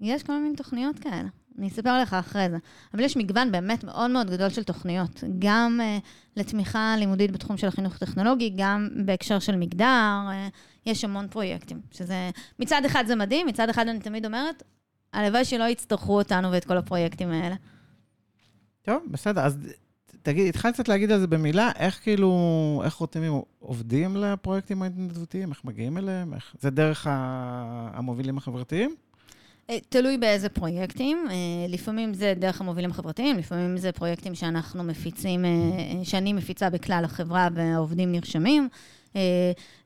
יש 0.00 0.22
כל 0.22 0.40
מיני 0.40 0.56
תוכניות 0.56 0.98
כאלה. 0.98 1.28
אני 1.58 1.68
אספר 1.68 2.02
לך 2.02 2.14
אחרי 2.14 2.50
זה. 2.50 2.56
אבל 2.94 3.02
יש 3.02 3.16
מגוון 3.16 3.52
באמת 3.52 3.84
מאוד 3.84 4.10
מאוד 4.10 4.30
גדול 4.30 4.48
של 4.48 4.62
תוכניות, 4.62 5.24
גם 5.38 5.80
uh, 5.80 6.04
לתמיכה 6.36 6.94
לימודית 6.98 7.30
בתחום 7.30 7.56
של 7.56 7.66
החינוך 7.66 7.94
הטכנולוגי, 7.94 8.52
גם 8.56 8.88
בהקשר 9.04 9.38
של 9.38 9.56
מגדר, 9.56 10.20
uh, 10.28 10.52
יש 10.86 11.04
המון 11.04 11.28
פרויקטים, 11.28 11.80
שזה, 11.90 12.30
מצד 12.58 12.82
אחד 12.86 13.04
זה 13.06 13.16
מדהים, 13.16 13.46
מצד 13.46 13.68
אחד 13.68 13.88
אני 13.88 14.00
תמיד 14.00 14.26
אומרת, 14.26 14.62
הלוואי 15.12 15.44
שלא 15.44 15.64
יצטרכו 15.64 16.18
אותנו 16.18 16.52
ואת 16.52 16.64
כל 16.64 16.76
הפרויקטים 16.76 17.30
האלה. 17.30 17.54
טוב, 18.82 19.02
בסדר, 19.10 19.40
אז 19.40 19.58
תגיד, 20.22 20.48
התחלת 20.48 20.74
קצת 20.74 20.88
להגיד 20.88 21.12
על 21.12 21.20
זה 21.20 21.26
במילה, 21.26 21.70
איך 21.78 22.00
כאילו, 22.02 22.82
איך 22.84 22.94
רותם 22.94 23.20
עובדים 23.58 24.16
לפרויקטים 24.16 24.82
ההתנדבותיים, 24.82 25.50
איך 25.50 25.64
מגיעים 25.64 25.98
אליהם, 25.98 26.34
איך... 26.34 26.54
זה 26.60 26.70
דרך 26.70 27.06
המובילים 27.10 28.38
החברתיים? 28.38 28.94
אה, 29.70 29.78
תלוי 29.88 30.18
באיזה 30.18 30.48
פרויקטים. 30.48 31.26
אה, 31.30 31.34
לפעמים 31.68 32.14
זה 32.14 32.34
דרך 32.36 32.60
המובילים 32.60 32.90
החברתיים, 32.90 33.38
לפעמים 33.38 33.78
זה 33.78 33.92
פרויקטים 33.92 34.34
שאנחנו 34.34 34.84
מפיצים, 34.84 35.44
אה, 35.44 35.50
שאני 36.04 36.32
מפיצה 36.32 36.70
בכלל 36.70 37.04
החברה 37.04 37.48
והעובדים 37.54 38.12
נרשמים. 38.12 38.68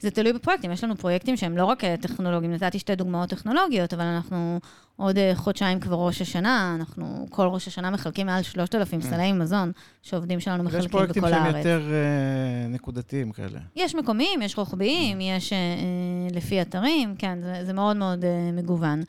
זה 0.01 0.11
תלוי 0.11 0.33
בפרויקטים, 0.33 0.73
יש 0.73 0.85
לנו 0.85 0.97
פרויקטים 0.97 1.37
שהם 1.37 1.57
לא 1.57 1.64
רק 1.64 1.83
טכנולוגיים, 2.01 2.53
נתתי 2.53 2.79
שתי 2.79 2.95
דוגמאות 2.95 3.31
טכנולוגיות, 3.31 3.95
אבל 3.95 4.05
אנחנו 4.05 4.61
עוד 4.97 5.17
חודשיים 5.35 5.81
כבר 5.81 5.97
ראש 5.97 6.23
השנה, 6.23 6.77
אנחנו 6.81 7.27
כל 7.31 7.47
ראש 7.47 7.69
השנה 7.69 7.91
מחלקים 7.91 8.27
מעל 8.27 8.43
3,000 8.43 9.01
סלי 9.01 9.33
מזון 9.33 9.73
שעובדים 10.03 10.41
שלנו 10.41 10.62
מחלקים 10.62 10.88
בכל 10.88 10.99
הארץ. 10.99 11.11
יש 11.11 11.23
פרויקטים 11.23 11.23
שהם 11.29 11.57
יותר 11.57 11.83
נקודתיים 12.69 13.33
כאלה. 13.33 13.59
יש 13.77 13.95
מקומיים, 13.95 14.43
יש 14.43 14.59
רוחביים, 14.59 15.21
יש 15.21 15.53
לפי 16.31 16.62
אתרים, 16.62 17.14
כן, 17.19 17.38
זה, 17.43 17.64
זה 17.64 17.73
מאוד 17.73 17.97
מאוד 17.97 18.25
מגוון. 18.53 19.03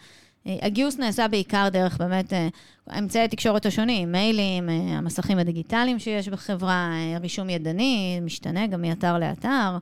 אה, 0.47 0.57
הגיוס 0.61 0.97
נעשה 0.97 1.27
בעיקר 1.27 1.67
דרך 1.71 1.97
באמת 1.97 2.33
אה, 2.33 2.47
אמצעי 2.97 3.23
התקשורת 3.23 3.65
השונים, 3.65 4.11
מיילים, 4.11 4.69
אה, 4.69 4.73
המסכים 4.73 5.39
הדיגיטליים 5.39 5.99
שיש 5.99 6.29
בחברה, 6.29 6.91
רישום 7.21 7.49
ידני, 7.49 8.19
משתנה 8.21 8.67
גם 8.67 8.81
מאתר 8.81 9.19
לאתר. 9.19 9.77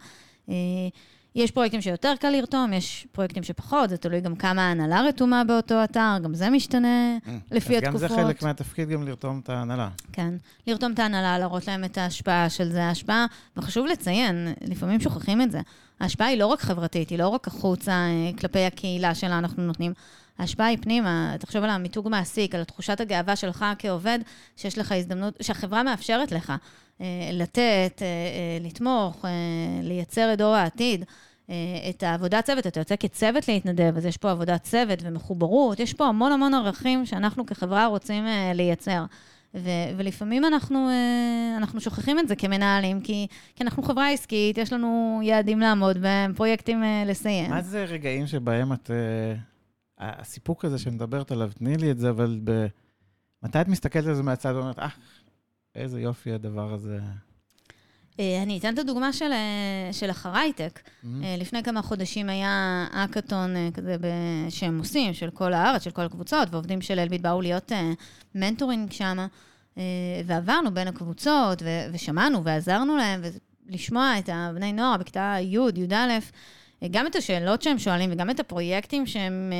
יש 1.35 1.51
פרויקטים 1.51 1.81
שיותר 1.81 2.13
קל 2.19 2.29
לרתום, 2.29 2.73
יש 2.73 3.07
פרויקטים 3.11 3.43
שפחות, 3.43 3.89
זה 3.89 3.97
תלוי 3.97 4.21
גם 4.21 4.35
כמה 4.35 4.61
ההנהלה 4.67 5.01
רתומה 5.01 5.43
באותו 5.43 5.83
אתר, 5.83 6.17
גם 6.23 6.33
זה 6.33 6.49
משתנה 6.49 7.17
לפי 7.51 7.77
התקופות. 7.77 8.03
אז 8.03 8.11
גם 8.11 8.17
זה 8.17 8.23
חלק 8.23 8.43
מהתפקיד, 8.43 8.89
גם 8.89 9.03
לרתום 9.03 9.41
את 9.43 9.49
ההנהלה. 9.49 9.89
כן, 10.11 10.33
לרתום 10.67 10.91
את 10.91 10.99
ההנהלה, 10.99 11.39
להראות 11.39 11.67
להם 11.67 11.83
את 11.83 11.97
ההשפעה 11.97 12.49
של 12.49 12.71
זה, 12.71 12.83
ההשפעה, 12.83 13.25
וחשוב 13.57 13.85
לציין, 13.85 14.53
לפעמים 14.61 14.99
שוכחים 14.99 15.41
את 15.41 15.51
זה, 15.51 15.61
ההשפעה 15.99 16.27
היא 16.27 16.39
לא 16.39 16.45
רק 16.45 16.61
חברתית, 16.61 17.09
היא 17.09 17.19
לא 17.19 17.27
רק 17.27 17.47
החוצה 17.47 18.07
כלפי 18.39 18.65
הקהילה 18.65 19.15
שלה 19.15 19.37
אנחנו 19.37 19.63
נותנים. 19.63 19.93
ההשפעה 20.39 20.67
היא 20.67 20.77
פנימה, 20.81 21.35
תחשוב 21.39 21.63
על 21.63 21.69
המיתוג 21.69 22.09
מעסיק, 22.09 22.55
על 22.55 22.63
תחושת 22.63 23.01
הגאווה 23.01 23.35
שלך 23.35 23.65
כעובד, 23.79 24.19
שיש 24.55 24.77
לך 24.77 24.91
הזדמנות, 24.91 25.37
שהחברה 25.41 25.83
מאפשרת 25.83 26.31
לך 26.31 26.53
אה, 27.01 27.29
לתת, 27.33 28.01
אה, 28.01 28.05
אה, 28.05 28.57
לתמוך, 28.61 29.25
לייצר 29.83 30.33
את 30.33 30.37
דור 30.37 30.55
העתיד. 30.55 31.05
את 31.89 32.03
העבודת 32.03 32.45
צוות, 32.45 32.67
אתה 32.67 32.79
יוצא 32.79 32.95
כצוות 32.95 33.47
להתנדב, 33.47 33.93
אז 33.97 34.05
יש 34.05 34.17
פה 34.17 34.31
עבודת 34.31 34.63
צוות 34.63 34.99
ומחוברות, 35.03 35.79
יש 35.79 35.93
פה 35.93 36.05
המון 36.05 36.31
המון 36.31 36.53
ערכים 36.53 37.05
שאנחנו 37.05 37.45
כחברה 37.45 37.85
רוצים 37.85 38.25
לייצר. 38.53 39.05
ו- 39.55 39.97
ולפעמים 39.97 40.45
אנחנו, 40.45 40.89
אנחנו 41.57 41.81
שוכחים 41.81 42.19
את 42.19 42.27
זה 42.27 42.35
כמנהלים, 42.35 43.01
כי, 43.01 43.27
כי 43.55 43.63
אנחנו 43.63 43.83
חברה 43.83 44.09
עסקית, 44.09 44.57
יש 44.57 44.73
לנו 44.73 45.19
יעדים 45.23 45.59
לעמוד 45.59 45.97
בהם, 45.97 46.33
פרויקטים 46.33 46.83
לסיים. 47.05 47.49
מה 47.49 47.61
זה 47.61 47.83
רגעים 47.83 48.27
שבהם 48.27 48.73
את 48.73 48.91
הסיפוק 49.99 50.65
הזה 50.65 50.79
שמדברת 50.79 51.31
עליו, 51.31 51.51
תני 51.57 51.77
לי 51.77 51.91
את 51.91 51.99
זה, 51.99 52.09
אבל 52.09 52.39
ב... 52.43 52.67
מתי 53.43 53.61
את 53.61 53.67
מסתכלת 53.67 54.05
על 54.05 54.13
זה 54.13 54.23
מהצד 54.23 54.53
ואומרת, 54.55 54.79
אה, 54.79 54.87
איזה 55.75 56.01
יופי 56.01 56.31
הדבר 56.31 56.73
הזה? 56.73 56.99
אה, 58.19 58.43
אני 58.43 58.57
אתן 58.57 58.73
את 58.73 58.79
הדוגמה 58.79 59.13
של, 59.13 59.31
אה, 59.31 59.93
של 59.93 60.11
אחרייטק. 60.11 60.79
Mm-hmm. 60.79 61.07
לפני 61.37 61.63
כמה 61.63 61.81
חודשים 61.81 62.29
היה 62.29 62.85
האקתון 62.91 63.71
כזה 63.73 63.95
שהם 64.49 64.79
עושים, 64.79 65.13
של 65.13 65.29
כל 65.29 65.53
הארץ, 65.53 65.83
של 65.83 65.91
כל 65.91 66.01
הקבוצות, 66.01 66.47
ועובדים 66.51 66.81
של 66.81 66.99
אלביט 66.99 67.21
באו 67.21 67.41
להיות 67.41 67.71
mentoring 68.35 68.91
שם, 68.91 69.27
ועברנו 70.25 70.73
בין 70.73 70.87
הקבוצות, 70.87 71.61
ו- 71.61 71.93
ושמענו 71.93 72.43
ועזרנו 72.43 72.97
להם, 72.97 73.21
ולשמוע 73.69 74.19
את 74.19 74.29
הבני 74.33 74.73
נוער 74.73 74.97
בכיתה 74.97 75.35
י', 75.39 75.57
י"א, 75.75 76.19
גם 76.91 77.07
את 77.07 77.15
השאלות 77.15 77.61
שהם 77.61 77.79
שואלים 77.79 78.09
וגם 78.13 78.29
את 78.29 78.39
הפרויקטים 78.39 79.05
שהם 79.05 79.53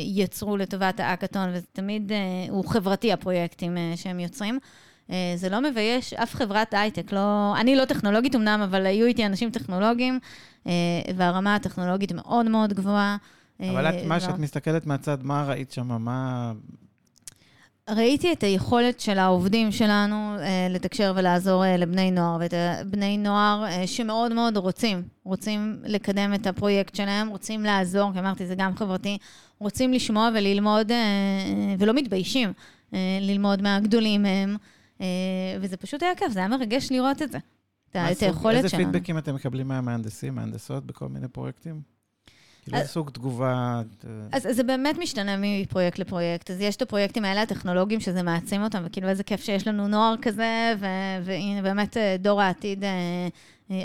יצרו 0.00 0.56
לטובת 0.56 1.00
האקאטון, 1.00 1.48
וזה 1.52 1.66
תמיד, 1.72 2.12
הוא 2.48 2.64
חברתי, 2.64 3.12
הפרויקטים 3.12 3.76
שהם 3.96 4.20
יוצרים. 4.20 4.58
אה, 5.10 5.32
זה 5.36 5.48
לא 5.48 5.60
מבייש 5.60 6.14
אף 6.14 6.34
חברת 6.34 6.74
הייטק. 6.74 7.12
לא, 7.12 7.54
אני 7.60 7.76
לא 7.76 7.84
טכנולוגית 7.84 8.34
אמנם, 8.36 8.60
אבל 8.64 8.86
היו 8.86 9.06
איתי 9.06 9.26
אנשים 9.26 9.50
טכנולוגיים, 9.50 10.18
אה, 10.66 10.72
והרמה 11.16 11.54
הטכנולוגית 11.54 12.12
מאוד 12.12 12.48
מאוד 12.48 12.72
גבוהה. 12.72 13.16
אבל 13.60 13.86
את, 13.86 13.94
מה 14.06 14.20
שאת 14.20 14.38
מסתכלת 14.38 14.86
מהצד, 14.86 15.18
מה 15.22 15.44
ראית 15.44 15.72
שם? 15.72 16.02
מה... 16.02 16.52
ראיתי 17.96 18.32
את 18.32 18.42
היכולת 18.42 19.00
של 19.00 19.18
העובדים 19.18 19.72
שלנו 19.72 20.36
אה, 20.38 20.66
לתקשר 20.70 21.12
ולעזור 21.16 21.64
אה, 21.64 21.76
לבני 21.76 22.10
נוער, 22.10 22.36
ואת 22.40 22.54
בני 22.86 23.18
נוער 23.18 23.64
אה, 23.64 23.86
שמאוד 23.86 24.32
מאוד 24.32 24.56
רוצים, 24.56 25.02
רוצים 25.24 25.78
לקדם 25.84 26.34
את 26.34 26.46
הפרויקט 26.46 26.94
שלהם, 26.94 27.28
רוצים 27.28 27.64
לעזור, 27.64 28.12
כי 28.12 28.18
אמרתי, 28.18 28.46
זה 28.46 28.54
גם 28.54 28.76
חברתי, 28.76 29.18
רוצים 29.58 29.92
לשמוע 29.92 30.30
וללמוד, 30.34 30.92
אה, 30.92 30.96
ולא 31.78 31.94
מתביישים 31.94 32.52
אה, 32.94 33.18
ללמוד 33.20 33.62
מהגדולים 33.62 34.22
מהם. 34.22 34.56
אה, 35.00 35.06
וזה 35.60 35.76
פשוט 35.76 36.02
היה 36.02 36.14
כיף, 36.14 36.32
זה 36.32 36.38
היה 36.38 36.48
מרגש 36.48 36.92
לראות 36.92 37.22
את 37.22 37.32
זה, 37.32 37.38
את 37.90 37.96
היכולת 37.96 38.68
שלנו. 38.70 38.82
איזה 38.82 38.92
פידבקים 38.92 39.18
אתם 39.18 39.34
מקבלים 39.34 39.68
מהמהנדסים, 39.68 40.34
מהנדסות, 40.34 40.86
בכל 40.86 41.08
מיני 41.08 41.28
פרויקטים? 41.28 41.91
כאילו, 42.62 42.76
איזה 42.76 42.88
סוג 42.88 43.10
תגובה? 43.10 43.82
אז 44.32 44.48
זה 44.50 44.62
באמת 44.62 44.98
משתנה 44.98 45.36
מפרויקט 45.38 45.98
לפרויקט. 45.98 46.50
אז 46.50 46.60
יש 46.60 46.76
את 46.76 46.82
הפרויקטים 46.82 47.24
האלה, 47.24 47.42
הטכנולוגיים, 47.42 48.00
שזה 48.00 48.22
מעצים 48.22 48.62
אותם, 48.62 48.82
וכאילו 48.86 49.08
איזה 49.08 49.22
כיף 49.22 49.44
שיש 49.44 49.68
לנו 49.68 49.88
נוער 49.88 50.14
כזה, 50.22 50.74
והנה 51.24 51.62
באמת 51.62 51.96
אה, 51.96 52.16
דור 52.18 52.42
העתיד 52.42 52.84
אה, 52.84 53.28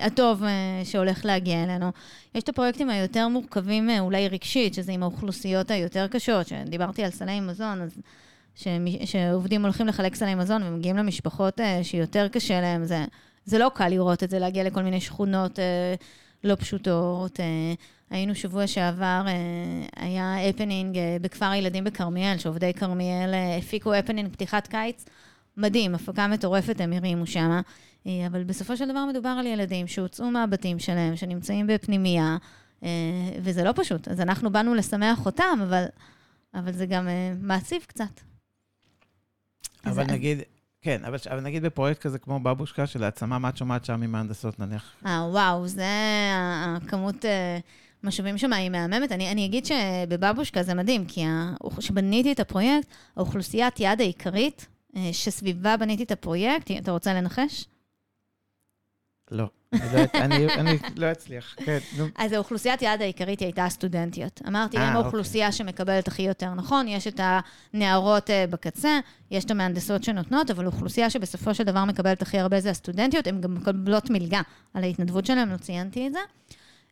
הטוב 0.02 0.44
שהולך 0.84 1.26
להגיע 1.26 1.64
אלינו. 1.64 1.92
יש 2.36 2.44
את 2.44 2.50
הפרויקטים 2.50 2.90
היותר 2.90 3.28
מורכבים, 3.28 3.90
אולי 4.00 4.28
רגשית, 4.28 4.74
שזה 4.74 4.92
עם 4.92 5.04
האוכלוסיות 5.04 5.72
היותר 5.72 6.08
קשות, 6.08 6.48
שדיברתי 6.48 7.04
על 7.04 7.12
סלי 7.12 7.40
מזון, 7.40 7.82
אז... 7.82 7.92
שעובדים 9.06 9.64
הולכים 9.64 9.88
לחלק 9.88 10.16
סלי 10.16 10.36
מזון 10.36 10.64
ומגיעים 10.64 10.98
למשפחות 10.98 11.60
אה, 11.60 11.84
שיותר 11.84 12.28
קשה 12.28 12.62
להם, 12.62 12.86
זה, 12.86 13.06
זה 13.46 13.58
לא 13.58 13.72
קל 13.76 13.88
לראות 13.88 14.24
את 14.24 14.30
זה, 14.30 14.40
להגיע 14.40 14.64
לכל 14.64 14.82
מיני 14.82 15.02
שכונות 15.02 15.60
אה, 15.60 15.96
לא 16.44 16.56
פשוטות. 16.56 17.40
אה, 18.12 18.18
היינו 18.18 18.36
שבוע 18.36 18.68
שעבר, 18.68 19.26
היה 19.95 20.49
הפנינג 20.49 20.97
בכפר 21.22 21.45
הילדים 21.45 21.84
בכרמיאל, 21.84 22.38
שעובדי 22.38 22.74
כרמיאל 22.74 23.34
הפיקו 23.60 23.93
הפנינג 23.93 24.32
פתיחת 24.32 24.68
קיץ. 24.68 25.05
מדהים, 25.58 25.95
הפקה 25.95 26.28
מטורפת 26.28 26.82
הם 26.82 26.93
הרימו 26.93 27.26
שם, 27.26 27.62
אבל 28.05 28.43
בסופו 28.43 28.78
של 28.78 28.91
דבר 28.91 29.05
מדובר 29.05 29.30
על 29.30 29.45
ילדים 29.45 29.88
שהוצאו 29.88 30.32
מהבתים 30.32 30.80
שלהם, 30.80 31.16
שנמצאים 31.16 31.68
בפנימייה, 31.68 32.38
וזה 33.41 33.64
לא 33.64 33.72
פשוט. 33.76 34.08
אז 34.08 34.22
אנחנו 34.22 34.51
באנו 34.51 34.76
לשמח 34.76 35.26
אותם, 35.26 35.60
אבל, 35.64 35.86
אבל 36.53 36.72
זה 36.72 36.86
גם 36.86 37.08
מעציב 37.41 37.82
קצת. 37.88 38.22
אבל 39.86 40.08
זה... 40.08 40.14
נגיד, 40.14 40.41
כן, 40.82 41.05
אבל, 41.05 41.18
אבל 41.30 41.39
נגיד 41.39 41.64
בפרויקט 41.64 42.01
כזה 42.01 42.20
כמו 42.20 42.39
בבושקה 42.39 42.88
של 42.88 43.03
העצמה, 43.03 43.39
מה 43.39 43.49
את 43.49 43.58
שומעת 43.58 43.86
שם 43.86 44.03
עם 44.03 44.12
מהנדסות 44.12 44.60
נניח? 44.60 44.93
אה, 45.05 45.28
וואו, 45.32 45.68
זה 45.68 45.86
הכמות 46.66 47.26
אה, 47.26 47.60
משאבים 48.08 48.38
שם 48.38 48.53
היא 48.53 48.70
מהממת. 48.70 49.12
אני, 49.12 49.32
אני 49.32 49.45
אגיד 49.45 49.66
שבבבושקה 49.66 50.64
זה 50.64 50.74
מדהים, 50.74 51.05
כי 51.05 51.24
כשבניתי 51.78 52.32
את 52.32 52.39
הפרויקט, 52.39 52.88
האוכלוסיית 53.16 53.80
יעד 53.80 54.01
העיקרית 54.01 54.68
אה, 54.95 55.10
שסביבה 55.14 55.78
בניתי 55.78 56.03
את 56.03 56.12
הפרויקט, 56.12 56.72
אתה 56.72 56.91
רוצה 56.91 57.14
לנחש? 57.14 57.66
לא. 59.32 59.45
אני 60.14 60.47
לא, 60.47 60.53
לא 60.95 61.12
אצליח, 61.12 61.55
כן. 61.58 61.78
אז 62.16 62.32
האוכלוסיית 62.32 62.82
יעד 62.82 63.01
העיקרית 63.01 63.39
הייתה 63.39 63.66
הסטודנטיות. 63.66 64.41
אמרתי, 64.47 64.78
הם 64.78 64.84
אה, 64.84 64.91
האוכלוסייה 64.91 65.47
אוקיי. 65.47 65.58
שמקבלת 65.58 66.08
הכי 66.08 66.22
יותר 66.22 66.53
נכון, 66.53 66.88
יש 66.88 67.08
את 67.08 67.20
הנערות 67.74 68.30
אה, 68.30 68.45
בקצה, 68.49 68.99
יש 69.32 69.45
את 69.45 69.51
המהנדסות 69.51 70.03
שנותנות, 70.03 70.51
אבל 70.51 70.64
האוכלוסייה 70.66 71.10
שבסופו 71.10 71.55
של 71.55 71.64
דבר 71.64 71.86
מקבלת 71.86 72.22
הכי 72.22 72.39
הרבה 72.39 72.60
זה 72.60 72.70
הסטודנטיות, 72.70 73.28
הן 73.28 73.41
גם 73.41 73.55
מקבלות 73.55 74.10
מלגה 74.10 74.41
על 74.74 74.84
ההתנדבות 74.84 75.26
שלהן, 75.26 75.49
לא 75.49 75.58
ציינתי 75.58 76.08
את 76.08 76.14
זה. 76.14 76.20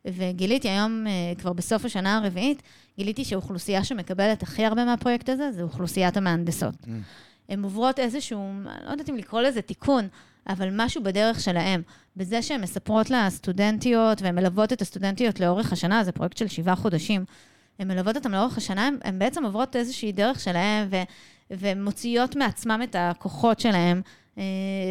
וגיליתי 0.06 0.68
היום, 0.68 1.06
אה, 1.06 1.12
כבר 1.38 1.52
בסוף 1.52 1.84
השנה 1.84 2.16
הרביעית, 2.16 2.62
גיליתי 2.98 3.24
שהאוכלוסייה 3.24 3.84
שמקבלת 3.84 4.42
הכי 4.42 4.64
הרבה 4.64 4.84
מהפרויקט 4.84 5.28
הזה, 5.28 5.52
זה 5.52 5.62
אוכלוסיית 5.62 6.16
המהנדסות. 6.16 6.74
Mm. 6.74 6.88
הן 7.48 7.62
עוברות 7.62 7.98
איזשהו, 7.98 8.50
לא 8.84 8.90
יודעת 8.90 9.10
אם 9.10 9.16
לקרוא 9.16 9.40
לזה 9.40 9.62
תיקון, 9.62 10.08
אבל 10.48 10.68
משהו 10.72 11.02
בדרך 11.02 11.40
שלהם. 11.40 11.82
בזה 12.16 12.42
שהן 12.42 12.60
מספרות 12.60 13.10
לסטודנטיות, 13.10 14.22
והן 14.22 14.34
מלוות 14.34 14.72
את 14.72 14.82
הסטודנטיות 14.82 15.40
לאורך 15.40 15.72
השנה, 15.72 16.04
זה 16.04 16.12
פרויקט 16.12 16.36
של 16.36 16.48
שבעה 16.48 16.76
חודשים. 16.76 17.24
הן 17.78 17.88
מלוות 17.88 18.16
אותם 18.16 18.32
לאורך 18.32 18.56
השנה, 18.56 18.90
הן 19.04 19.18
בעצם 19.18 19.44
עוברות 19.44 19.76
איזושהי 19.76 20.12
דרך 20.12 20.40
שלהם, 20.40 20.88
ו, 20.90 20.96
ומוציאות 21.50 22.36
מעצמם 22.36 22.80
את 22.84 22.96
הכוחות 22.98 23.60
שלהם, 23.60 23.96
אה, 23.96 24.10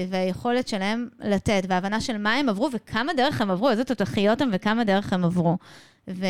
והיכולת 0.09 0.67
שלהם 0.67 1.07
לתת, 1.19 1.63
והבנה 1.67 2.01
של 2.01 2.17
מה 2.17 2.33
הם 2.33 2.49
עברו 2.49 2.69
וכמה 2.73 3.13
דרך 3.13 3.41
הם 3.41 3.51
עברו, 3.51 3.69
איזה 3.69 3.83
תותחיות 3.83 4.41
הם 4.41 4.49
וכמה 4.53 4.83
דרך 4.83 5.13
הם 5.13 5.25
עברו. 5.25 5.57
ו- 6.07 6.25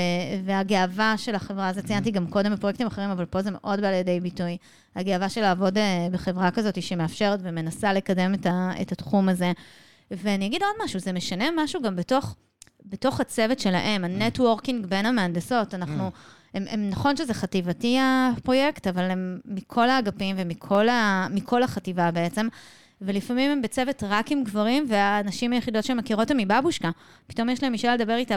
והגאווה 0.45 1.13
של 1.17 1.35
החברה, 1.35 1.73
זה 1.73 1.81
ציינתי 1.81 2.11
גם 2.11 2.27
קודם 2.27 2.51
בפרויקטים 2.53 2.87
אחרים, 2.87 3.09
אבל 3.09 3.25
פה 3.25 3.41
זה 3.41 3.51
מאוד 3.51 3.81
בא 3.81 3.87
לידי 3.91 4.19
ביטוי. 4.19 4.57
הגאווה 4.95 5.29
של 5.29 5.41
לעבוד 5.41 5.77
אה, 5.77 6.07
בחברה 6.11 6.51
כזאת 6.51 6.81
שמאפשרת 6.81 7.39
ומנסה 7.43 7.93
לקדם 7.93 8.33
את, 8.33 8.45
ה- 8.45 8.71
את 8.81 8.91
התחום 8.91 9.29
הזה. 9.29 9.51
ואני 10.11 10.45
אגיד 10.47 10.61
עוד 10.63 10.85
משהו, 10.85 10.99
זה 10.99 11.11
משנה 11.13 11.45
משהו 11.55 11.81
גם 11.81 11.95
בתוך, 11.95 12.35
בתוך 12.85 13.19
הצוות 13.19 13.59
שלהם, 13.59 14.03
ה 14.05 14.13
networking 14.13 14.85
בין 14.85 15.05
המהנדסות. 15.05 15.73
אנחנו, 15.73 16.11
הם, 16.53 16.65
הם, 16.69 16.89
נכון 16.89 17.17
שזה 17.17 17.33
חטיבתי 17.33 17.97
הפרויקט, 18.01 18.87
אבל 18.87 19.03
הם 19.03 19.39
מכל 19.45 19.89
האגפים 19.89 20.35
ומכל 20.39 20.89
ה, 20.89 21.27
החטיבה 21.63 22.11
בעצם. 22.11 22.47
ולפעמים 23.05 23.51
הם 23.51 23.61
בצוות 23.61 24.03
רק 24.07 24.31
עם 24.31 24.43
גברים, 24.43 24.85
והנשים 24.89 25.53
היחידות 25.53 25.83
שמכירות 25.83 26.31
הם 26.31 26.37
מבבושקה. 26.37 26.89
פתאום 27.27 27.49
יש 27.49 27.63
להם 27.63 27.73
אישה 27.73 27.95
לדבר 27.95 28.15
איתה 28.15 28.35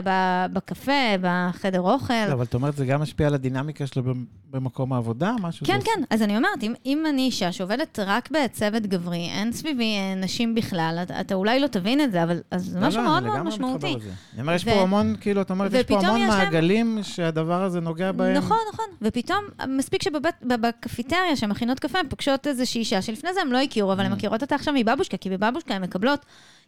בקפה, 0.53 0.91
בחדר 1.21 1.81
אוכל. 1.81 2.13
לא, 2.27 2.33
אבל 2.33 2.43
את 2.43 2.53
אומרת, 2.53 2.75
זה 2.75 2.85
גם 2.85 3.01
משפיע 3.01 3.27
על 3.27 3.33
הדינמיקה 3.33 3.87
שלו 3.87 4.13
במקום 4.51 4.93
העבודה, 4.93 5.35
משהו? 5.41 5.65
כן, 5.65 5.79
כן. 5.85 6.03
אז 6.09 6.21
אני 6.21 6.37
אומרת, 6.37 6.63
אם, 6.63 6.73
אם 6.85 7.03
אני 7.09 7.21
אישה 7.21 7.51
שעובדת 7.51 7.99
רק 7.99 8.29
בצוות 8.31 8.83
גברי, 8.83 9.29
אין 9.31 9.51
סביבי 9.51 9.95
נשים 10.15 10.55
בכלל, 10.55 10.99
אתה, 11.03 11.21
אתה 11.21 11.35
אולי 11.35 11.59
לא 11.59 11.67
תבין 11.67 12.01
את 12.01 12.11
זה, 12.11 12.23
אבל 12.23 12.39
זה 12.55 12.79
לא, 12.79 12.87
משהו 12.87 13.01
לא, 13.01 13.07
מאוד 13.07 13.23
מאוד 13.23 13.41
משמעותי. 13.41 13.95
אני 14.33 14.41
אומר, 14.41 14.53
יש 14.53 14.65
פה 14.65 14.71
המון, 14.71 15.15
כאילו, 15.21 15.41
את 15.41 15.49
אומרת, 15.51 15.73
יש 15.73 15.83
פה 15.83 15.99
המון 15.99 16.27
מעגלים. 16.27 16.99
שהדבר 17.03 17.63
הזה 17.63 17.79
נוגע 17.79 18.11
בהם. 18.11 18.37
נכון, 18.37 18.57
נכון. 18.73 18.85
ופתאום, 19.01 19.43
מספיק 19.67 20.03
שבקפיטריה, 20.03 21.35
שמכינות 21.35 21.79
קפה, 21.79 21.99
הן 21.99 22.07
פוגשות 22.09 22.47
איזושהי 22.47 22.79
אישה 22.79 23.01
שלפני 23.01 23.33
זה 23.33 23.41
הם 23.41 23.51
לא 23.51 23.57
הכירו, 23.57 23.93
אבל 23.93 24.05
הן 24.05 24.11
mm. 24.11 24.15
מכירות 24.15 24.41
אותה 24.41 24.57
עכשיו 24.59 24.73
מבבושקה, 24.77 25.17
כי 25.17 25.29
בבבושקה 25.29 25.75
הן 25.75 25.83
מקבלות, 25.83 26.25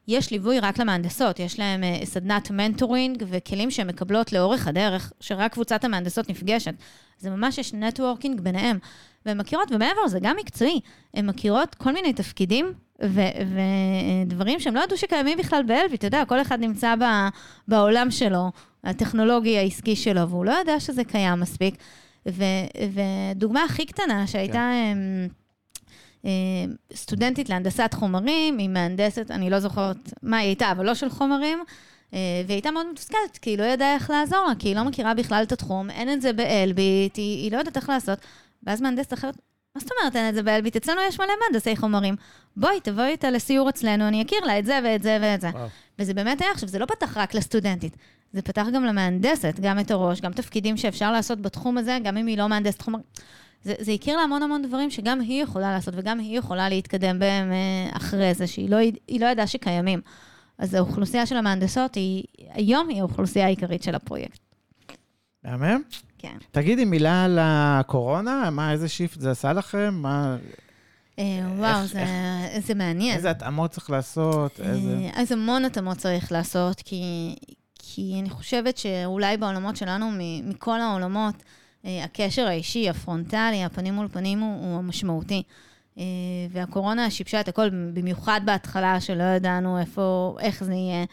יש 0.07 0.31
ליווי 0.31 0.59
רק 0.59 0.79
למהנדסות, 0.79 1.39
יש 1.39 1.59
להן 1.59 1.83
אה, 1.84 2.05
סדנת 2.05 2.51
mentoring 2.51 3.23
וכלים 3.27 3.71
שהן 3.71 3.87
מקבלות 3.87 4.33
לאורך 4.33 4.67
הדרך, 4.67 5.11
שרק 5.19 5.53
קבוצת 5.53 5.83
המהנדסות 5.83 6.29
נפגשת. 6.29 6.73
זה 7.17 7.29
ממש 7.29 7.57
יש 7.57 7.73
networking 7.73 8.41
ביניהם. 8.41 8.79
והן 9.25 9.37
מכירות, 9.37 9.71
ומעבר 9.71 10.01
לזה, 10.05 10.19
גם 10.21 10.35
מקצועי, 10.39 10.79
הן 11.13 11.25
מכירות 11.25 11.75
כל 11.75 11.91
מיני 11.91 12.13
תפקידים 12.13 12.73
ודברים 12.99 14.59
שהם 14.59 14.75
לא 14.75 14.81
ידעו 14.83 14.97
שקיימים 14.97 15.37
בכלל 15.37 15.63
באלביט, 15.63 15.95
אתה 15.95 16.07
יודע, 16.07 16.25
כל 16.25 16.41
אחד 16.41 16.59
נמצא 16.59 16.95
ב- 16.95 17.27
בעולם 17.67 18.11
שלו, 18.11 18.51
הטכנולוגי 18.83 19.57
העסקי 19.57 19.95
שלו, 19.95 20.29
והוא 20.29 20.45
לא 20.45 20.53
ידע 20.61 20.79
שזה 20.79 21.03
קיים 21.03 21.39
מספיק. 21.39 21.75
ודוגמה 22.25 23.63
הכי 23.63 23.85
קטנה 23.85 24.27
שהייתה... 24.27 24.71
כן. 24.93 25.40
אה, 26.26 26.30
סטודנטית 26.93 27.49
להנדסת 27.49 27.93
חומרים, 27.93 28.57
היא 28.57 28.69
מהנדסת, 28.69 29.32
אני 29.32 29.49
לא 29.49 29.59
זוכרת 29.59 30.13
מה 30.24 30.38
היא 30.38 30.47
הייתה, 30.47 30.72
אבל 30.72 30.86
לא 30.86 30.93
של 30.93 31.09
חומרים, 31.09 31.63
אה, 32.13 32.19
והיא 32.47 32.55
הייתה 32.55 32.72
מאוד 32.72 32.88
מתוסכלת, 32.91 33.38
כי 33.41 33.49
היא 33.49 33.57
לא 33.57 33.63
ידעה 33.63 33.93
איך 33.93 34.09
לעזור 34.09 34.45
לה, 34.47 34.55
כי 34.59 34.67
היא 34.67 34.76
לא 34.76 34.84
מכירה 34.84 35.13
בכלל 35.13 35.43
את 35.43 35.51
התחום, 35.51 35.89
אין 35.89 36.13
את 36.13 36.22
זה 36.22 36.34
באלביט, 36.34 37.15
היא, 37.15 37.43
היא 37.43 37.51
לא 37.51 37.57
יודעת 37.57 37.78
איך 37.78 37.89
לעשות. 37.89 38.19
ואז 38.63 38.82
מהנדסת 38.82 39.13
אחרת, 39.13 39.36
מה 39.76 39.82
זאת 39.82 39.89
אומרת 39.99 40.15
אין 40.15 40.30
את 40.30 40.36
זה 40.36 40.43
באלביט? 40.43 40.76
אצלנו 40.76 41.01
יש 41.01 41.19
מלא 41.19 41.34
מהנדסי 41.39 41.76
חומרים. 41.76 42.15
בואי, 42.57 42.80
תבואי 42.84 43.07
איתה 43.07 43.32
לסיור 43.32 43.69
אצלנו, 43.69 44.07
אני 44.07 44.22
אכיר 44.22 44.39
לה 44.45 44.59
את 44.59 44.65
זה 44.65 44.80
ואת 44.84 45.03
זה 45.03 45.17
ואת 45.22 45.41
זה. 45.41 45.49
וואו. 45.49 45.67
וזה 45.99 46.13
באמת 46.13 46.41
היה, 46.41 46.51
עכשיו, 46.51 46.69
זה 46.69 46.80
לא 46.80 46.86
פתח 46.86 47.17
רק 47.17 47.34
לסטודנטית, 47.34 47.97
זה 48.34 48.41
פתח 48.41 48.65
גם 48.74 48.86
למהנדסת, 48.86 49.59
גם 49.61 49.80
את 49.80 49.91
הראש, 49.91 50.22
גם 50.22 50.34
תפקידים 50.34 50.78
שאפשר 50.78 51.11
לעשות 51.11 51.41
בתחום 51.41 51.78
הזה, 51.78 51.97
גם 52.03 52.17
אם 52.17 52.28
היא 52.28 52.38
לא 52.38 52.49
מהנדסת 52.49 52.82
חומרים. 52.82 53.03
זה, 53.64 53.74
זה 53.80 53.91
הכיר 53.91 54.18
לה 54.18 54.24
המון 54.24 54.43
המון 54.43 54.62
דברים 54.62 54.91
שגם 54.91 55.22
היא 55.22 55.43
יכולה 55.43 55.72
לעשות, 55.72 55.93
וגם 55.97 56.20
היא 56.20 56.38
יכולה 56.39 56.70
להתקדם 56.70 57.20
בהם 57.20 57.51
אה, 57.51 57.97
אחרי 57.97 58.34
זה, 58.34 58.47
שהיא 58.47 58.70
לא, 58.70 58.78
לא 59.20 59.26
ידעה 59.26 59.47
שקיימים. 59.47 60.01
אז 60.57 60.74
האוכלוסייה 60.74 61.26
של 61.26 61.38
המהנדסות 61.38 61.95
היא, 61.95 62.24
היום 62.53 62.89
היא 62.89 62.99
האוכלוסייה 62.99 63.45
העיקרית 63.45 63.84
של 63.84 63.95
הפרויקט. 63.95 64.39
מהמם. 65.43 65.82
כן. 66.18 66.38
תגידי 66.51 66.86
מילה 66.86 67.24
על 67.26 67.38
הקורונה, 67.41 68.49
מה, 68.49 68.72
איזה 68.72 68.89
שיפט 68.89 69.20
זה 69.20 69.32
עשה 69.32 69.53
לכם? 69.53 69.93
מה, 69.93 70.38
אה, 71.20 71.24
וואו, 71.57 71.82
איך- 71.82 71.91
זה, 71.93 72.05
זה 72.68 72.74
מעניין. 72.74 73.16
איזה 73.18 73.30
התאמות 73.32 73.72
צריך 73.72 73.89
לעשות? 73.89 74.59
איזה... 74.59 74.89
אה, 74.97 75.09
אז 75.22 75.32
המון 75.32 75.66
התאמות 75.66 75.97
צריך 75.97 76.32
לעשות, 76.32 76.82
כי, 76.82 77.36
כי 77.80 78.16
אני 78.22 78.30
חושבת 78.30 78.78
שאולי 78.78 79.38
בעולמות 79.38 79.76
שלנו, 79.78 80.09
מכל 80.43 80.82
העולמות, 80.82 81.36
אה, 81.36 81.41
הקשר 81.86 82.47
האישי, 82.47 82.89
הפרונטלי, 82.89 83.63
הפנים 83.63 83.93
מול 83.93 84.07
פנים 84.07 84.39
הוא, 84.39 84.65
הוא 84.65 84.77
המשמעותי. 84.77 85.43
אה, 85.97 86.03
והקורונה 86.51 87.11
שיבשה 87.11 87.39
את 87.39 87.47
הכל, 87.47 87.69
במיוחד 87.69 88.41
בהתחלה, 88.45 88.99
שלא 89.01 89.23
ידענו 89.23 89.79
איפה, 89.79 90.36
איך 90.39 90.63
זה 90.63 90.73
יהיה. 90.73 91.05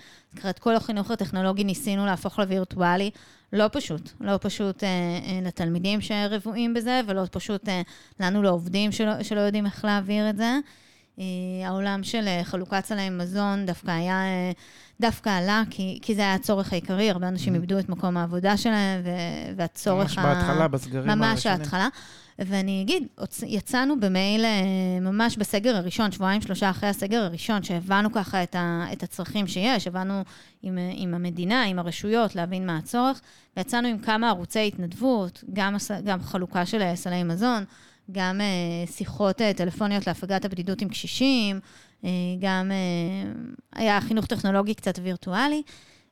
את 0.51 0.59
כל 0.59 0.77
החינוך 0.77 1.11
הטכנולוגי 1.11 1.64
ניסינו 1.64 2.07
להפוך 2.07 2.39
לווירטואלי. 2.39 3.11
לא 3.53 3.66
פשוט, 3.73 4.11
לא 4.21 4.39
פשוט 4.41 4.85
אה, 4.85 4.89
אה, 4.89 5.41
לתלמידים 5.43 6.01
שרבועים 6.01 6.75
בזה, 6.75 7.01
ולא 7.07 7.23
פשוט 7.31 7.69
אה, 7.69 7.83
לנו 8.21 8.43
לעובדים 8.43 8.93
שלא, 8.93 9.23
שלא 9.23 9.41
יודעים 9.41 9.66
איך 9.66 9.85
להעביר 9.85 10.31
את 10.31 10.37
זה. 10.37 10.59
אה, 11.19 11.69
העולם 11.69 12.03
של 12.03 12.25
אה, 12.29 12.45
חלוקת 12.45 12.85
סלי 12.85 13.11
מזון 13.11 13.66
דווקא 13.66 13.91
היה, 13.91 14.23
אה, 14.23 14.53
דווקא 15.01 15.29
עלה, 15.29 15.63
כי, 15.71 15.99
כי 16.03 16.15
זה 16.15 16.21
היה 16.21 16.35
הצורך 16.35 16.73
העיקרי, 16.73 17.11
הרבה 17.11 17.29
אנשים 17.29 17.55
איבדו 17.55 17.79
את 17.79 17.89
מקום 17.89 18.17
העבודה 18.17 18.57
שלהם, 18.57 19.01
ו- 19.05 19.57
והצורך 19.57 20.19
ממש 20.19 20.19
בהתחלה, 20.19 20.69
בסגרים 20.69 21.07
ממש 21.07 21.29
הראשונים. 21.31 21.61
ההתחלה. 21.61 21.89
ואני 22.39 22.83
אגיד, 22.83 23.07
יצאנו 23.47 24.01
במייל 24.01 24.45
אה, 24.45 25.01
ממש 25.01 25.37
בסגר 25.37 25.77
הראשון, 25.77 26.13
שבועיים, 26.13 26.41
שלושה 26.41 26.71
אחרי 26.71 26.89
הסגר 26.89 27.23
הראשון, 27.23 27.63
שהבנו 27.63 28.13
ככה 28.13 28.43
את, 28.43 28.55
ה, 28.55 28.87
את 28.93 29.03
הצרכים 29.03 29.47
שיש, 29.47 29.87
הבנו 29.87 30.23
עם, 30.63 30.79
עם 30.97 31.15
המדינה, 31.15 31.65
עם 31.65 31.79
הרשויות, 31.79 32.37
להבין 32.37 32.67
מה 32.67 32.77
הצורך, 32.77 33.21
ויצאנו 33.57 33.89
עם 33.89 33.99
כמה 33.99 34.29
ערוצי 34.29 34.67
התנדבות, 34.67 35.45
גם, 35.53 35.77
גם 36.05 36.23
חלוקה 36.23 36.67
של 36.67 36.83
סלי 36.95 37.23
מזון, 37.23 37.65
גם 38.13 38.41
אה, 38.41 38.87
שיחות 38.87 39.43
אה, 39.43 39.53
טלפוניות 39.55 40.07
להפגת 40.07 40.45
הבדידות 40.45 40.83
עם 40.83 40.89
קשישים, 40.89 41.61
אה, 42.05 42.11
גם 42.41 42.71
היה 43.73 44.01
חינוך 44.01 44.27
טכנולוגי 44.27 44.75
קצת 44.75 44.99
וירטואלי. 45.03 45.63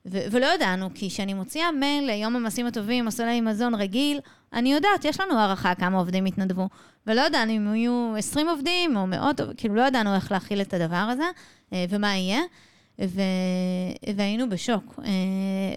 ו- 0.07 0.26
ולא 0.30 0.47
ידענו, 0.55 0.88
כי 0.94 1.09
כשאני 1.09 1.34
מוציאה 1.34 1.72
מייל 1.72 2.07
ליום 2.07 2.36
המעשים 2.36 2.66
הטובים 2.66 3.07
או 3.07 3.11
סלי 3.11 3.40
מזון 3.40 3.74
רגיל, 3.74 4.20
אני 4.53 4.72
יודעת, 4.72 5.05
יש 5.05 5.20
לנו 5.20 5.38
הערכה 5.38 5.74
כמה 5.74 5.99
עובדים 5.99 6.24
התנדבו. 6.24 6.68
ולא 7.07 7.20
ידענו 7.20 7.53
אם 7.57 7.74
יהיו 7.74 8.14
20 8.18 8.49
עובדים 8.49 8.97
או 8.97 9.07
מאות, 9.07 9.40
כאילו 9.57 9.74
לא 9.74 9.82
ידענו 9.82 10.14
איך 10.14 10.32
להכיל 10.32 10.61
את 10.61 10.74
הדבר 10.74 10.97
הזה 10.97 11.24
ומה 11.88 12.16
יהיה. 12.16 12.40
ו... 13.05 13.20
והיינו 14.16 14.49
בשוק. 14.49 15.01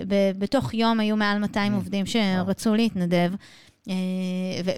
ב- 0.07 0.31
בתוך 0.39 0.73
יום 0.73 0.99
היו 0.99 1.15
מעל 1.15 1.39
200 1.39 1.73
עובדים 1.73 2.05
שרצו 2.05 2.75
להתנדב. 2.75 3.31
אה, 3.89 3.95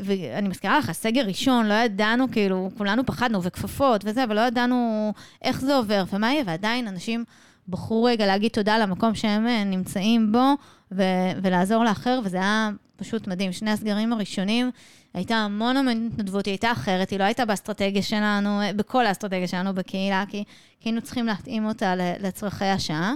ואני 0.03 0.49
מזכירה 0.49 0.79
לך, 0.79 0.91
סגר 0.91 1.21
ראשון, 1.25 1.65
לא 1.65 1.73
ידענו, 1.73 2.31
כאילו, 2.31 2.69
כולנו 2.77 3.05
פחדנו, 3.05 3.43
וכפפות 3.43 4.01
וזה, 4.05 4.23
ולא 4.29 4.41
ידענו 4.41 5.13
איך 5.41 5.61
זה 5.61 5.75
עובר 5.75 6.03
ומה 6.13 6.33
יהיה, 6.33 6.43
ועדיין 6.45 6.87
אנשים 6.87 7.23
בחרו 7.67 8.03
רגע 8.03 8.25
להגיד 8.25 8.51
תודה 8.51 8.77
למקום 8.77 9.15
שהם 9.15 9.47
אה, 9.47 9.63
נמצאים 9.63 10.31
בו, 10.31 10.53
ו- 10.91 11.31
ולעזור 11.41 11.83
לאחר, 11.83 12.19
וזה 12.23 12.37
היה 12.37 12.69
פשוט 12.95 13.27
מדהים. 13.27 13.51
שני 13.51 13.71
הסגרים 13.71 14.13
הראשונים, 14.13 14.71
הייתה 15.13 15.35
המון 15.35 15.77
המון 15.77 16.09
התנדבות, 16.13 16.45
היא 16.45 16.51
הייתה 16.51 16.71
אחרת, 16.71 17.09
היא 17.09 17.19
לא 17.19 17.23
הייתה 17.23 17.45
באסטרטגיה 17.45 18.01
שלנו, 18.01 18.61
אה, 18.61 18.73
בכל 18.73 19.05
האסטרטגיה 19.05 19.47
שלנו 19.47 19.73
בקהילה, 19.73 20.23
כי, 20.29 20.43
היינו 20.83 21.01
צריכים 21.01 21.25
להתאים 21.25 21.65
אותה 21.65 21.93
לצרכי 21.95 22.65
השעה. 22.65 23.13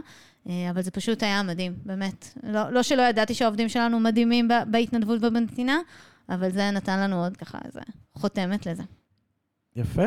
אה, 0.50 0.70
אבל 0.70 0.82
זה 0.82 0.92
פשוט 0.92 1.24
היה 1.24 1.44
מדהים, 1.44 1.74
באמת. 1.86 2.38
לא, 2.44 2.70
לא 2.70 2.84
שלא 2.84 3.02
ידעתי 3.02 3.34
שהעובדים 3.34 3.70
שלנו 3.70 4.00
מדהימים 4.00 4.48
בהתנדבות 4.68 5.24
ובנתינה, 5.24 5.78
אבל 6.30 6.52
זה 6.52 6.72
נתן 6.72 7.00
לנו 7.00 7.24
עוד 7.24 7.38
ככה 7.38 7.58
איזה 7.66 7.80
חותמת 8.16 8.66
לזה. 8.66 8.84
יפה. 9.76 10.04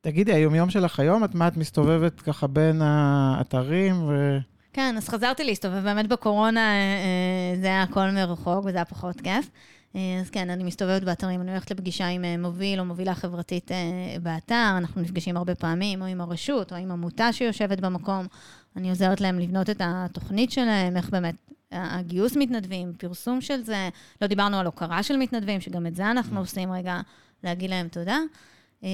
תגידי, 0.00 0.32
היומיום 0.32 0.70
שלך 0.70 1.00
היום, 1.00 1.24
את 1.24 1.34
מה 1.34 1.48
את 1.48 1.56
מסתובבת 1.56 2.20
ככה 2.20 2.46
בין 2.46 2.82
האתרים 2.82 4.02
ו... 4.08 4.38
כן, 4.72 4.94
אז 4.96 5.08
חזרתי 5.08 5.44
להסתובב, 5.44 5.82
באמת 5.82 6.08
בקורונה 6.08 6.60
אה, 6.60 6.74
אה, 6.74 7.60
זה 7.60 7.66
היה 7.66 7.82
הכל 7.82 8.10
מרחוק 8.10 8.64
וזה 8.64 8.76
היה 8.76 8.84
פחות 8.84 9.20
כיף. 9.20 9.50
אז 10.20 10.30
כן, 10.32 10.50
אני 10.50 10.64
מסתובבת 10.64 11.02
באתרים, 11.04 11.40
אני 11.40 11.50
הולכת 11.50 11.70
לפגישה 11.70 12.06
עם 12.06 12.24
מוביל 12.38 12.80
או 12.80 12.84
מובילה 12.84 13.14
חברתית 13.14 13.70
באתר, 14.22 14.74
אנחנו 14.76 15.00
נפגשים 15.02 15.36
הרבה 15.36 15.54
פעמים, 15.54 16.02
או 16.02 16.06
עם 16.06 16.20
הרשות, 16.20 16.72
או 16.72 16.76
עם 16.76 16.90
עמותה 16.90 17.32
שיושבת 17.32 17.80
במקום. 17.80 18.26
אני 18.78 18.90
עוזרת 18.90 19.20
להם 19.20 19.38
לבנות 19.38 19.70
את 19.70 19.80
התוכנית 19.84 20.50
שלהם, 20.52 20.96
איך 20.96 21.10
באמת 21.10 21.34
הגיוס 21.72 22.36
מתנדבים, 22.36 22.92
פרסום 22.98 23.40
של 23.40 23.62
זה. 23.62 23.88
לא 24.22 24.26
דיברנו 24.26 24.58
על 24.58 24.66
הוקרה 24.66 25.02
של 25.02 25.16
מתנדבים, 25.16 25.60
שגם 25.60 25.86
את 25.86 25.96
זה 25.96 26.10
אנחנו 26.10 26.40
עושים 26.40 26.72
רגע, 26.72 27.00
להגיד 27.44 27.70
להם 27.70 27.88
תודה. 27.88 28.18
אה, 28.84 28.88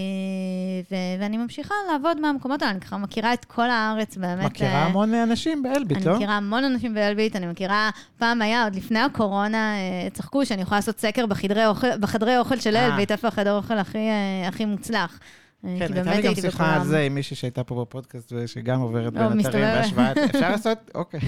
ו- 0.90 1.20
ואני 1.20 1.36
ממשיכה 1.36 1.74
לעבוד 1.92 2.20
מהמקומות 2.20 2.62
האלה, 2.62 2.72
אני 2.72 2.80
ככה 2.80 2.98
מכירה 2.98 3.34
את 3.34 3.44
כל 3.44 3.70
הארץ 3.70 4.16
באמת. 4.16 4.44
מכירה 4.44 4.70
אה, 4.70 4.84
המון 4.84 5.14
אנשים 5.14 5.62
באלביט, 5.62 5.96
אני 5.96 6.06
לא? 6.06 6.14
מכירה 6.14 6.36
המון 6.36 6.64
אנשים 6.64 6.94
באלביט, 6.94 7.36
אני 7.36 7.46
מכירה, 7.46 7.90
פעם 8.18 8.42
היה, 8.42 8.64
עוד 8.64 8.74
לפני 8.74 8.98
הקורונה, 8.98 9.74
אה, 9.76 10.10
צחקו 10.12 10.46
שאני 10.46 10.62
יכולה 10.62 10.78
לעשות 10.78 11.00
סקר 11.00 11.26
בחדרי 11.26 11.66
אוכל, 11.66 11.96
בחדרי 11.98 12.38
אוכל 12.38 12.60
של. 12.60 12.76
אלביט, 12.76 13.12
איפה 13.12 13.28
החדר 13.28 13.56
אוכל 13.56 13.78
הכי, 13.78 14.08
הכי 14.48 14.64
מוצלח. 14.64 15.18
אה, 15.64 15.76
כן, 15.78 15.94
הייתה 15.94 16.14
לי 16.14 16.22
גם 16.22 16.34
שיחה 16.34 16.74
על. 16.74 16.86
זה 16.86 17.00
עם 17.00 17.14
מישהי 17.14 17.36
שהייתה 17.36 17.64
פה 17.64 17.80
בפודקאסט, 17.80 18.32
ושגם 18.36 18.80
עוברת 18.80 19.14
לא, 19.14 19.28
בין 19.28 19.40
אתרים. 19.40 19.64
בהשוואת... 19.64 20.18
אפשר 20.34 20.50
לעשות? 20.50 20.90
אוקיי. 20.94 21.20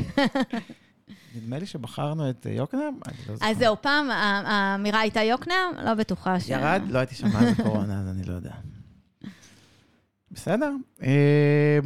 נדמה 1.35 1.59
לי 1.59 1.67
שבחרנו 1.67 2.31
את 2.31 2.47
יוקנעם, 2.51 2.95
אני 3.07 3.17
לא. 3.29 3.35
אז 3.41 3.59
זהו, 3.59 3.77
פעם 3.81 4.11
האמירה 4.11 5.01
הייתה 5.01 5.23
יוקנעם, 5.23 5.73
לא 5.85 5.95
בטוחה 5.95 6.41
ש... 6.41 6.49
ירד? 6.49 6.83
לא 6.89 6.99
הייתי 6.99 7.15
שם 7.15 7.29
מה 7.33 7.45
זה 7.45 7.63
קורונה, 7.63 8.01
אז 8.01 8.09
אני 8.09 8.25
לא 8.25 8.35
יודע. 8.35 8.53
בסדר. 10.31 10.73
אה, 11.03 11.79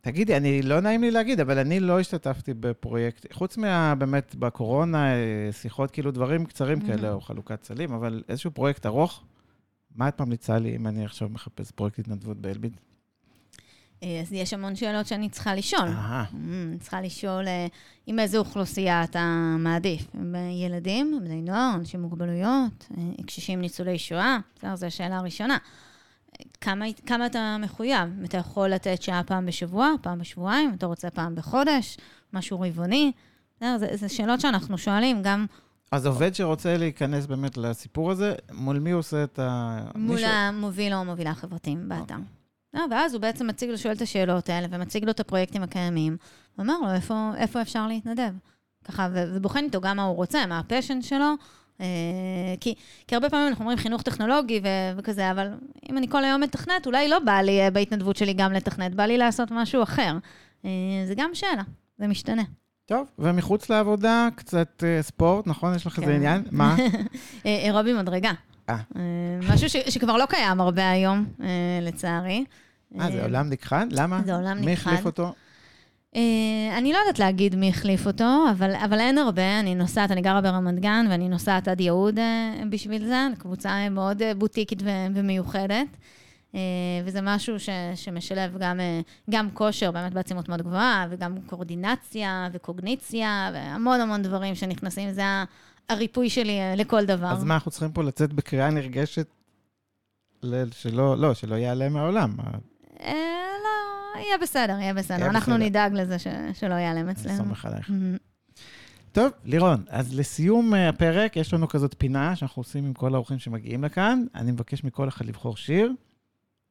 תגידי, 0.00 0.36
אני, 0.36 0.62
לא 0.62 0.80
נעים 0.80 1.00
לי 1.00 1.10
להגיד, 1.10 1.40
אבל 1.40 1.58
אני 1.58 1.80
לא 1.80 2.00
השתתפתי 2.00 2.54
בפרויקט, 2.54 3.32
חוץ 3.32 3.56
מה, 3.56 3.94
באמת, 3.94 4.34
בקורונה, 4.34 5.12
אה, 5.14 5.52
שיחות, 5.52 5.90
כאילו 5.90 6.10
דברים 6.10 6.46
קצרים. 6.46 6.80
כאלה, 6.80 7.12
או 7.12 7.20
חלוקת 7.20 7.64
סלים, 7.64 7.92
אבל 7.92 8.22
איזשהו 8.28 8.50
פרויקט 8.50 8.86
ארוך, 8.86 9.22
מה 9.94 10.08
את 10.08 10.20
ממליצה 10.20 10.58
לי 10.58 10.76
אם 10.76 10.86
אני 10.86 11.04
עכשיו 11.04 11.28
מחפש 11.28 11.70
פרויקט 11.70 11.98
התנדבות 11.98 12.36
באלביט? 12.36 12.72
אה, 14.02 14.20
אז 14.20 14.32
יש 14.32 14.54
המון 14.54 14.76
שאלות 14.76 15.06
שאני 15.06 15.28
צריכה 15.28 15.54
לשאול. 15.54 15.88
אני 15.88 16.78
צריכה 16.78 17.00
לשאול 17.00 17.48
אה, 17.48 17.66
עם 18.06 18.18
איזה 18.18 18.38
אוכלוסייה 18.38 19.04
אתה 19.04 19.56
מעדיף. 19.58 20.06
אה, 20.34 20.40
ילדים, 20.66 21.20
בני 21.24 21.42
נוער, 21.42 21.72
אנשים 21.74 22.00
עם 22.00 22.06
מוגבלויות, 22.06 22.88
אה, 22.98 23.02
קשישים 23.26 23.60
ניצולי 23.60 23.98
שואה, 23.98 24.38
בסדר, 24.56 24.76
זו 24.76 24.86
השאלה 24.86 25.18
הראשונה. 25.18 25.54
אה, 25.54 26.44
כמה, 26.60 26.84
כמה 27.06 27.26
אתה 27.26 27.56
מחויב? 27.60 28.24
אתה 28.24 28.36
יכול 28.36 28.68
לתת 28.68 29.02
שעה 29.02 29.22
פעם 29.24 29.46
בשבוע, 29.46 29.88
פעם 30.02 30.18
בשבועיים, 30.18 30.74
אתה 30.74 30.86
רוצה 30.86 31.10
פעם 31.10 31.34
בחודש, 31.34 31.96
משהו 32.32 32.60
רבעוני? 32.60 33.12
זה, 33.60 33.86
זה 33.94 34.08
שאלות 34.08 34.40
שאנחנו 34.40 34.78
שואלים, 34.78 35.22
גם 35.22 35.46
אז 35.92 36.06
עובד 36.06 36.34
שרוצה 36.34 36.76
להיכנס 36.76 37.26
באמת 37.26 37.56
לסיפור 37.56 38.10
הזה, 38.10 38.34
מול 38.52 38.78
מי 38.78 38.90
הוא 38.90 38.98
עושה 38.98 39.24
את 39.24 39.38
ה... 39.38 39.80
מול 39.94 40.14
מישהו- 40.16 40.28
המוביל 40.30 40.94
או 40.94 40.98
המובילה 40.98 41.30
החברתיים 41.30 41.88
באתר. 41.88 42.14
אה, 42.74 42.80
ואז 42.90 43.14
הוא 43.14 43.20
בעצם 43.22 43.46
מציג 43.46 43.70
לו, 43.70 43.78
שואל 43.78 43.94
את 43.94 44.02
השאלות 44.02 44.48
האלה, 44.48 44.66
ומציג 44.70 45.04
לו 45.04 45.10
את 45.10 45.20
הפרויקטים 45.20 45.62
הקיימים, 45.62 46.16
ואומר 46.58 46.78
לו 46.80 46.90
איפה, 46.94 47.30
איפה 47.36 47.62
אפשר 47.62 47.86
להתנדב. 47.86 48.32
ככה, 48.84 49.08
ובוחן 49.14 49.64
איתו 49.64 49.80
גם 49.80 49.96
מה 49.96 50.02
הוא 50.02 50.16
רוצה, 50.16 50.46
מה 50.46 50.58
הפשן 50.58 51.02
שלו. 51.02 51.34
אה, 51.80 51.86
כי, 52.60 52.74
כי 53.08 53.14
הרבה 53.14 53.30
פעמים 53.30 53.46
אנחנו 53.48 53.62
אומרים 53.62 53.78
חינוך 53.78 54.02
טכנולוגי 54.02 54.60
ו- 54.64 54.98
וכזה, 54.98 55.30
אבל 55.30 55.48
אם 55.90 55.98
אני 55.98 56.08
כל 56.08 56.24
היום 56.24 56.40
מתכנת, 56.40 56.86
אולי 56.86 57.08
לא 57.08 57.18
בא 57.18 57.32
לי 57.40 57.60
אה, 57.60 57.70
בהתנדבות 57.70 58.16
שלי 58.16 58.32
גם 58.32 58.52
לתכנת, 58.52 58.94
בא 58.94 59.02
לי 59.02 59.18
לעשות 59.18 59.48
משהו 59.50 59.82
אחר. 59.82 60.18
אה, 60.64 60.70
זה 61.06 61.14
גם 61.16 61.30
שאלה, 61.34 61.62
זה 61.98 62.06
משתנה. 62.06 62.42
טוב, 62.90 63.06
ומחוץ 63.18 63.70
לעבודה, 63.70 64.28
קצת 64.36 64.84
אה, 64.86 65.02
ספורט, 65.02 65.46
נכון? 65.46 65.74
יש 65.74 65.86
לך 65.86 65.98
איזה 65.98 66.10
כן. 66.10 66.16
עניין? 66.16 66.42
מה? 66.50 66.76
אה, 67.46 67.58
אירובי 67.64 67.92
מדרגה. 67.92 68.32
אה. 68.68 68.74
אה, 68.96 69.00
משהו 69.54 69.68
שכבר 69.68 70.16
לא 70.16 70.26
קיים 70.26 70.60
הרבה 70.60 70.90
היום, 70.90 71.26
אה, 71.42 71.46
לצערי. 71.82 72.44
אה, 73.00 73.10
זה 73.12 73.22
עולם 73.22 73.50
נכחד? 73.50 73.86
למה? 73.90 74.20
זה 74.24 74.34
עולם 74.34 74.60
מי 74.60 74.72
נכחד. 74.72 74.90
החליף 74.90 75.06
אותו? 75.06 75.32
אה, 76.16 76.78
אני 76.78 76.92
לא 76.92 76.98
יודעת 76.98 77.18
להגיד 77.18 77.56
מי 77.56 77.68
החליף 77.68 78.06
אותו, 78.06 78.44
אבל, 78.50 78.74
אבל 78.84 79.00
אין 79.00 79.18
הרבה. 79.18 79.60
אני 79.60 79.74
נוסעת, 79.74 80.10
אני 80.10 80.20
גרה 80.20 80.40
ברמת 80.40 80.80
גן, 80.80 81.06
ואני 81.10 81.28
נוסעת 81.28 81.68
עד 81.68 81.80
יהוד 81.80 82.18
אה, 82.18 82.52
בשביל 82.70 83.06
זה. 83.06 83.26
קבוצה 83.38 83.88
מאוד 83.88 84.22
אה, 84.22 84.34
בוטיקית 84.34 84.82
ומיוחדת. 85.14 85.86
אה, 86.54 86.60
וזה 87.04 87.20
משהו 87.22 87.60
ש, 87.60 87.68
שמשלב 87.94 88.56
גם, 88.58 88.80
אה, 88.80 89.00
גם 89.30 89.50
כושר, 89.50 89.90
באמת 89.90 90.12
בעצימות 90.12 90.48
מאוד 90.48 90.62
גבוהה, 90.62 91.06
וגם 91.10 91.34
קורדינציה 91.46 92.48
וקוגניציה, 92.52 93.50
והמון 93.54 94.00
המון 94.00 94.22
דברים 94.22 94.54
שנכנסים. 94.54 95.12
זה 95.12 95.22
הריפוי 95.88 96.30
שלי 96.30 96.60
אה, 96.60 96.74
לכל 96.76 97.04
דבר. 97.04 97.26
אז 97.32 97.44
מה, 97.44 97.54
אנחנו 97.54 97.70
צריכים 97.70 97.92
פה 97.92 98.02
לצאת 98.02 98.32
בקריאה 98.32 98.70
נרגשת 98.70 99.26
שלא, 100.70 101.16
לא, 101.18 101.34
שלא 101.34 101.54
ייעלם 101.54 101.92
מהעולם. 101.92 102.34
לא, 103.00 104.20
יהיה 104.20 104.38
בסדר, 104.42 104.76
יהיה 104.80 104.94
בסדר. 104.94 105.18
יהיה 105.18 105.30
אנחנו 105.30 105.54
בסדר. 105.54 105.64
נדאג 105.66 105.92
לזה 105.94 106.18
ש- 106.18 106.26
שלא 106.52 106.74
ייעלם 106.74 107.04
אני 107.04 107.12
אצלנו. 107.12 107.36
סומך 107.36 107.64
עלייך. 107.64 107.90
טוב, 109.12 109.30
לירון, 109.44 109.84
אז 109.88 110.18
לסיום 110.18 110.74
הפרק, 110.74 111.36
יש 111.36 111.54
לנו 111.54 111.68
כזאת 111.68 111.94
פינה 111.98 112.36
שאנחנו 112.36 112.60
עושים 112.60 112.84
עם 112.84 112.92
כל 112.94 113.14
האורחים 113.14 113.38
שמגיעים 113.38 113.84
לכאן. 113.84 114.24
אני 114.34 114.52
מבקש 114.52 114.84
מכל 114.84 115.08
אחד 115.08 115.26
לבחור 115.26 115.56
שיר, 115.56 115.92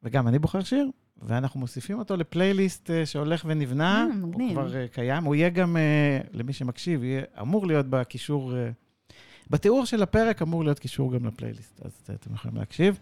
וגם 0.03 0.27
אני 0.27 0.39
בוחר 0.39 0.63
שיר, 0.63 0.89
ואנחנו 1.21 1.59
מוסיפים 1.59 1.99
אותו 1.99 2.17
לפלייליסט 2.17 2.91
אה, 2.91 3.05
שהולך 3.05 3.45
ונבנה. 3.47 3.97
אה, 3.97 4.03
הוא 4.03 4.29
מגניב. 4.29 4.51
כבר 4.51 4.75
אה, 4.75 4.87
קיים, 4.87 5.23
הוא 5.23 5.35
יהיה 5.35 5.49
גם, 5.49 5.77
למי 6.33 6.53
שמקשיב, 6.53 7.03
יהיה 7.03 7.21
אמור 7.41 7.67
להיות 7.67 7.85
בקישור, 7.89 8.53
בתיאור 9.49 9.85
של 9.85 10.03
הפרק 10.03 10.41
אמור 10.41 10.63
להיות 10.63 10.79
קישור 10.79 11.13
גם 11.13 11.25
לפלייליסט, 11.25 11.81
אז 11.85 11.91
אתם 12.15 12.33
יכולים 12.33 12.57
להקשיב. 12.57 12.99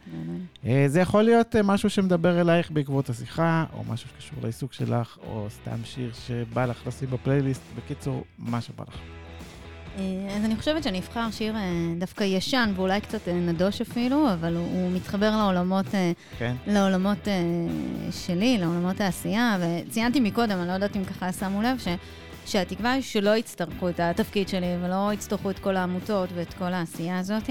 זה 0.87 0.99
יכול 0.99 1.23
להיות 1.23 1.55
משהו 1.63 1.89
שמדבר 1.89 2.41
אלייך 2.41 2.71
בעקבות 2.71 3.09
השיחה, 3.09 3.65
או 3.73 3.83
משהו 3.83 4.09
שקשור 4.09 4.39
לעיסוק 4.43 4.73
שלך, 4.73 5.17
או 5.27 5.47
סתם 5.49 5.77
שיר 5.83 6.11
שבא 6.13 6.65
לך 6.65 6.87
לשים 6.87 7.09
בפלייליסט. 7.09 7.61
בקיצור, 7.77 8.23
מה 8.37 8.61
שבא 8.61 8.83
לך. 8.87 8.99
אה, 9.97 10.35
אז 10.35 10.45
אני 10.45 10.55
חושבת 10.55 10.83
שאני 10.83 10.99
אבחר 10.99 11.31
שיר 11.31 11.55
אה, 11.55 11.61
דווקא 11.97 12.23
ישן, 12.23 12.73
ואולי 12.75 13.01
קצת 13.01 13.27
אה, 13.27 13.33
נדוש 13.33 13.81
אפילו, 13.81 14.33
אבל 14.33 14.55
הוא, 14.55 14.65
הוא 14.65 14.91
מתחבר 14.91 15.37
לעולמות, 15.37 15.85
כן? 16.39 16.55
לעולמות 16.67 17.27
שלי, 18.11 18.57
לעולמות 18.57 19.01
העשייה, 19.01 19.57
וציינתי 19.59 20.19
מקודם, 20.19 20.57
אני 20.59 20.67
לא 20.67 20.73
יודעת 20.73 20.95
אם 20.95 21.05
ככה 21.05 21.31
שמו 21.31 21.61
לב, 21.61 21.77
ש, 21.79 21.87
שהתקווה 22.45 22.91
היא 22.91 23.01
שלא 23.01 23.35
יצטרכו 23.35 23.89
את 23.89 23.99
התפקיד 23.99 24.49
שלי 24.49 24.75
ולא 24.83 25.09
יצטרכו 25.13 25.49
את 25.49 25.59
כל 25.59 25.75
העמותות 25.75 26.29
ואת 26.35 26.53
כל 26.53 26.73
העשייה 26.73 27.19
הזאת, 27.19 27.49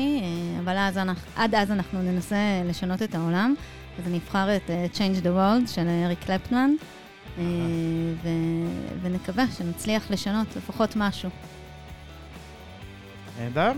אבל 0.65 0.77
אז 0.77 0.99
אנחנו, 0.99 1.31
עד 1.37 1.55
אז 1.55 1.71
אנחנו 1.71 2.03
ננסה 2.03 2.37
לשנות 2.65 3.03
את 3.03 3.15
העולם. 3.15 3.55
אז 3.99 4.07
אני 4.07 4.19
אבחר 4.19 4.57
את 4.57 4.71
Change 4.95 5.23
the 5.23 5.29
World 5.29 5.75
של 5.75 5.89
אריק 6.05 6.19
קלפטמן, 6.25 6.71
ו- 8.23 9.03
ונקווה 9.03 9.45
שנצליח 9.59 10.11
לשנות 10.11 10.57
לפחות 10.57 10.97
משהו. 10.97 11.31
נהדר? 13.39 13.73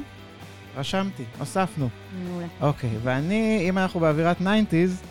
רשמתי, 0.76 1.24
הוספנו. 1.38 1.88
מעולה. 2.24 2.46
אוקיי, 2.60 2.90
ואני, 3.02 3.66
אם 3.68 3.78
אנחנו 3.78 4.00
באווירת 4.00 4.40
90's, 4.40 5.04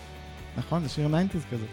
נכון? 0.57 0.83
זה 0.83 0.89
שיר 0.89 1.07
90's 1.07 1.51
כזה. 1.51 1.65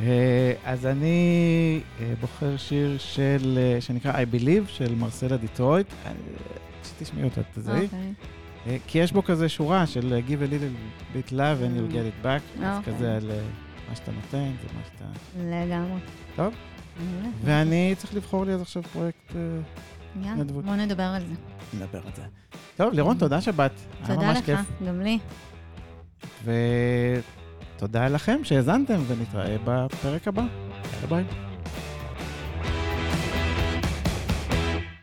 אה, 0.00 0.52
אז 0.64 0.86
אני 0.86 1.80
אה, 2.00 2.12
בוחר 2.20 2.56
שיר 2.56 2.98
של, 2.98 3.58
אה, 3.58 3.80
שנקרא 3.80 4.12
I 4.12 4.34
Believe, 4.34 4.68
של 4.68 4.94
מרסלה 4.94 5.36
דיטרויט. 5.36 5.86
שתשמעי 6.84 7.24
אותה, 7.24 7.40
תזהי. 7.54 7.84
אוקיי. 7.84 8.78
כי 8.86 8.98
יש 8.98 9.12
בו 9.12 9.22
כזה 9.22 9.48
שורה 9.48 9.86
של 9.86 10.20
Give 10.28 10.50
a 10.50 10.52
little 10.52 11.16
bit 11.16 11.32
love 11.32 11.62
and 11.62 11.78
you'll 11.78 11.92
get 11.92 12.24
it 12.24 12.26
back. 12.26 12.64
אז 12.64 12.78
אוקיי. 12.78 12.94
כזה 12.94 13.16
על 13.16 13.30
מה 13.88 13.96
שאתה 13.96 14.12
נותן, 14.12 14.52
זה 14.62 14.68
מה 14.74 14.80
שאתה... 14.84 15.04
לגמרי. 15.38 16.00
טוב. 16.36 16.54
ואני 17.44 17.94
צריך 17.98 18.14
לבחור 18.14 18.44
לי 18.44 18.52
אז 18.52 18.60
עכשיו 18.60 18.82
פרויקט... 18.82 19.32
יאללה, 20.22 20.32
התנדבות. 20.32 20.64
בוא 20.64 20.74
נדבר 20.76 21.02
על 21.02 21.22
זה. 21.22 21.34
נדבר 21.76 21.98
על 22.06 22.12
זה. 22.16 22.22
טוב, 22.76 22.92
לירון, 22.92 23.18
תודה 23.18 23.40
שבאת. 23.40 23.72
תודה 24.06 24.32
לך, 24.32 24.44
כיף. 24.44 24.58
גם 24.86 25.00
לי. 25.00 25.18
ותודה 27.76 28.08
לכם 28.08 28.40
שהאזנתם, 28.42 29.00
ונתראה 29.06 29.56
בפרק 29.64 30.28
הבא. 30.28 30.42
יאללה 30.42 31.06
ביי. 31.08 31.24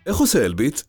איך 0.06 0.18
עושה 0.18 0.46
אלביט? 0.46 0.82